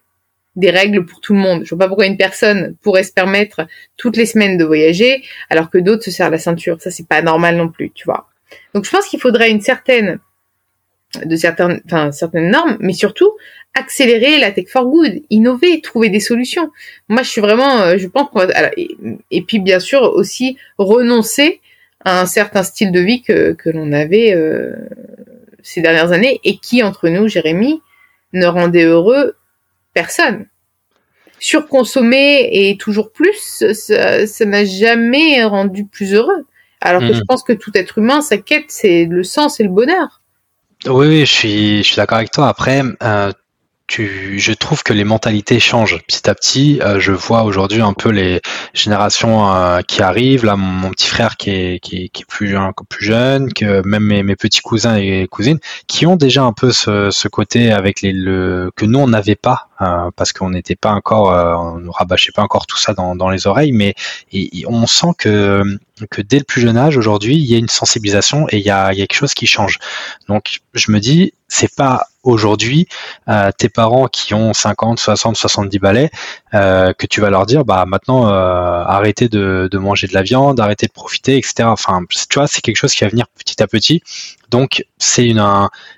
des 0.55 0.71
règles 0.71 1.05
pour 1.05 1.21
tout 1.21 1.33
le 1.33 1.39
monde. 1.39 1.63
Je 1.63 1.69
vois 1.69 1.79
pas 1.79 1.87
pourquoi 1.87 2.07
une 2.07 2.17
personne 2.17 2.75
pourrait 2.81 3.03
se 3.03 3.13
permettre 3.13 3.67
toutes 3.95 4.17
les 4.17 4.25
semaines 4.25 4.57
de 4.57 4.65
voyager 4.65 5.23
alors 5.49 5.69
que 5.69 5.77
d'autres 5.77 6.03
se 6.03 6.11
serrent 6.11 6.31
la 6.31 6.39
ceinture. 6.39 6.81
Ça 6.81 6.89
c'est 6.89 7.07
pas 7.07 7.21
normal 7.21 7.57
non 7.57 7.69
plus, 7.69 7.91
tu 7.91 8.05
vois. 8.05 8.30
Donc 8.73 8.85
je 8.85 8.91
pense 8.91 9.07
qu'il 9.07 9.19
faudrait 9.19 9.51
une 9.51 9.61
certaine 9.61 10.19
de 11.25 11.35
certaines, 11.35 11.81
enfin, 11.85 12.11
certaines 12.11 12.49
normes, 12.49 12.77
mais 12.79 12.93
surtout 12.93 13.31
accélérer 13.73 14.37
la 14.39 14.51
tech 14.51 14.67
for 14.67 14.85
good, 14.85 15.21
innover, 15.29 15.81
trouver 15.81 16.09
des 16.09 16.19
solutions. 16.19 16.71
Moi, 17.09 17.23
je 17.23 17.29
suis 17.29 17.41
vraiment, 17.41 17.81
euh, 17.81 17.97
je 17.97 18.07
pense 18.07 18.29
qu'on 18.29 18.39
va, 18.39 18.71
et, 18.77 19.41
puis 19.41 19.59
bien 19.59 19.79
sûr 19.79 20.01
aussi 20.01 20.57
renoncer 20.77 21.61
un 22.03 22.25
certain 22.25 22.63
style 22.63 22.91
de 22.91 22.99
vie 22.99 23.21
que, 23.21 23.53
que 23.53 23.69
l'on 23.69 23.91
avait 23.91 24.33
euh, 24.33 24.73
ces 25.63 25.81
dernières 25.81 26.11
années 26.11 26.39
et 26.43 26.57
qui, 26.57 26.83
entre 26.83 27.09
nous, 27.09 27.27
Jérémy, 27.27 27.81
ne 28.33 28.45
rendait 28.45 28.85
heureux 28.85 29.35
personne. 29.93 30.47
Surconsommer 31.39 32.49
et 32.51 32.77
toujours 32.77 33.11
plus, 33.11 33.63
ça 33.73 34.45
n'a 34.45 34.65
jamais 34.65 35.43
rendu 35.43 35.85
plus 35.85 36.13
heureux. 36.13 36.45
Alors 36.81 37.01
que 37.01 37.13
je 37.13 37.21
pense 37.21 37.43
que 37.43 37.53
tout 37.53 37.71
être 37.75 37.99
humain, 37.99 38.21
sa 38.21 38.37
quête, 38.37 38.65
c'est 38.69 39.05
le 39.05 39.23
sens 39.23 39.59
et 39.59 39.63
le 39.63 39.69
bonheur. 39.69 40.21
Oui, 40.87 41.07
oui, 41.07 41.19
je 41.21 41.31
suis, 41.31 41.77
je 41.77 41.83
suis 41.83 41.95
d'accord 41.95 42.17
avec 42.17 42.31
toi. 42.31 42.47
Après, 42.47 42.81
euh, 43.03 43.31
je 43.87 44.53
trouve 44.53 44.81
que 44.83 44.93
les 44.93 45.03
mentalités 45.03 45.59
changent 45.59 45.99
petit 46.07 46.27
à 46.29 46.33
petit. 46.33 46.79
Euh, 46.81 46.99
je 46.99 47.11
vois 47.11 47.43
aujourd'hui 47.43 47.81
un 47.81 47.93
peu 47.93 48.09
les 48.09 48.41
générations 48.73 49.53
euh, 49.53 49.81
qui 49.81 50.01
arrivent. 50.01 50.45
Là, 50.45 50.55
mon, 50.55 50.89
petit 50.89 51.07
frère 51.07 51.37
qui 51.37 51.51
est, 51.51 51.79
qui, 51.79 52.05
est 52.05 52.25
plus, 52.27 52.55
plus 52.89 53.05
jeune, 53.05 53.53
que 53.53 53.85
même 53.85 54.03
mes, 54.03 54.23
mes, 54.23 54.35
petits 54.35 54.61
cousins 54.61 54.95
et 54.95 55.27
cousines, 55.29 55.59
qui 55.87 56.07
ont 56.07 56.15
déjà 56.15 56.43
un 56.43 56.53
peu 56.53 56.71
ce, 56.71 57.11
ce 57.11 57.27
côté 57.27 57.71
avec 57.71 58.01
les 58.01 58.11
le, 58.11 58.71
que 58.75 58.85
nous 58.85 58.99
on 58.99 59.07
n'avait 59.07 59.35
pas 59.35 59.67
parce 60.15 60.33
qu'on 60.33 60.51
n'était 60.51 60.75
pas 60.75 60.91
encore, 60.91 61.29
on 61.59 61.79
nous 61.79 61.91
rabâchait 61.91 62.31
pas 62.31 62.43
encore 62.43 62.67
tout 62.67 62.77
ça 62.77 62.93
dans, 62.93 63.29
les 63.29 63.47
oreilles, 63.47 63.71
mais 63.71 63.95
on 64.67 64.87
sent 64.87 65.13
que 65.17 65.63
dès 66.21 66.39
le 66.39 66.43
plus 66.43 66.61
jeune 66.61 66.77
âge 66.77 66.97
aujourd'hui, 66.97 67.35
il 67.35 67.45
y 67.45 67.55
a 67.55 67.57
une 67.57 67.69
sensibilisation 67.69 68.47
et 68.49 68.57
il 68.57 68.65
y 68.65 68.69
a, 68.69 68.93
quelque 68.93 69.13
chose 69.13 69.33
qui 69.33 69.47
change. 69.47 69.79
Donc 70.27 70.61
je 70.73 70.91
me 70.91 70.99
dis, 70.99 71.33
c'est 71.47 71.73
pas 71.73 72.05
aujourd'hui 72.23 72.87
euh, 73.27 73.51
tes 73.57 73.69
parents 73.69 74.07
qui 74.07 74.33
ont 74.33 74.53
50, 74.53 74.99
60, 74.99 75.35
70 75.35 75.79
balais 75.79 76.11
euh, 76.53 76.93
que 76.93 77.07
tu 77.07 77.19
vas 77.19 77.29
leur 77.29 77.45
dire 77.45 77.65
bah 77.65 77.85
maintenant 77.87 78.27
euh, 78.27 78.83
arrêtez 78.85 79.27
de, 79.27 79.69
manger 79.73 80.07
de 80.07 80.13
la 80.13 80.21
viande, 80.21 80.59
arrêtez 80.59 80.87
de 80.87 80.91
profiter, 80.91 81.37
etc. 81.37 81.63
Enfin, 81.63 82.01
tu 82.07 82.39
vois, 82.39 82.47
c'est 82.47 82.61
quelque 82.61 82.77
chose 82.77 82.93
qui 82.93 83.03
va 83.03 83.09
venir 83.09 83.27
petit 83.27 83.61
à 83.61 83.67
petit. 83.67 84.01
Donc 84.49 84.85
c'est 84.97 85.33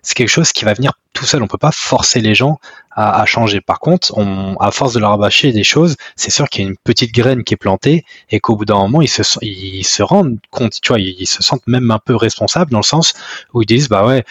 c'est 0.01 0.15
quelque 0.15 0.29
chose 0.29 0.51
qui 0.51 0.65
va 0.65 0.73
venir 0.73 0.93
tout 1.13 1.25
seul. 1.25 1.43
On 1.43 1.47
peut 1.47 1.57
pas 1.57 1.71
forcer 1.71 2.21
les 2.21 2.35
gens 2.35 2.59
à, 2.95 3.25
changer. 3.25 3.61
Par 3.61 3.79
contre, 3.79 4.15
on, 4.17 4.55
à 4.57 4.71
force 4.71 4.93
de 4.93 4.99
leur 4.99 5.11
rabâcher 5.11 5.51
des 5.51 5.63
choses, 5.63 5.95
c'est 6.15 6.31
sûr 6.31 6.47
qu'il 6.49 6.63
y 6.63 6.65
a 6.65 6.69
une 6.69 6.77
petite 6.83 7.13
graine 7.13 7.43
qui 7.43 7.53
est 7.53 7.57
plantée 7.57 8.05
et 8.29 8.39
qu'au 8.39 8.55
bout 8.55 8.65
d'un 8.65 8.75
moment 8.75 9.01
ils 9.01 9.09
se 9.09 9.21
ils 9.41 9.83
se 9.83 10.03
rendent 10.03 10.37
compte. 10.51 10.79
Tu 10.81 10.89
vois, 10.89 10.99
ils, 10.99 11.27
se 11.27 11.41
sentent 11.41 11.67
même 11.67 11.91
un 11.91 11.99
peu 11.99 12.15
responsables 12.15 12.71
dans 12.71 12.79
le 12.79 12.83
sens 12.83 13.13
où 13.53 13.61
ils 13.61 13.65
disent 13.65 13.89
bah 13.89 14.05
ouais, 14.05 14.23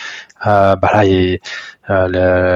euh, 0.46 0.77
bah 0.77 0.90
là 0.92 1.07
et, 1.07 1.40
euh, 1.90 2.09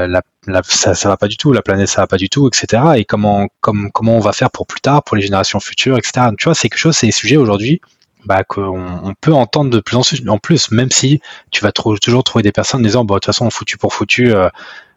la, 0.06 0.22
la, 0.46 0.62
ça, 0.62 0.94
ça 0.94 1.08
va 1.08 1.16
pas 1.16 1.28
du 1.28 1.36
tout, 1.36 1.52
la 1.52 1.62
planète 1.62 1.88
ça 1.88 2.02
va 2.02 2.06
pas 2.06 2.16
du 2.16 2.28
tout, 2.28 2.48
etc. 2.48 2.82
Et 2.96 3.04
comment, 3.04 3.48
comme, 3.60 3.90
comment 3.92 4.16
on 4.16 4.20
va 4.20 4.32
faire 4.32 4.50
pour 4.50 4.66
plus 4.66 4.80
tard, 4.80 5.02
pour 5.02 5.16
les 5.16 5.22
générations 5.22 5.60
futures, 5.60 5.98
etc. 5.98 6.28
Tu 6.38 6.44
vois, 6.44 6.54
c'est 6.54 6.68
quelque 6.68 6.78
chose, 6.78 6.96
c'est 6.96 7.06
des 7.06 7.12
sujets 7.12 7.36
aujourd'hui 7.36 7.80
bah, 8.26 8.42
qu'on 8.44 8.80
on 9.04 9.14
peut 9.14 9.32
entendre 9.32 9.70
de 9.70 9.80
plus 9.80 9.96
en 10.28 10.38
plus, 10.38 10.70
même 10.70 10.90
si 10.90 11.20
tu 11.50 11.62
vas 11.62 11.72
toujours 11.72 12.24
trouver 12.24 12.42
des 12.42 12.52
personnes 12.52 12.82
disant, 12.82 13.04
bon, 13.04 13.14
de 13.14 13.20
toute 13.20 13.26
façon, 13.26 13.48
foutu 13.50 13.78
pour 13.78 13.94
foutu, 13.94 14.34
euh, 14.34 14.48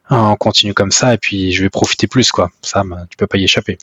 on 0.09 0.35
continue 0.35 0.73
comme 0.73 0.91
ça, 0.91 1.13
et 1.13 1.17
puis 1.17 1.51
je 1.51 1.63
vais 1.63 1.69
profiter 1.69 2.07
plus, 2.07 2.31
quoi. 2.31 2.51
Ça, 2.61 2.83
bah, 2.83 3.05
tu 3.09 3.17
peux 3.17 3.27
pas 3.27 3.37
y 3.37 3.43
échapper. 3.43 3.77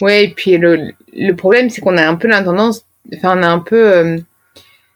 Ouais, 0.00 0.24
et 0.24 0.28
puis 0.28 0.56
le, 0.56 0.92
le 1.12 1.32
problème, 1.32 1.70
c'est 1.70 1.80
qu'on 1.80 1.96
a 1.96 2.06
un 2.06 2.16
peu 2.16 2.28
la 2.28 2.42
tendance, 2.42 2.84
enfin, 3.14 3.38
on 3.38 3.42
a 3.42 3.48
un 3.48 3.58
peu 3.58 3.92
euh, 3.92 4.18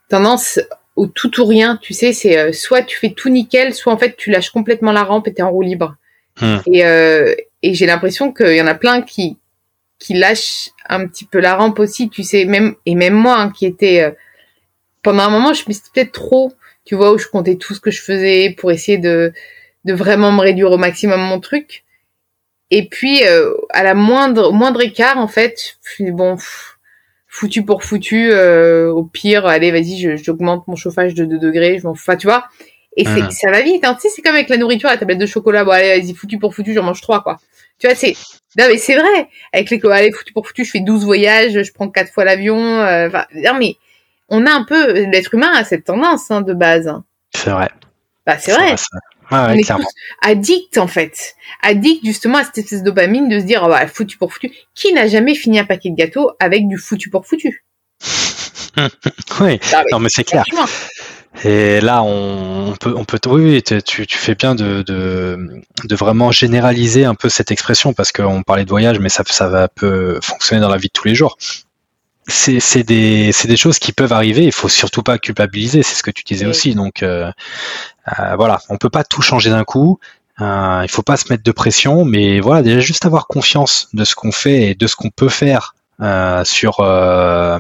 tendance 0.09 0.61
au 0.97 1.07
tout 1.07 1.41
ou 1.41 1.45
rien, 1.45 1.79
tu 1.81 1.93
sais, 1.93 2.13
c'est 2.13 2.39
euh, 2.39 2.53
soit 2.53 2.83
tu 2.83 2.99
fais 2.99 3.11
tout 3.11 3.29
nickel, 3.29 3.75
soit 3.75 3.93
en 3.93 3.99
fait 3.99 4.17
tu 4.17 4.31
lâches 4.31 4.51
complètement 4.51 4.93
la 4.93 5.03
rampe 5.03 5.27
et 5.29 5.35
t'es 5.35 5.43
en 5.43 5.51
roue 5.51 5.63
libre. 5.63 5.97
Hmm. 6.41 6.59
Et, 6.67 6.85
euh, 6.85 7.35
et 7.63 7.75
j'ai 7.75 7.87
l'impression 7.87 8.33
qu'il 8.33 8.55
y 8.55 8.63
en 8.63 8.67
a 8.67 8.75
plein 8.75 9.03
qui 9.03 9.39
qui 9.99 10.15
lâchent 10.15 10.71
un 10.89 11.07
petit 11.07 11.25
peu 11.25 11.39
la 11.41 11.55
rampe 11.55 11.79
aussi, 11.79 12.11
tu 12.11 12.23
sais, 12.23 12.45
même 12.45 12.75
et 12.87 12.95
même 12.95 13.15
moi 13.15 13.39
hein, 13.39 13.51
qui 13.51 13.67
était 13.67 14.15
pendant 15.03 15.23
un 15.23 15.31
moment, 15.31 15.53
je 15.53 15.63
me 15.69 15.73
suis 15.73 15.83
peut-être 15.95 16.13
trop, 16.13 16.53
tu 16.85 16.97
vois, 16.97 17.13
où 17.13 17.19
je 17.19 17.29
comptais 17.29 17.57
tout 17.57 17.75
ce 17.75 17.81
que 17.81 17.93
je 17.93 18.03
faisais 18.03 18.55
pour 18.59 18.73
essayer 18.73 18.99
de 18.99 19.33
de 19.85 19.93
vraiment 19.93 20.33
me 20.33 20.41
réduire 20.41 20.71
au 20.71 20.79
maximum 20.79 21.21
mon 21.21 21.41
truc. 21.41 21.85
Et 22.71 22.89
puis 22.89 23.23
à 23.71 23.83
la 23.83 23.95
moindre 23.95 24.53
moindre 24.53 24.81
écart, 24.81 25.19
en 25.19 25.29
fait, 25.29 25.79
bon 26.01 26.37
foutu 27.35 27.65
pour 27.65 27.83
foutu. 27.83 28.31
Euh, 28.31 28.93
au 28.93 29.03
pire, 29.03 29.47
allez, 29.47 29.73
vas-y, 29.73 30.17
j'augmente 30.17 30.69
mon 30.69 30.77
chauffage 30.77 31.15
de 31.15 31.25
2 31.25 31.39
degrés, 31.39 31.79
je 31.81 31.87
m'en 31.87 31.95
fous. 31.95 32.17
tu 32.17 32.29
vois. 32.29 32.47
Et 32.97 33.05
c'est, 33.05 33.29
ça 33.33 33.51
va 33.51 33.61
vite. 33.61 33.85
Hein. 33.85 33.95
Tu 33.95 34.03
sais, 34.03 34.09
c'est 34.15 34.23
comme 34.23 34.37
avec 34.37 34.49
la 34.49 34.57
nourriture, 34.57 34.89
la 34.89 34.97
tablette 34.97 35.19
de 35.19 35.27
chocolat. 35.27 35.65
Bon, 35.65 35.73
allez, 35.73 36.01
vas-y, 36.01 36.15
foutu 36.15 36.39
pour 36.39 36.55
foutu, 36.55 36.73
j'en 36.73 36.85
mange 36.85 37.01
trois, 37.01 37.25
quoi. 37.25 37.39
Tu 37.81 37.89
vois, 37.89 37.97
c'est, 37.97 38.15
non, 38.57 38.67
mais 38.69 38.79
c'est 38.79 38.95
vrai. 38.95 39.29
Avec 39.53 39.69
les, 39.71 39.81
allez, 39.91 40.13
foutu 40.13 40.33
pour 40.33 40.47
foutu, 40.47 40.65
je 40.65 40.71
fais 40.71 40.81
12 40.81 41.05
voyages, 41.05 41.61
je 41.61 41.73
prends 41.73 41.89
quatre 41.89 42.13
fois 42.13 42.25
l'avion. 42.25 42.57
Euh, 42.57 43.09
enfin, 43.09 43.27
non, 43.35 43.55
mais 43.59 43.75
on 44.29 44.47
a 44.47 44.53
un 44.53 44.63
peu, 44.63 44.93
l'être 44.93 45.35
humain 45.35 45.51
a 45.57 45.65
cette 45.65 45.85
tendance, 45.85 46.31
hein, 46.31 46.41
de 46.41 46.55
base. 46.55 46.95
C'est 47.35 47.51
vrai. 47.51 47.69
Bah, 48.25 48.39
c'est 48.39 48.53
vrai. 48.53 48.77
Ah 49.31 49.49
on 49.51 49.55
est 49.55 49.67
tous 49.67 49.85
addicts 50.23 50.79
en 50.79 50.87
fait, 50.87 51.35
addicts 51.63 52.05
justement 52.05 52.39
à 52.39 52.45
cette 52.45 52.59
espèce 52.59 52.81
de 52.81 52.87
dopamine 52.87 53.29
de 53.29 53.41
se 53.41 53.45
dire 53.45 53.63
oh 53.65 53.69
bah, 53.69 53.87
foutu 53.87 54.19
pour 54.19 54.33
foutu. 54.33 54.53
Qui 54.75 54.93
n'a 54.93 55.07
jamais 55.07 55.35
fini 55.35 55.59
un 55.59 55.65
paquet 55.65 55.91
de 55.91 55.97
gâteaux 55.97 56.31
avec 56.41 56.69
du 56.69 56.79
foutu 56.79 57.11
pour 57.11 57.27
foutu? 57.27 57.65
Oui, 59.41 59.61
non 59.93 60.01
mais 60.01 60.09
c'est 60.11 60.25
clair. 60.25 60.45
Et 61.45 61.81
là, 61.81 62.03
on, 62.03 62.75
peut, 62.81 62.95
on 62.97 63.05
peut, 63.05 63.19
oui, 63.27 63.63
tu, 63.63 64.07
tu 64.07 64.19
fais 64.19 64.35
bien 64.35 64.55
de, 64.55 64.83
de, 64.83 65.63
de, 65.85 65.97
vraiment 65.97 66.31
généraliser 66.31 67.05
un 67.05 67.17
peu 67.17 67.29
cette 67.29 67.51
expression 67.51 67.93
parce 67.93 68.13
qu'on 68.13 68.43
parlait 68.43 68.65
de 68.65 68.71
voyage, 68.71 69.01
mais 69.01 69.09
ça, 69.09 69.25
ça 69.27 69.49
va 69.49 69.69
peu 69.69 70.21
fonctionner 70.23 70.61
dans 70.61 70.69
la 70.69 70.77
vie 70.77 70.89
de 70.89 70.93
tous 70.93 71.09
les 71.09 71.15
jours 71.15 71.37
c'est 72.27 72.83
des, 72.83 73.33
des 73.45 73.57
choses 73.57 73.79
qui 73.79 73.93
peuvent 73.93 74.13
arriver. 74.13 74.45
Il 74.45 74.53
faut 74.53 74.69
surtout 74.69 75.03
pas 75.03 75.19
culpabiliser. 75.19 75.83
C'est 75.83 75.95
ce 75.95 76.03
que 76.03 76.11
tu 76.11 76.25
disais 76.25 76.47
aussi. 76.47 76.75
Donc 76.75 77.03
euh, 77.03 77.31
euh, 78.19 78.37
voilà, 78.37 78.61
on 78.69 78.77
peut 78.77 78.91
pas 78.91 79.05
tout 79.05 79.23
changer 79.23 79.51
d'un 79.51 79.65
coup. 79.65 79.99
Euh, 80.41 80.81
il 80.83 80.91
faut 80.91 81.03
pas 81.03 81.17
se 81.17 81.31
mettre 81.31 81.45
de 81.45 81.53
pression, 81.53 82.05
mais 82.05 82.41
voilà, 82.41 82.63
déjà 82.63 82.81
juste 82.81 83.07
avoir 83.07 83.29
confiance 83.29 83.89
de 83.93 84.05
ce 84.05 84.15
qu'on 84.15 84.33
fait 84.33 84.71
et 84.71 84.75
de 84.75 84.87
ce 84.87 84.97
qu'on 84.97 85.11
peut 85.11 85.29
faire 85.29 85.75
euh, 86.01 86.43
sur 86.45 86.81
euh, 86.81 87.59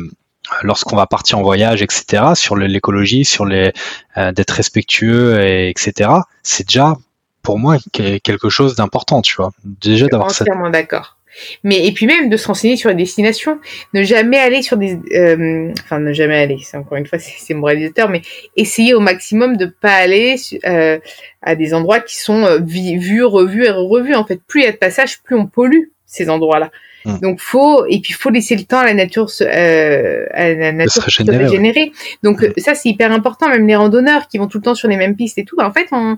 lorsqu'on 0.62 0.96
va 0.96 1.06
partir 1.06 1.38
en 1.38 1.42
voyage, 1.42 1.82
etc. 1.82 2.32
Sur 2.34 2.56
l'écologie, 2.56 3.24
sur 3.24 3.44
les 3.44 3.72
d'être 4.16 4.50
respectueux, 4.50 5.40
et, 5.40 5.68
etc. 5.68 6.10
C'est 6.42 6.66
déjà 6.66 6.96
pour 7.42 7.58
moi 7.58 7.76
quelque 7.92 8.48
chose 8.48 8.74
d'important, 8.74 9.22
tu 9.22 9.36
vois. 9.36 9.52
Déjà 9.64 10.06
d'avoir 10.08 10.32
cette. 10.32 10.48
Entièrement 10.48 10.70
d'accord. 10.70 11.16
Mais 11.62 11.86
et 11.86 11.92
puis 11.92 12.06
même 12.06 12.28
de 12.28 12.36
se 12.36 12.46
renseigner 12.46 12.76
sur 12.76 12.88
les 12.88 12.94
destinations, 12.94 13.58
ne 13.92 14.02
jamais 14.02 14.38
aller 14.38 14.62
sur 14.62 14.76
des, 14.76 14.98
euh, 15.14 15.72
enfin 15.80 15.98
ne 15.98 16.12
jamais 16.12 16.38
aller, 16.38 16.58
c'est 16.62 16.76
encore 16.76 16.98
une 16.98 17.06
fois 17.06 17.18
c'est 17.38 17.54
moralisateur, 17.54 18.08
mais 18.08 18.22
essayer 18.56 18.94
au 18.94 19.00
maximum 19.00 19.56
de 19.56 19.66
pas 19.66 19.94
aller 19.94 20.36
euh, 20.64 20.98
à 21.42 21.54
des 21.54 21.74
endroits 21.74 22.00
qui 22.00 22.16
sont 22.16 22.44
euh, 22.44 22.58
vus, 22.60 23.24
revus 23.24 23.64
et 23.64 23.70
revus. 23.70 24.14
En 24.14 24.24
fait, 24.24 24.40
plus 24.46 24.62
il 24.62 24.64
y 24.64 24.68
a 24.68 24.72
de 24.72 24.76
passage, 24.76 25.22
plus 25.22 25.36
on 25.36 25.46
pollue 25.46 25.88
ces 26.06 26.30
endroits-là. 26.30 26.70
Mmh. 27.04 27.18
Donc 27.20 27.40
faut 27.40 27.84
et 27.86 28.00
puis 28.00 28.12
faut 28.12 28.30
laisser 28.30 28.56
le 28.56 28.64
temps 28.64 28.78
à 28.78 28.84
la 28.84 28.94
nature 28.94 29.28
euh, 29.42 30.26
à 30.32 30.54
la 30.54 30.72
nature 30.72 31.02
se 31.10 31.30
régénérer. 31.30 31.92
Donc 32.22 32.42
mmh. 32.42 32.52
ça 32.58 32.74
c'est 32.74 32.88
hyper 32.88 33.12
important. 33.12 33.48
Même 33.48 33.66
les 33.66 33.76
randonneurs 33.76 34.28
qui 34.28 34.38
vont 34.38 34.46
tout 34.46 34.58
le 34.58 34.64
temps 34.64 34.74
sur 34.74 34.88
les 34.88 34.96
mêmes 34.96 35.16
pistes 35.16 35.38
et 35.38 35.44
tout, 35.44 35.56
en 35.58 35.72
fait 35.72 35.88
on 35.92 36.16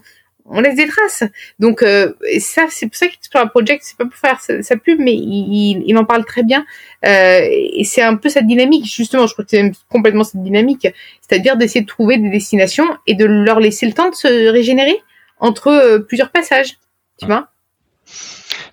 on 0.49 0.61
laisse 0.61 0.77
des 0.77 0.87
traces. 0.87 1.25
Donc 1.59 1.83
euh, 1.83 2.13
ça, 2.39 2.67
c'est 2.71 2.87
pour 2.87 2.97
ça 2.97 3.07
qu'Explore 3.09 3.51
Project, 3.51 3.83
c'est 3.85 3.97
pas 3.97 4.05
pour 4.05 4.15
faire 4.15 4.41
sa, 4.41 4.77
pub, 4.77 4.99
mais 5.01 5.15
il, 5.15 5.83
il, 5.87 5.99
en 5.99 6.05
parle 6.05 6.25
très 6.25 6.43
bien. 6.43 6.65
Euh, 7.05 7.41
et 7.51 7.85
c'est 7.85 8.03
un 8.03 8.17
peu 8.17 8.29
cette 8.29 8.47
dynamique, 8.47 8.87
justement. 8.87 9.27
Je 9.27 9.33
crois 9.33 9.45
que 9.45 9.51
c'est 9.51 9.73
complètement 9.91 10.25
cette 10.25 10.43
dynamique, 10.43 10.89
c'est-à-dire 11.21 11.57
d'essayer 11.57 11.83
de 11.83 11.87
trouver 11.87 12.19
des 12.19 12.31
destinations 12.31 12.87
et 13.07 13.15
de 13.15 13.25
leur 13.25 13.61
laisser 13.61 13.87
le 13.87 13.93
temps 13.93 14.11
de 14.11 14.15
se 14.15 14.49
régénérer 14.49 14.99
entre 15.39 15.69
euh, 15.69 15.99
plusieurs 15.99 16.31
passages. 16.31 16.77
Tu 17.19 17.27
vois 17.27 17.49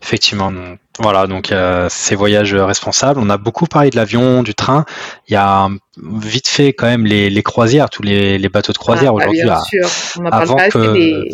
Effectivement. 0.01 0.51
Voilà, 0.99 1.27
donc 1.27 1.51
euh, 1.51 1.87
ces 1.89 2.13
voyages 2.13 2.53
responsables. 2.53 3.19
On 3.19 3.29
a 3.29 3.37
beaucoup 3.37 3.65
parlé 3.65 3.89
de 3.89 3.95
l'avion, 3.95 4.43
du 4.43 4.53
train. 4.53 4.85
Il 5.27 5.33
y 5.33 5.37
a 5.37 5.69
vite 5.97 6.47
fait 6.47 6.73
quand 6.73 6.85
même 6.85 7.05
les, 7.05 7.29
les 7.29 7.43
croisières, 7.43 7.89
tous 7.89 8.03
les, 8.03 8.37
les 8.37 8.49
bateaux 8.49 8.73
de 8.73 8.77
croisière 8.77 9.11
ah, 9.11 9.15
aujourd'hui. 9.15 9.43
Bien 9.43 9.61
sûr, 9.61 9.89
on 10.19 10.25
en 10.25 10.29
parle 10.29 10.55
pas 10.55 10.63
assez 10.63 10.93
des 10.93 11.33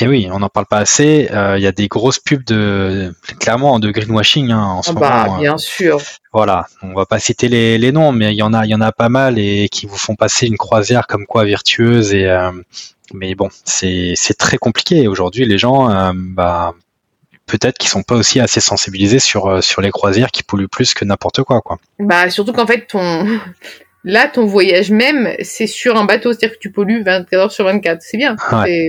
et 0.00 0.08
oui, 0.08 0.28
on 0.30 0.40
n'en 0.40 0.48
parle 0.48 0.66
pas 0.66 0.78
assez. 0.78 1.28
Euh, 1.30 1.56
il 1.58 1.62
y 1.62 1.66
a 1.66 1.72
des 1.72 1.88
grosses 1.88 2.18
pubs 2.18 2.44
de 2.44 3.14
clairement 3.38 3.78
de 3.78 3.90
greenwashing 3.90 4.50
hein, 4.50 4.62
en 4.62 4.82
ce 4.82 4.90
ah 4.90 4.94
bah, 4.94 5.24
moment. 5.26 5.38
Bien 5.38 5.58
sûr. 5.58 6.00
Voilà, 6.32 6.66
on 6.82 6.94
va 6.94 7.06
pas 7.06 7.18
citer 7.18 7.48
les, 7.48 7.78
les, 7.78 7.92
noms, 7.92 8.12
mais 8.12 8.32
il 8.32 8.36
y 8.36 8.42
en 8.42 8.52
a, 8.52 8.64
il 8.64 8.70
y 8.70 8.74
en 8.74 8.80
a 8.80 8.92
pas 8.92 9.08
mal 9.08 9.38
et 9.38 9.68
qui 9.70 9.86
vous 9.86 9.96
font 9.96 10.16
passer 10.16 10.46
une 10.46 10.56
croisière 10.56 11.06
comme 11.06 11.26
quoi 11.26 11.44
virtueuse 11.44 12.12
et 12.12 12.28
euh, 12.28 12.50
mais 13.12 13.34
bon, 13.34 13.48
c'est 13.64 14.14
c'est 14.16 14.34
très 14.34 14.56
compliqué 14.56 15.06
aujourd'hui. 15.06 15.44
Les 15.44 15.58
gens, 15.58 15.90
euh, 15.90 16.12
bah 16.14 16.74
peut-être 17.46 17.78
qu'ils 17.78 17.90
sont 17.90 18.02
pas 18.02 18.14
aussi 18.14 18.40
assez 18.40 18.60
sensibilisés 18.60 19.18
sur 19.18 19.62
sur 19.62 19.80
les 19.80 19.90
croisières 19.90 20.30
qui 20.30 20.42
polluent 20.42 20.68
plus 20.68 20.94
que 20.94 21.04
n'importe 21.04 21.42
quoi 21.42 21.60
quoi. 21.60 21.78
Bah 22.00 22.30
surtout 22.30 22.52
qu'en 22.52 22.66
fait 22.66 22.86
ton 22.86 23.26
Là, 24.04 24.28
ton 24.28 24.44
voyage 24.44 24.90
même, 24.90 25.34
c'est 25.40 25.66
sur 25.66 25.96
un 25.96 26.04
bateau, 26.04 26.32
c'est-à-dire 26.32 26.56
que 26.56 26.60
tu 26.60 26.70
pollues 26.70 27.02
24 27.02 27.32
heures 27.34 27.52
sur 27.52 27.64
24. 27.64 28.02
C'est 28.02 28.18
bien. 28.18 28.36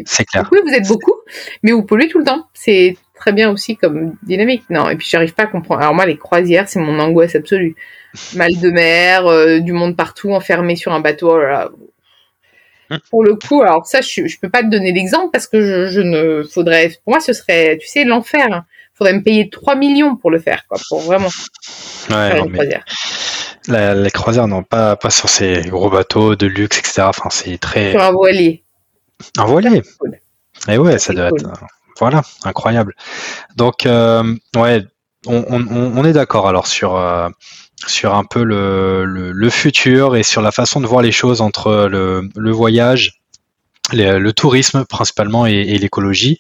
c'est 0.05 0.25
clair. 0.25 0.49
Oui, 0.51 0.59
vous 0.65 0.73
êtes 0.73 0.87
beaucoup, 0.87 1.15
mais 1.63 1.71
vous 1.71 1.83
polluez 1.83 2.09
tout 2.09 2.19
le 2.19 2.25
temps. 2.25 2.47
C'est 2.53 2.97
très 3.15 3.31
bien 3.31 3.49
aussi 3.49 3.77
comme 3.77 4.15
dynamique. 4.23 4.63
Non, 4.69 4.89
et 4.89 4.97
puis 4.97 5.07
j'arrive 5.09 5.33
pas 5.33 5.43
à 5.43 5.47
comprendre. 5.47 5.81
Alors 5.81 5.95
moi, 5.95 6.05
les 6.05 6.17
croisières, 6.17 6.67
c'est 6.67 6.79
mon 6.79 6.99
angoisse 6.99 7.33
absolue. 7.35 7.75
Mal 8.35 8.59
de 8.59 8.69
mer, 8.69 9.25
euh, 9.25 9.59
du 9.59 9.71
monde 9.71 9.95
partout, 9.95 10.31
enfermé 10.31 10.75
sur 10.75 10.91
un 10.91 10.99
bateau. 10.99 11.31
Oh 11.31 11.69
hum. 12.89 12.99
Pour 13.09 13.23
le 13.23 13.35
coup, 13.35 13.61
alors 13.61 13.85
ça, 13.87 14.01
je, 14.01 14.27
je 14.27 14.39
peux 14.39 14.49
pas 14.49 14.63
te 14.63 14.67
donner 14.67 14.91
l'exemple 14.91 15.29
parce 15.31 15.47
que 15.47 15.61
je, 15.61 15.87
je, 15.87 16.01
ne 16.01 16.43
faudrait. 16.43 16.89
Pour 17.05 17.13
moi, 17.13 17.19
ce 17.21 17.31
serait, 17.31 17.77
tu 17.77 17.87
sais, 17.87 18.03
l'enfer. 18.03 18.65
Faudrait 18.93 19.13
me 19.13 19.23
payer 19.23 19.49
3 19.49 19.75
millions 19.75 20.15
pour 20.15 20.31
le 20.31 20.39
faire, 20.39 20.65
quoi, 20.69 20.77
pour 20.87 21.01
vraiment 21.01 21.27
ouais, 22.09 22.29
faire 22.31 22.45
une 22.45 22.53
croisière. 22.53 22.85
Les 23.67 24.11
croisières, 24.11 24.47
non, 24.47 24.63
pas, 24.63 24.95
pas 24.95 25.09
sur 25.09 25.29
ces 25.29 25.61
gros 25.63 25.89
bateaux 25.89 26.35
de 26.35 26.47
luxe, 26.47 26.79
etc. 26.79 27.03
Enfin, 27.03 27.29
c'est 27.29 27.57
très. 27.57 27.91
Sur 27.91 28.03
un 28.03 28.11
voilier. 28.11 28.63
Un 29.37 29.45
voilier. 29.45 29.81
Et 30.67 30.77
ouais, 30.77 30.99
ça 30.99 31.13
doit 31.13 31.29
être. 31.29 31.47
Voilà, 31.99 32.21
incroyable. 32.43 32.93
Donc, 33.55 33.85
euh, 33.85 34.35
ouais, 34.57 34.83
on, 35.25 35.45
on, 35.47 35.67
on 35.69 36.05
est 36.05 36.13
d'accord 36.13 36.47
alors 36.47 36.67
sur. 36.67 36.95
Euh, 36.95 37.29
sur 37.87 38.15
un 38.15 38.23
peu 38.23 38.43
le, 38.43 39.05
le, 39.05 39.31
le, 39.31 39.49
futur 39.49 40.15
et 40.15 40.23
sur 40.23 40.41
la 40.41 40.51
façon 40.51 40.79
de 40.79 40.87
voir 40.87 41.01
les 41.01 41.11
choses 41.11 41.41
entre 41.41 41.87
le, 41.91 42.29
le 42.35 42.51
voyage, 42.51 43.19
le 43.91 44.31
tourisme 44.31 44.85
principalement 44.85 45.45
et, 45.45 45.53
et 45.53 45.77
l'écologie. 45.77 46.39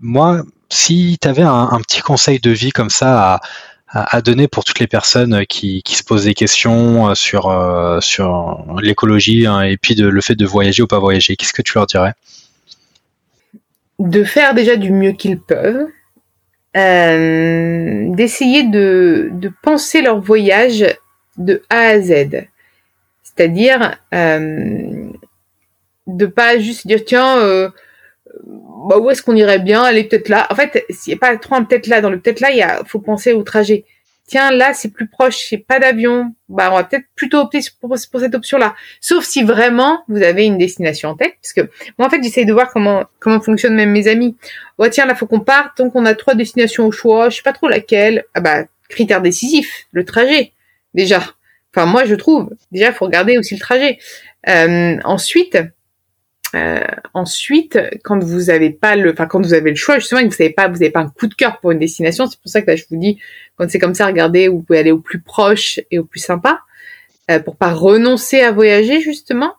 Moi, 0.00 0.42
si 0.70 1.18
tu 1.20 1.28
avais 1.28 1.42
un, 1.42 1.68
un, 1.72 1.80
petit 1.80 2.02
conseil 2.02 2.40
de 2.40 2.50
vie 2.50 2.70
comme 2.70 2.90
ça 2.90 3.34
à, 3.34 3.40
à, 4.04 4.20
donner 4.20 4.48
pour 4.48 4.64
toutes 4.64 4.78
les 4.78 4.86
personnes 4.86 5.46
qui, 5.46 5.82
qui 5.82 5.94
se 5.96 6.04
posent 6.04 6.24
des 6.24 6.34
questions 6.34 7.14
sur, 7.14 7.48
euh, 7.48 8.00
sur 8.00 8.64
l'écologie 8.82 9.46
hein, 9.46 9.62
et 9.62 9.76
puis 9.76 9.94
le 9.94 10.20
fait 10.20 10.34
de 10.34 10.46
voyager 10.46 10.82
ou 10.82 10.86
pas 10.86 10.98
voyager, 10.98 11.36
qu'est-ce 11.36 11.52
que 11.52 11.62
tu 11.62 11.74
leur 11.74 11.86
dirais? 11.86 12.14
De 13.98 14.24
faire 14.24 14.54
déjà 14.54 14.76
du 14.76 14.90
mieux 14.90 15.12
qu'ils 15.12 15.40
peuvent, 15.40 15.86
euh, 16.76 18.14
d'essayer 18.14 18.64
de, 18.64 19.30
de, 19.32 19.50
penser 19.62 20.02
leur 20.02 20.20
voyage 20.20 20.84
de 21.38 21.62
A 21.70 21.78
à 21.78 22.00
Z. 22.00 22.46
C'est-à-dire 23.22 23.96
euh, 24.12 25.10
de 26.06 26.26
pas 26.26 26.58
juste 26.58 26.86
dire 26.86 27.04
tiens 27.06 27.38
euh, 27.38 27.70
bah, 28.76 28.98
où 28.98 29.10
est-ce 29.10 29.22
qu'on 29.22 29.36
irait 29.36 29.58
bien 29.58 29.82
aller 29.82 30.04
peut-être 30.04 30.28
là. 30.28 30.46
En 30.50 30.54
fait, 30.54 30.84
s'il 30.90 31.12
n'y 31.12 31.16
a 31.16 31.18
pas 31.18 31.36
trop 31.36 31.54
un 31.54 31.64
peut-être 31.64 31.86
là 31.86 32.00
dans 32.00 32.10
le 32.10 32.20
peut-être 32.20 32.40
là, 32.40 32.50
il 32.50 32.64
faut 32.86 33.00
penser 33.00 33.32
au 33.32 33.42
trajet. 33.42 33.84
Tiens, 34.28 34.50
là, 34.50 34.74
c'est 34.74 34.90
plus 34.90 35.06
proche, 35.06 35.46
c'est 35.48 35.58
pas 35.58 35.78
d'avion. 35.78 36.34
Bah, 36.48 36.70
on 36.72 36.76
va 36.76 36.84
peut-être 36.84 37.06
plutôt 37.14 37.38
opter 37.38 37.60
pour, 37.80 37.94
pour 38.10 38.20
cette 38.20 38.34
option-là. 38.34 38.74
Sauf 39.00 39.24
si 39.24 39.44
vraiment 39.44 40.02
vous 40.08 40.20
avez 40.20 40.44
une 40.44 40.58
destination 40.58 41.10
en 41.10 41.14
tête, 41.14 41.34
parce 41.40 41.52
que 41.52 41.70
moi, 41.96 42.08
en 42.08 42.10
fait, 42.10 42.20
j'essaye 42.22 42.44
de 42.44 42.52
voir 42.52 42.72
comment 42.72 43.04
comment 43.20 43.40
fonctionnent 43.40 43.76
même 43.76 43.92
mes 43.92 44.08
amis. 44.08 44.36
Oh 44.78 44.88
tiens, 44.88 45.06
là, 45.06 45.14
faut 45.14 45.26
qu'on 45.26 45.40
parte. 45.40 45.78
Donc, 45.78 45.94
on 45.94 46.04
a 46.04 46.14
trois 46.14 46.34
destinations 46.34 46.86
au 46.86 46.92
choix. 46.92 47.30
Je 47.30 47.36
sais 47.36 47.42
pas 47.42 47.52
trop 47.52 47.68
laquelle. 47.68 48.24
Ah 48.34 48.40
bah, 48.40 48.64
critère 48.88 49.22
décisif, 49.22 49.86
le 49.92 50.04
trajet. 50.04 50.52
Déjà. 50.92 51.22
Enfin, 51.72 51.86
moi, 51.86 52.04
je 52.04 52.16
trouve. 52.16 52.50
Déjà, 52.72 52.92
faut 52.92 53.04
regarder 53.04 53.38
aussi 53.38 53.54
le 53.54 53.60
trajet. 53.60 53.98
Euh, 54.48 54.96
ensuite, 55.04 55.58
euh, 56.56 56.80
ensuite, 57.12 57.78
quand 58.02 58.22
vous 58.22 58.50
avez 58.50 58.70
pas 58.70 58.96
le, 58.96 59.12
enfin 59.12 59.26
quand 59.26 59.40
vous 59.40 59.52
avez 59.52 59.70
le 59.70 59.76
choix 59.76 59.98
justement, 59.98 60.20
que 60.22 60.26
vous 60.26 60.32
savez 60.32 60.50
pas, 60.50 60.68
vous 60.68 60.74
n'avez 60.74 60.90
pas 60.90 61.00
un 61.00 61.08
coup 61.08 61.26
de 61.26 61.34
cœur 61.34 61.60
pour 61.60 61.70
une 61.70 61.78
destination, 61.78 62.26
c'est 62.26 62.40
pour 62.40 62.50
ça 62.50 62.62
que 62.62 62.70
là 62.70 62.76
je 62.76 62.84
vous 62.90 62.96
dis, 62.96 63.18
quand 63.56 63.68
c'est 63.68 63.78
comme 63.78 63.94
ça, 63.94 64.06
regardez 64.06 64.48
vous 64.48 64.62
pouvez 64.62 64.78
aller 64.78 64.92
au 64.92 64.98
plus 64.98 65.20
proche 65.20 65.80
et 65.90 65.98
au 65.98 66.04
plus 66.04 66.20
sympa, 66.20 66.60
euh, 67.30 67.40
pour 67.40 67.56
pas 67.56 67.72
renoncer 67.72 68.40
à 68.40 68.52
voyager 68.52 69.00
justement. 69.00 69.54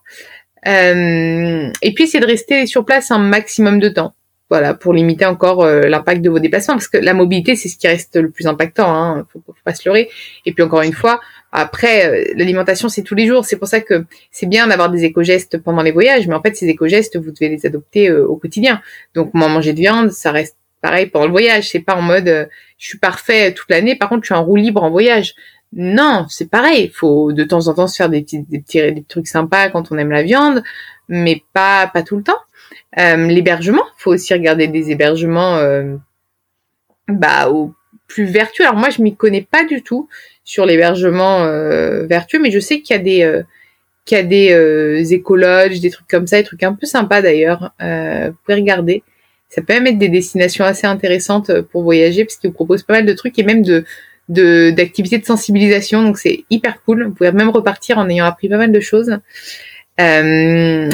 Euh, 0.65 1.71
et 1.81 1.93
puis 1.93 2.07
c'est 2.07 2.19
de 2.19 2.25
rester 2.25 2.65
sur 2.65 2.83
place 2.83 3.11
un 3.11 3.19
maximum 3.19 3.79
de 3.79 3.89
temps 3.89 4.13
voilà, 4.49 4.73
pour 4.73 4.93
limiter 4.93 5.25
encore 5.25 5.63
euh, 5.63 5.81
l'impact 5.81 6.21
de 6.21 6.29
vos 6.29 6.39
déplacements, 6.39 6.75
parce 6.75 6.87
que 6.87 6.97
la 6.97 7.13
mobilité, 7.13 7.55
c'est 7.55 7.67
ce 7.67 7.77
qui 7.77 7.87
reste 7.87 8.15
le 8.15 8.29
plus 8.29 8.47
impactant, 8.47 8.89
hein, 8.89 9.27
faut, 9.31 9.41
pas 9.65 9.73
se 9.73 9.87
leurrer. 9.87 10.09
Et 10.45 10.53
puis 10.53 10.63
encore 10.63 10.83
une 10.83 10.93
fois, 10.93 11.19
après, 11.51 12.07
euh, 12.07 12.33
l'alimentation, 12.35 12.87
c'est 12.87 13.03
tous 13.03 13.15
les 13.15 13.27
jours. 13.27 13.45
C'est 13.45 13.57
pour 13.57 13.67
ça 13.67 13.81
que 13.81 14.05
c'est 14.31 14.45
bien 14.45 14.67
d'avoir 14.67 14.89
des 14.89 15.03
éco-gestes 15.03 15.57
pendant 15.57 15.81
les 15.81 15.91
voyages, 15.91 16.27
mais 16.27 16.35
en 16.35 16.41
fait, 16.41 16.55
ces 16.55 16.67
éco-gestes, 16.67 17.17
vous 17.17 17.31
devez 17.31 17.49
les 17.49 17.65
adopter 17.65 18.09
euh, 18.09 18.25
au 18.25 18.37
quotidien. 18.37 18.81
Donc, 19.15 19.33
manger 19.33 19.73
de 19.73 19.79
viande, 19.79 20.11
ça 20.11 20.31
reste 20.31 20.55
pareil 20.81 21.07
pendant 21.07 21.25
le 21.25 21.31
voyage. 21.31 21.69
C'est 21.69 21.81
pas 21.81 21.95
en 21.95 22.01
mode, 22.01 22.49
je 22.77 22.87
suis 22.87 22.99
parfait 22.99 23.53
toute 23.53 23.69
l'année, 23.69 23.95
par 23.95 24.07
contre, 24.07 24.23
je 24.23 24.27
suis 24.27 24.35
en 24.35 24.45
roue 24.45 24.55
libre 24.55 24.81
en 24.81 24.89
voyage. 24.89 25.35
Non, 25.73 26.25
c'est 26.29 26.49
pareil. 26.49 26.85
Il 26.85 26.91
faut 26.91 27.33
de 27.33 27.43
temps 27.43 27.67
en 27.67 27.73
temps 27.73 27.87
se 27.87 27.97
faire 27.97 28.09
des 28.09 28.21
petits, 28.21 28.43
des 28.43 28.59
petits, 28.59 29.03
trucs 29.09 29.27
sympas 29.27 29.69
quand 29.69 29.91
on 29.91 29.97
aime 29.97 30.11
la 30.11 30.23
viande, 30.23 30.63
mais 31.09 31.43
pas, 31.53 31.87
pas 31.87 32.03
tout 32.03 32.15
le 32.15 32.23
temps. 32.23 32.39
Euh, 32.97 33.27
l'hébergement, 33.27 33.83
faut 33.97 34.13
aussi 34.13 34.33
regarder 34.33 34.67
des 34.67 34.91
hébergements 34.91 35.57
euh, 35.57 35.95
bah, 37.07 37.49
au 37.49 37.73
plus 38.07 38.25
vertueux. 38.25 38.63
Alors 38.63 38.77
moi, 38.77 38.89
je 38.89 39.01
m'y 39.01 39.15
connais 39.15 39.41
pas 39.41 39.65
du 39.65 39.83
tout 39.83 40.07
sur 40.43 40.65
l'hébergement 40.65 41.43
euh, 41.43 42.05
vertueux, 42.05 42.39
mais 42.39 42.51
je 42.51 42.59
sais 42.59 42.79
qu'il 42.81 42.95
y 42.95 42.99
a 42.99 43.03
des 43.03 43.23
euh, 43.23 43.43
qu'il 44.05 44.17
y 44.17 44.21
a 44.21 44.23
des 44.23 44.53
euh, 44.53 45.03
écologes, 45.03 45.81
des 45.81 45.89
trucs 45.89 46.07
comme 46.07 46.27
ça, 46.27 46.37
des 46.37 46.43
trucs 46.43 46.63
un 46.63 46.73
peu 46.73 46.85
sympas 46.85 47.21
d'ailleurs. 47.21 47.73
vous 47.79 48.35
pouvez 48.45 48.55
regarder. 48.55 49.03
Ça 49.49 49.61
peut 49.61 49.73
même 49.73 49.87
être 49.87 49.97
des 49.97 50.09
destinations 50.09 50.65
assez 50.65 50.87
intéressantes 50.87 51.61
pour 51.61 51.83
voyager 51.83 52.25
parce 52.25 52.37
qu'ils 52.37 52.49
vous 52.49 52.53
proposent 52.53 52.83
pas 52.83 52.93
mal 52.93 53.05
de 53.05 53.13
trucs 53.13 53.37
et 53.39 53.43
même 53.43 53.61
de 53.61 53.83
d'activités 54.29 55.17
de, 55.19 55.25
sensibilisation. 55.25 56.03
Donc 56.03 56.17
c'est 56.17 56.45
hyper 56.49 56.81
cool. 56.83 57.05
Vous 57.05 57.11
pouvez 57.11 57.31
même 57.31 57.49
repartir 57.49 57.97
en 57.97 58.09
ayant 58.09 58.25
appris 58.25 58.49
pas 58.49 58.57
mal 58.57 58.71
de 58.71 58.79
choses. 58.79 59.17
Euh, 59.99 60.89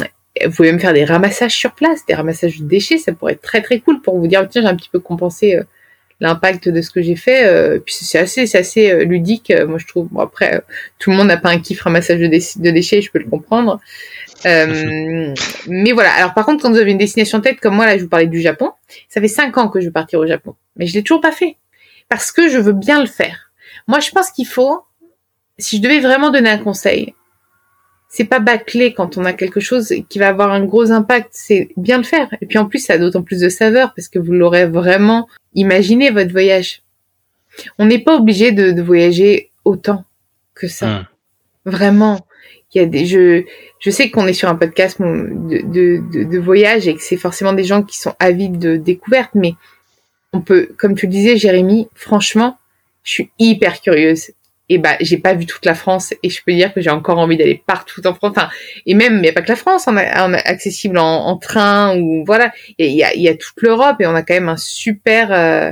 vous 0.45 0.51
pouvez 0.51 0.71
même 0.71 0.79
faire 0.79 0.93
des 0.93 1.05
ramassages 1.05 1.55
sur 1.55 1.73
place, 1.73 2.05
des 2.05 2.15
ramassages 2.15 2.59
de 2.59 2.65
déchets, 2.65 2.97
ça 2.97 3.13
pourrait 3.13 3.33
être 3.33 3.41
très 3.41 3.61
très 3.61 3.79
cool 3.79 4.01
pour 4.01 4.17
vous 4.17 4.27
dire 4.27 4.47
tiens 4.49 4.61
j'ai 4.61 4.67
un 4.67 4.75
petit 4.75 4.89
peu 4.89 4.99
compensé 4.99 5.55
euh, 5.55 5.63
l'impact 6.19 6.69
de 6.69 6.81
ce 6.81 6.89
que 6.89 7.01
j'ai 7.01 7.15
fait. 7.15 7.45
Euh, 7.45 7.79
puis 7.79 7.93
c'est 7.93 8.17
assez 8.17 8.47
c'est 8.47 8.57
assez 8.57 8.91
euh, 8.91 9.03
ludique, 9.03 9.53
moi 9.67 9.77
je 9.77 9.85
trouve. 9.85 10.07
Bon, 10.09 10.21
après 10.21 10.61
tout 10.97 11.11
le 11.11 11.17
monde 11.17 11.27
n'a 11.27 11.37
pas 11.37 11.49
un 11.49 11.59
kiff 11.59 11.81
ramassage 11.81 12.19
de, 12.19 12.27
de, 12.27 12.71
déchets, 12.71 13.01
je 13.01 13.11
peux 13.11 13.19
le 13.19 13.29
comprendre. 13.29 13.79
mais 14.45 15.91
voilà. 15.93 16.11
Alors 16.13 16.33
par 16.33 16.45
contre 16.45 16.63
quand 16.63 16.71
vous 16.71 16.79
avez 16.79 16.91
une 16.91 16.97
destination 16.97 17.37
en 17.37 17.41
tête 17.41 17.59
comme 17.59 17.75
moi 17.75 17.85
là, 17.85 17.97
je 17.97 18.03
vous 18.03 18.09
parlais 18.09 18.27
du 18.27 18.41
Japon, 18.41 18.71
ça 19.09 19.21
fait 19.21 19.27
cinq 19.27 19.57
ans 19.57 19.69
que 19.69 19.81
je 19.81 19.87
veux 19.87 19.91
partir 19.91 20.19
au 20.19 20.25
Japon, 20.25 20.55
mais 20.77 20.87
je 20.87 20.95
l'ai 20.95 21.03
toujours 21.03 21.21
pas 21.21 21.31
fait 21.31 21.57
parce 22.09 22.31
que 22.31 22.49
je 22.49 22.57
veux 22.57 22.73
bien 22.73 22.99
le 22.99 23.07
faire. 23.07 23.51
Moi 23.87 23.99
je 23.99 24.09
pense 24.09 24.31
qu'il 24.31 24.47
faut, 24.47 24.81
si 25.59 25.77
je 25.77 25.81
devais 25.83 25.99
vraiment 25.99 26.31
donner 26.31 26.49
un 26.49 26.57
conseil, 26.57 27.13
c'est 28.15 28.25
pas 28.25 28.39
bâclé 28.39 28.93
quand 28.93 29.17
on 29.17 29.25
a 29.25 29.33
quelque 29.33 29.59
chose 29.59 29.91
qui 30.07 30.19
va 30.19 30.27
avoir 30.27 30.51
un 30.51 30.63
gros 30.63 30.91
impact, 30.91 31.29
c'est 31.31 31.69
bien 31.77 31.97
le 31.97 32.03
faire. 32.03 32.29
Et 32.41 32.45
puis 32.45 32.59
en 32.59 32.67
plus, 32.67 32.77
ça 32.77 32.93
a 32.93 32.97
d'autant 32.99 33.23
plus 33.23 33.39
de 33.39 33.49
saveur 33.49 33.91
parce 33.95 34.07
que 34.07 34.19
vous 34.19 34.33
l'aurez 34.33 34.67
vraiment 34.67 35.27
imaginé 35.55 36.11
votre 36.11 36.31
voyage. 36.31 36.83
On 37.79 37.87
n'est 37.87 37.97
pas 37.97 38.15
obligé 38.15 38.51
de, 38.51 38.79
voyager 38.83 39.49
autant 39.65 40.05
que 40.53 40.67
ça. 40.67 40.85
Hum. 40.85 41.05
Vraiment. 41.65 42.27
Il 42.75 42.77
y 42.77 42.81
a 42.81 42.85
des, 42.85 43.07
je, 43.07 43.45
je 43.79 43.89
sais 43.89 44.11
qu'on 44.11 44.27
est 44.27 44.33
sur 44.33 44.47
un 44.47 44.55
podcast 44.57 45.01
de, 45.01 45.63
de, 45.63 46.23
de 46.23 46.37
voyage 46.37 46.87
et 46.87 46.93
que 46.93 47.01
c'est 47.01 47.17
forcément 47.17 47.53
des 47.53 47.63
gens 47.63 47.81
qui 47.81 47.97
sont 47.97 48.13
avides 48.19 48.59
de 48.59 48.75
découvertes, 48.75 49.33
mais 49.33 49.55
on 50.33 50.41
peut, 50.41 50.69
comme 50.77 50.93
tu 50.93 51.07
le 51.07 51.11
disais, 51.11 51.37
Jérémy, 51.37 51.87
franchement, 51.95 52.59
je 53.03 53.11
suis 53.11 53.31
hyper 53.39 53.81
curieuse 53.81 54.33
et 54.69 54.77
bah 54.77 54.95
j'ai 55.01 55.17
pas 55.17 55.33
vu 55.33 55.45
toute 55.45 55.65
la 55.65 55.75
France 55.75 56.13
et 56.23 56.29
je 56.29 56.41
peux 56.43 56.53
dire 56.53 56.73
que 56.73 56.81
j'ai 56.81 56.89
encore 56.89 57.19
envie 57.19 57.37
d'aller 57.37 57.61
partout 57.65 58.05
en 58.07 58.13
France. 58.13 58.31
Enfin, 58.35 58.49
et 58.85 58.93
même 58.93 59.15
il 59.15 59.21
n'y 59.21 59.29
a 59.29 59.33
pas 59.33 59.41
que 59.41 59.49
la 59.49 59.55
France, 59.55 59.85
on 59.87 59.97
a, 59.97 60.01
accessible 60.01 60.97
en, 60.97 61.37
train 61.37 61.97
ou 61.97 62.23
voilà. 62.25 62.51
Il 62.77 62.91
y 62.91 63.03
a, 63.03 63.15
y 63.15 63.27
a, 63.27 63.35
toute 63.35 63.61
l'Europe 63.61 63.97
et 63.99 64.07
on 64.07 64.15
a 64.15 64.21
quand 64.21 64.33
même 64.33 64.49
un 64.49 64.57
super, 64.57 65.31
euh, 65.31 65.71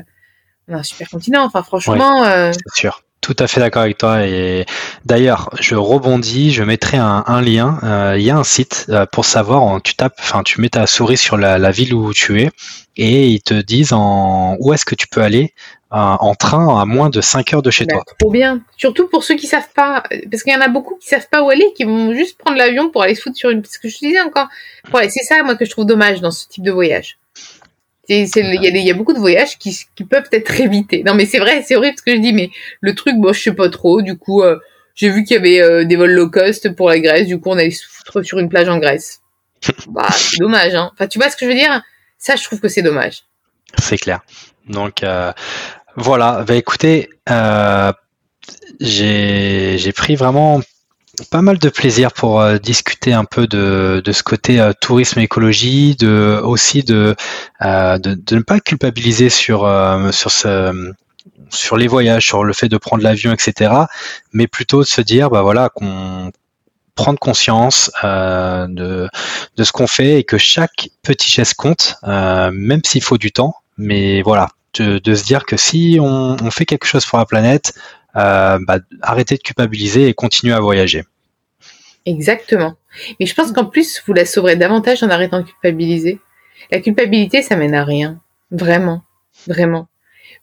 un 0.70 0.84
super 0.84 1.10
continent. 1.10 1.44
Enfin, 1.44 1.64
franchement. 1.64 2.26
Euh, 2.26 2.52
C'est 2.52 2.82
sûr. 2.82 3.04
Tout 3.22 3.36
à 3.38 3.46
fait 3.46 3.60
d'accord 3.60 3.84
avec 3.84 4.00
toi. 4.00 4.26
Et 4.26 4.66
d'ailleurs, 5.06 5.52
je 5.60 5.76
rebondis, 5.76 6.52
je 6.52 6.64
mettrai 6.64 6.98
un, 6.98 7.24
un 7.28 7.40
lien. 7.40 7.78
Euh, 7.84 8.16
il 8.18 8.24
y 8.24 8.32
a 8.32 8.38
un 8.38 8.44
site 8.44 8.88
euh, 8.90 9.06
pour 9.06 9.26
savoir. 9.26 9.80
Tu 9.84 9.94
tapes, 9.94 10.16
enfin, 10.20 10.42
tu 10.42 10.60
mets 10.60 10.70
ta 10.70 10.88
souris 10.88 11.18
sur 11.18 11.38
la, 11.38 11.60
la, 11.60 11.70
ville 11.70 11.94
où 11.94 12.14
tu 12.14 12.42
es 12.42 12.50
et 12.98 13.28
ils 13.28 13.42
te 13.44 13.54
disent 13.54 13.94
en 13.94 14.58
où 14.60 14.74
est-ce 14.74 14.86
que 14.86 14.96
tu 14.96 15.08
peux 15.08 15.22
aller 15.22 15.54
en 15.92 16.36
train 16.36 16.80
à 16.80 16.86
moins 16.86 17.10
de 17.10 17.22
5 17.22 17.54
heures 17.54 17.62
de 17.62 17.72
chez 17.72 17.86
toi. 17.86 18.04
Trop 18.20 18.32
bien. 18.32 18.62
Surtout 18.78 19.08
pour 19.08 19.24
ceux 19.24 19.36
qui 19.36 19.48
savent 19.48 19.72
pas, 19.76 20.04
parce 20.30 20.44
qu'il 20.44 20.54
y 20.54 20.56
en 20.56 20.62
a 20.62 20.70
beaucoup 20.70 20.96
qui 20.96 21.08
savent 21.08 21.28
pas 21.30 21.44
où 21.44 21.50
aller, 21.50 21.74
qui 21.76 21.84
vont 21.84 22.14
juste 22.14 22.38
prendre 22.38 22.58
l'avion 22.58 22.90
pour 22.90 23.04
aller 23.04 23.16
se 23.16 23.22
foutre 23.22 23.38
sur 23.38 23.50
une. 23.50 23.62
Parce 23.62 23.78
que 23.78 23.90
je 23.90 23.98
te 23.98 24.06
disais 24.06 24.22
encore, 24.22 24.48
c'est 24.94 25.24
ça 25.24 25.44
moi 25.44 25.56
que 25.56 25.66
je 25.66 25.72
trouve 25.72 25.86
dommage 25.86 26.22
dans 26.22 26.32
ce 26.32 26.48
type 26.48 26.64
de 26.64 26.72
voyage. 26.72 27.18
Il 28.08 28.26
y, 28.26 28.84
y, 28.84 28.92
a 28.92 28.94
beaucoup 28.94 29.14
de 29.14 29.20
voyages 29.20 29.58
qui, 29.58 29.78
qui 29.96 30.04
peuvent 30.04 30.28
être 30.32 30.60
évités. 30.60 31.04
Non 31.04 31.14
mais 31.14 31.26
c'est 31.26 31.40
vrai, 31.40 31.64
c'est 31.66 31.76
horrible 31.76 31.98
ce 31.98 32.04
que 32.04 32.16
je 32.16 32.22
dis, 32.22 32.34
mais 32.34 32.50
le 32.82 32.94
truc, 32.96 33.16
bon, 33.18 33.32
je 33.32 33.42
sais 33.42 33.54
pas 33.54 33.70
trop. 33.70 34.02
Du 34.02 34.18
coup, 34.18 34.42
euh, 34.42 34.58
j'ai 34.96 35.10
vu 35.10 35.24
qu'il 35.24 35.36
y 35.36 35.40
avait 35.40 35.62
euh, 35.62 35.86
des 35.86 35.96
vols 35.96 36.12
low 36.12 36.30
cost 36.30 36.76
pour 36.76 36.90
la 36.90 37.00
Grèce. 37.00 37.28
Du 37.28 37.40
coup, 37.40 37.50
on 37.50 37.58
allait 37.58 37.72
se 37.72 37.86
foutre 37.88 38.24
sur 38.24 38.40
une 38.40 38.50
plage 38.50 38.70
en 38.70 38.80
Grèce. 38.80 39.22
bah, 39.88 40.08
c'est 40.12 40.40
dommage. 40.40 40.76
Hein. 40.76 40.92
Enfin, 40.94 41.08
tu 41.08 41.20
vois 41.20 41.30
ce 41.30 41.38
que 41.38 41.46
je 41.46 41.52
veux 41.52 41.58
dire? 41.58 41.84
Ça, 42.18 42.36
je 42.36 42.44
trouve 42.44 42.60
que 42.60 42.68
c'est 42.68 42.82
dommage. 42.82 43.24
C'est 43.78 43.98
clair. 43.98 44.22
Donc, 44.68 45.04
euh, 45.04 45.32
voilà, 45.96 46.44
bah 46.48 46.56
écoutez, 46.56 47.10
euh, 47.30 47.92
j'ai 48.80 49.94
pris 49.96 50.16
vraiment 50.16 50.62
pas 51.30 51.42
mal 51.42 51.60
de 51.60 51.70
plaisir 51.70 52.14
pour 52.14 52.44
discuter 52.60 53.14
un 53.14 53.26
peu 53.26 53.46
de, 53.48 54.02
ce 54.12 54.24
côté 54.24 54.72
tourisme 54.82 55.20
et 55.20 55.24
écologie, 55.24 55.96
de 55.96 56.40
aussi 56.44 56.84
de, 56.84 57.16
de, 57.62 58.36
ne 58.36 58.42
pas 58.42 58.60
culpabiliser 58.60 59.30
sur 59.30 59.60
sur 60.12 60.32
ce 60.32 60.94
sur 61.50 61.78
les 61.78 61.88
voyages, 61.88 62.26
sur 62.26 62.44
le 62.44 62.54
fait 62.54 62.70
de 62.70 62.78
prendre 62.78 63.04
l'avion, 63.04 63.34
etc. 63.34 63.74
Mais 64.34 64.48
plutôt 64.48 64.82
de 64.82 64.88
se 64.88 65.02
dire, 65.02 65.30
bah 65.30 65.42
voilà, 65.42 65.70
qu'on 65.70 66.32
prendre 66.96 67.20
conscience 67.20 67.92
euh, 68.04 68.68
de, 68.68 69.10
de 69.56 69.64
ce 69.64 69.72
qu'on 69.72 69.88
fait 69.88 70.20
et 70.20 70.24
que 70.24 70.38
chaque 70.38 70.90
petit 71.04 71.30
geste 71.30 71.56
compte, 71.56 71.96
euh, 72.04 72.52
même 72.54 72.82
s'il 72.86 73.04
faut 73.04 73.18
du 73.18 73.32
temps. 73.32 73.56
Mais 73.78 74.22
voilà, 74.22 74.50
de, 74.80 75.14
se 75.14 75.24
dire 75.24 75.46
que 75.46 75.58
si 75.58 75.98
on, 76.00 76.38
fait 76.52 76.66
quelque 76.66 76.86
chose 76.86 77.06
pour 77.06 77.18
la 77.20 77.26
planète, 77.26 77.74
euh, 78.16 78.58
bah, 78.66 78.80
arrêtez 79.02 79.38
de 79.38 79.42
culpabiliser 79.42 80.08
et 80.08 80.14
continuez 80.14 80.54
à 80.54 80.60
voyager. 80.60 81.04
Exactement. 82.06 82.76
Mais 83.20 83.26
je 83.26 83.36
pense 83.36 83.52
qu'en 83.52 83.66
plus, 83.66 84.02
vous 84.06 84.14
la 84.14 84.26
sauverez 84.26 84.56
davantage 84.56 85.04
en 85.04 85.10
arrêtant 85.10 85.40
de 85.40 85.46
culpabiliser. 85.46 86.20
La 86.72 86.80
culpabilité, 86.80 87.42
ça 87.42 87.56
mène 87.56 87.76
à 87.76 87.84
rien. 87.84 88.20
Vraiment. 88.50 89.04
Vraiment. 89.48 89.88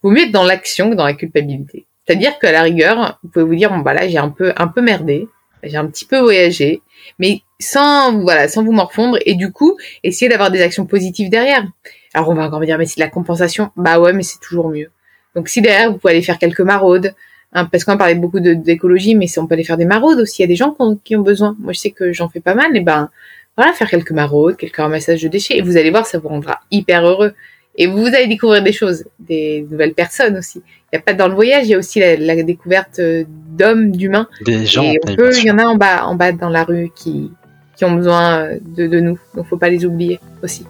Vous 0.02 0.10
mieux 0.10 0.30
dans 0.30 0.44
l'action 0.44 0.90
que 0.90 0.94
dans 0.94 1.04
la 1.04 1.14
culpabilité. 1.14 1.86
C'est-à-dire 2.06 2.38
qu'à 2.38 2.52
la 2.52 2.62
rigueur, 2.62 3.18
vous 3.22 3.28
pouvez 3.30 3.44
vous 3.44 3.54
dire, 3.54 3.70
bon, 3.70 3.78
bah 3.78 3.92
là, 3.92 4.08
j'ai 4.08 4.18
un 4.18 4.30
peu, 4.30 4.52
un 4.56 4.68
peu 4.68 4.80
merdé 4.80 5.28
j'ai 5.62 5.76
un 5.76 5.86
petit 5.86 6.04
peu 6.04 6.18
voyagé, 6.18 6.82
mais 7.18 7.40
sans 7.60 8.18
voilà, 8.20 8.48
sans 8.48 8.64
vous 8.64 8.72
morfondre 8.72 9.18
et 9.26 9.34
du 9.34 9.52
coup 9.52 9.76
essayer 10.04 10.28
d'avoir 10.28 10.50
des 10.50 10.62
actions 10.62 10.86
positives 10.86 11.30
derrière. 11.30 11.66
Alors 12.14 12.28
on 12.28 12.34
va 12.34 12.44
encore 12.44 12.60
me 12.60 12.66
dire 12.66 12.78
mais 12.78 12.86
c'est 12.86 13.00
de 13.00 13.04
la 13.04 13.10
compensation, 13.10 13.70
bah 13.76 14.00
ouais 14.00 14.12
mais 14.12 14.22
c'est 14.22 14.40
toujours 14.40 14.68
mieux. 14.68 14.90
Donc 15.34 15.48
si 15.48 15.60
derrière 15.60 15.92
vous 15.92 15.98
pouvez 15.98 16.14
aller 16.14 16.22
faire 16.22 16.38
quelques 16.38 16.60
maraudes, 16.60 17.14
hein, 17.52 17.66
parce 17.66 17.84
qu'on 17.84 17.96
parlait 17.96 18.14
beaucoup 18.14 18.40
d'écologie, 18.40 19.14
mais 19.14 19.26
si 19.26 19.38
on 19.38 19.46
peut 19.46 19.54
aller 19.54 19.64
faire 19.64 19.76
des 19.76 19.84
maraudes 19.84 20.18
aussi, 20.20 20.42
il 20.42 20.44
y 20.44 20.44
a 20.44 20.48
des 20.48 20.56
gens 20.56 20.76
qui 21.04 21.16
ont, 21.16 21.22
besoin. 21.22 21.56
Moi 21.60 21.72
je 21.72 21.78
sais 21.78 21.90
que 21.90 22.12
j'en 22.12 22.28
fais 22.28 22.40
pas 22.40 22.54
mal, 22.54 22.76
et 22.76 22.80
ben 22.80 23.10
voilà 23.56 23.72
faire 23.72 23.90
quelques 23.90 24.12
maraudes, 24.12 24.56
quelques 24.56 24.76
ramassages 24.76 25.22
de 25.22 25.28
déchets 25.28 25.58
et 25.58 25.62
vous 25.62 25.76
allez 25.76 25.90
voir 25.90 26.06
ça 26.06 26.18
vous 26.18 26.28
rendra 26.28 26.60
hyper 26.70 27.06
heureux. 27.06 27.34
Et 27.80 27.86
vous 27.86 28.06
allez 28.06 28.26
découvrir 28.26 28.62
des 28.64 28.72
choses, 28.72 29.04
des 29.20 29.64
nouvelles 29.70 29.94
personnes 29.94 30.36
aussi. 30.36 30.60
Il 30.92 30.96
n'y 30.96 30.98
a 30.98 31.02
pas 31.02 31.12
dans 31.12 31.28
le 31.28 31.34
voyage, 31.34 31.66
il 31.66 31.70
y 31.70 31.74
a 31.74 31.78
aussi 31.78 32.00
la, 32.00 32.42
découverte 32.42 32.98
euh, 32.98 33.22
d'hommes, 33.28 33.92
d'humains. 33.92 34.28
Des 34.44 34.66
gens. 34.66 34.82
Et 34.82 34.98
il 35.06 35.44
y 35.44 35.50
en 35.52 35.58
a 35.58 35.64
en 35.64 35.76
bas, 35.76 36.04
en 36.04 36.16
bas 36.16 36.32
dans 36.32 36.48
la 36.48 36.64
rue 36.64 36.90
qui, 36.92 37.30
qui 37.76 37.84
ont 37.84 37.92
besoin 37.92 38.40
euh, 38.40 38.58
de, 38.76 38.88
de 38.88 38.98
nous. 38.98 39.16
Donc 39.36 39.46
faut 39.46 39.58
pas 39.58 39.68
les 39.68 39.84
oublier 39.84 40.18
aussi. 40.42 40.66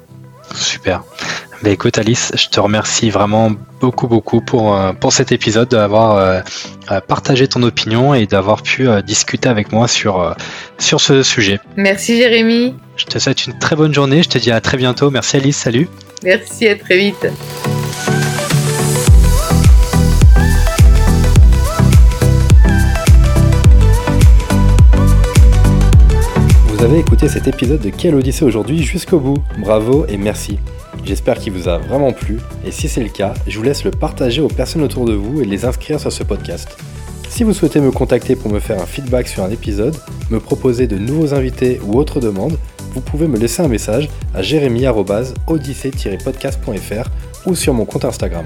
Super. 0.54 1.02
Bah 1.62 1.70
écoute 1.70 1.98
Alice, 1.98 2.32
je 2.36 2.48
te 2.48 2.60
remercie 2.60 3.10
vraiment 3.10 3.50
beaucoup 3.80 4.06
beaucoup 4.06 4.40
pour, 4.40 4.76
euh, 4.76 4.92
pour 4.92 5.12
cet 5.12 5.32
épisode, 5.32 5.68
d'avoir 5.68 6.44
partagé 7.08 7.48
ton 7.48 7.62
opinion 7.62 8.14
et 8.14 8.26
d'avoir 8.26 8.62
pu 8.62 8.88
discuter 9.02 9.48
avec 9.48 9.72
moi 9.72 9.88
sur, 9.88 10.34
sur 10.78 11.00
ce 11.00 11.22
sujet. 11.22 11.58
Merci 11.76 12.16
Jérémy. 12.16 12.74
Je 12.96 13.04
te 13.04 13.18
souhaite 13.18 13.46
une 13.46 13.58
très 13.58 13.76
bonne 13.76 13.92
journée, 13.92 14.22
je 14.22 14.28
te 14.28 14.38
dis 14.38 14.50
à 14.50 14.60
très 14.60 14.76
bientôt. 14.76 15.10
Merci 15.10 15.36
Alice, 15.36 15.56
salut. 15.56 15.88
Merci, 16.24 16.66
à 16.66 16.74
très 16.74 16.98
vite. 16.98 17.26
Vous 26.66 26.84
avez 26.84 26.98
écouté 26.98 27.28
cet 27.28 27.46
épisode 27.46 27.80
de 27.80 27.90
Quelle 27.90 28.14
Odyssée 28.14 28.44
aujourd'hui 28.44 28.82
jusqu'au 28.82 29.20
bout. 29.20 29.38
Bravo 29.58 30.06
et 30.08 30.16
merci. 30.16 30.58
J'espère 31.08 31.38
qu'il 31.38 31.54
vous 31.54 31.68
a 31.68 31.78
vraiment 31.78 32.12
plu 32.12 32.38
et 32.66 32.70
si 32.70 32.86
c'est 32.86 33.02
le 33.02 33.08
cas, 33.08 33.32
je 33.46 33.56
vous 33.56 33.64
laisse 33.64 33.82
le 33.82 33.90
partager 33.90 34.42
aux 34.42 34.48
personnes 34.48 34.82
autour 34.82 35.06
de 35.06 35.14
vous 35.14 35.40
et 35.40 35.46
les 35.46 35.64
inscrire 35.64 35.98
sur 35.98 36.12
ce 36.12 36.22
podcast. 36.22 36.68
Si 37.30 37.44
vous 37.44 37.54
souhaitez 37.54 37.80
me 37.80 37.90
contacter 37.90 38.36
pour 38.36 38.52
me 38.52 38.60
faire 38.60 38.78
un 38.78 38.84
feedback 38.84 39.26
sur 39.26 39.42
un 39.42 39.48
épisode, 39.48 39.96
me 40.28 40.38
proposer 40.38 40.86
de 40.86 40.98
nouveaux 40.98 41.32
invités 41.32 41.80
ou 41.82 41.96
autres 41.96 42.20
demandes, 42.20 42.58
vous 42.92 43.00
pouvez 43.00 43.26
me 43.26 43.38
laisser 43.38 43.62
un 43.62 43.68
message 43.68 44.10
à 44.34 44.42
jérémy-odyssée-podcast.fr 44.42 47.10
ou 47.46 47.54
sur 47.54 47.72
mon 47.72 47.86
compte 47.86 48.04
Instagram. 48.04 48.44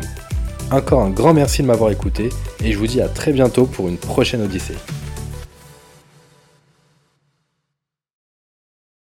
Encore 0.70 1.02
un 1.02 1.10
grand 1.10 1.34
merci 1.34 1.62
de 1.62 1.66
m'avoir 1.66 1.90
écouté 1.90 2.28
et 2.62 2.70
je 2.70 2.78
vous 2.78 2.86
dis 2.86 3.00
à 3.00 3.08
très 3.08 3.32
bientôt 3.32 3.66
pour 3.66 3.88
une 3.88 3.96
prochaine 3.96 4.42
Odyssée. 4.42 4.76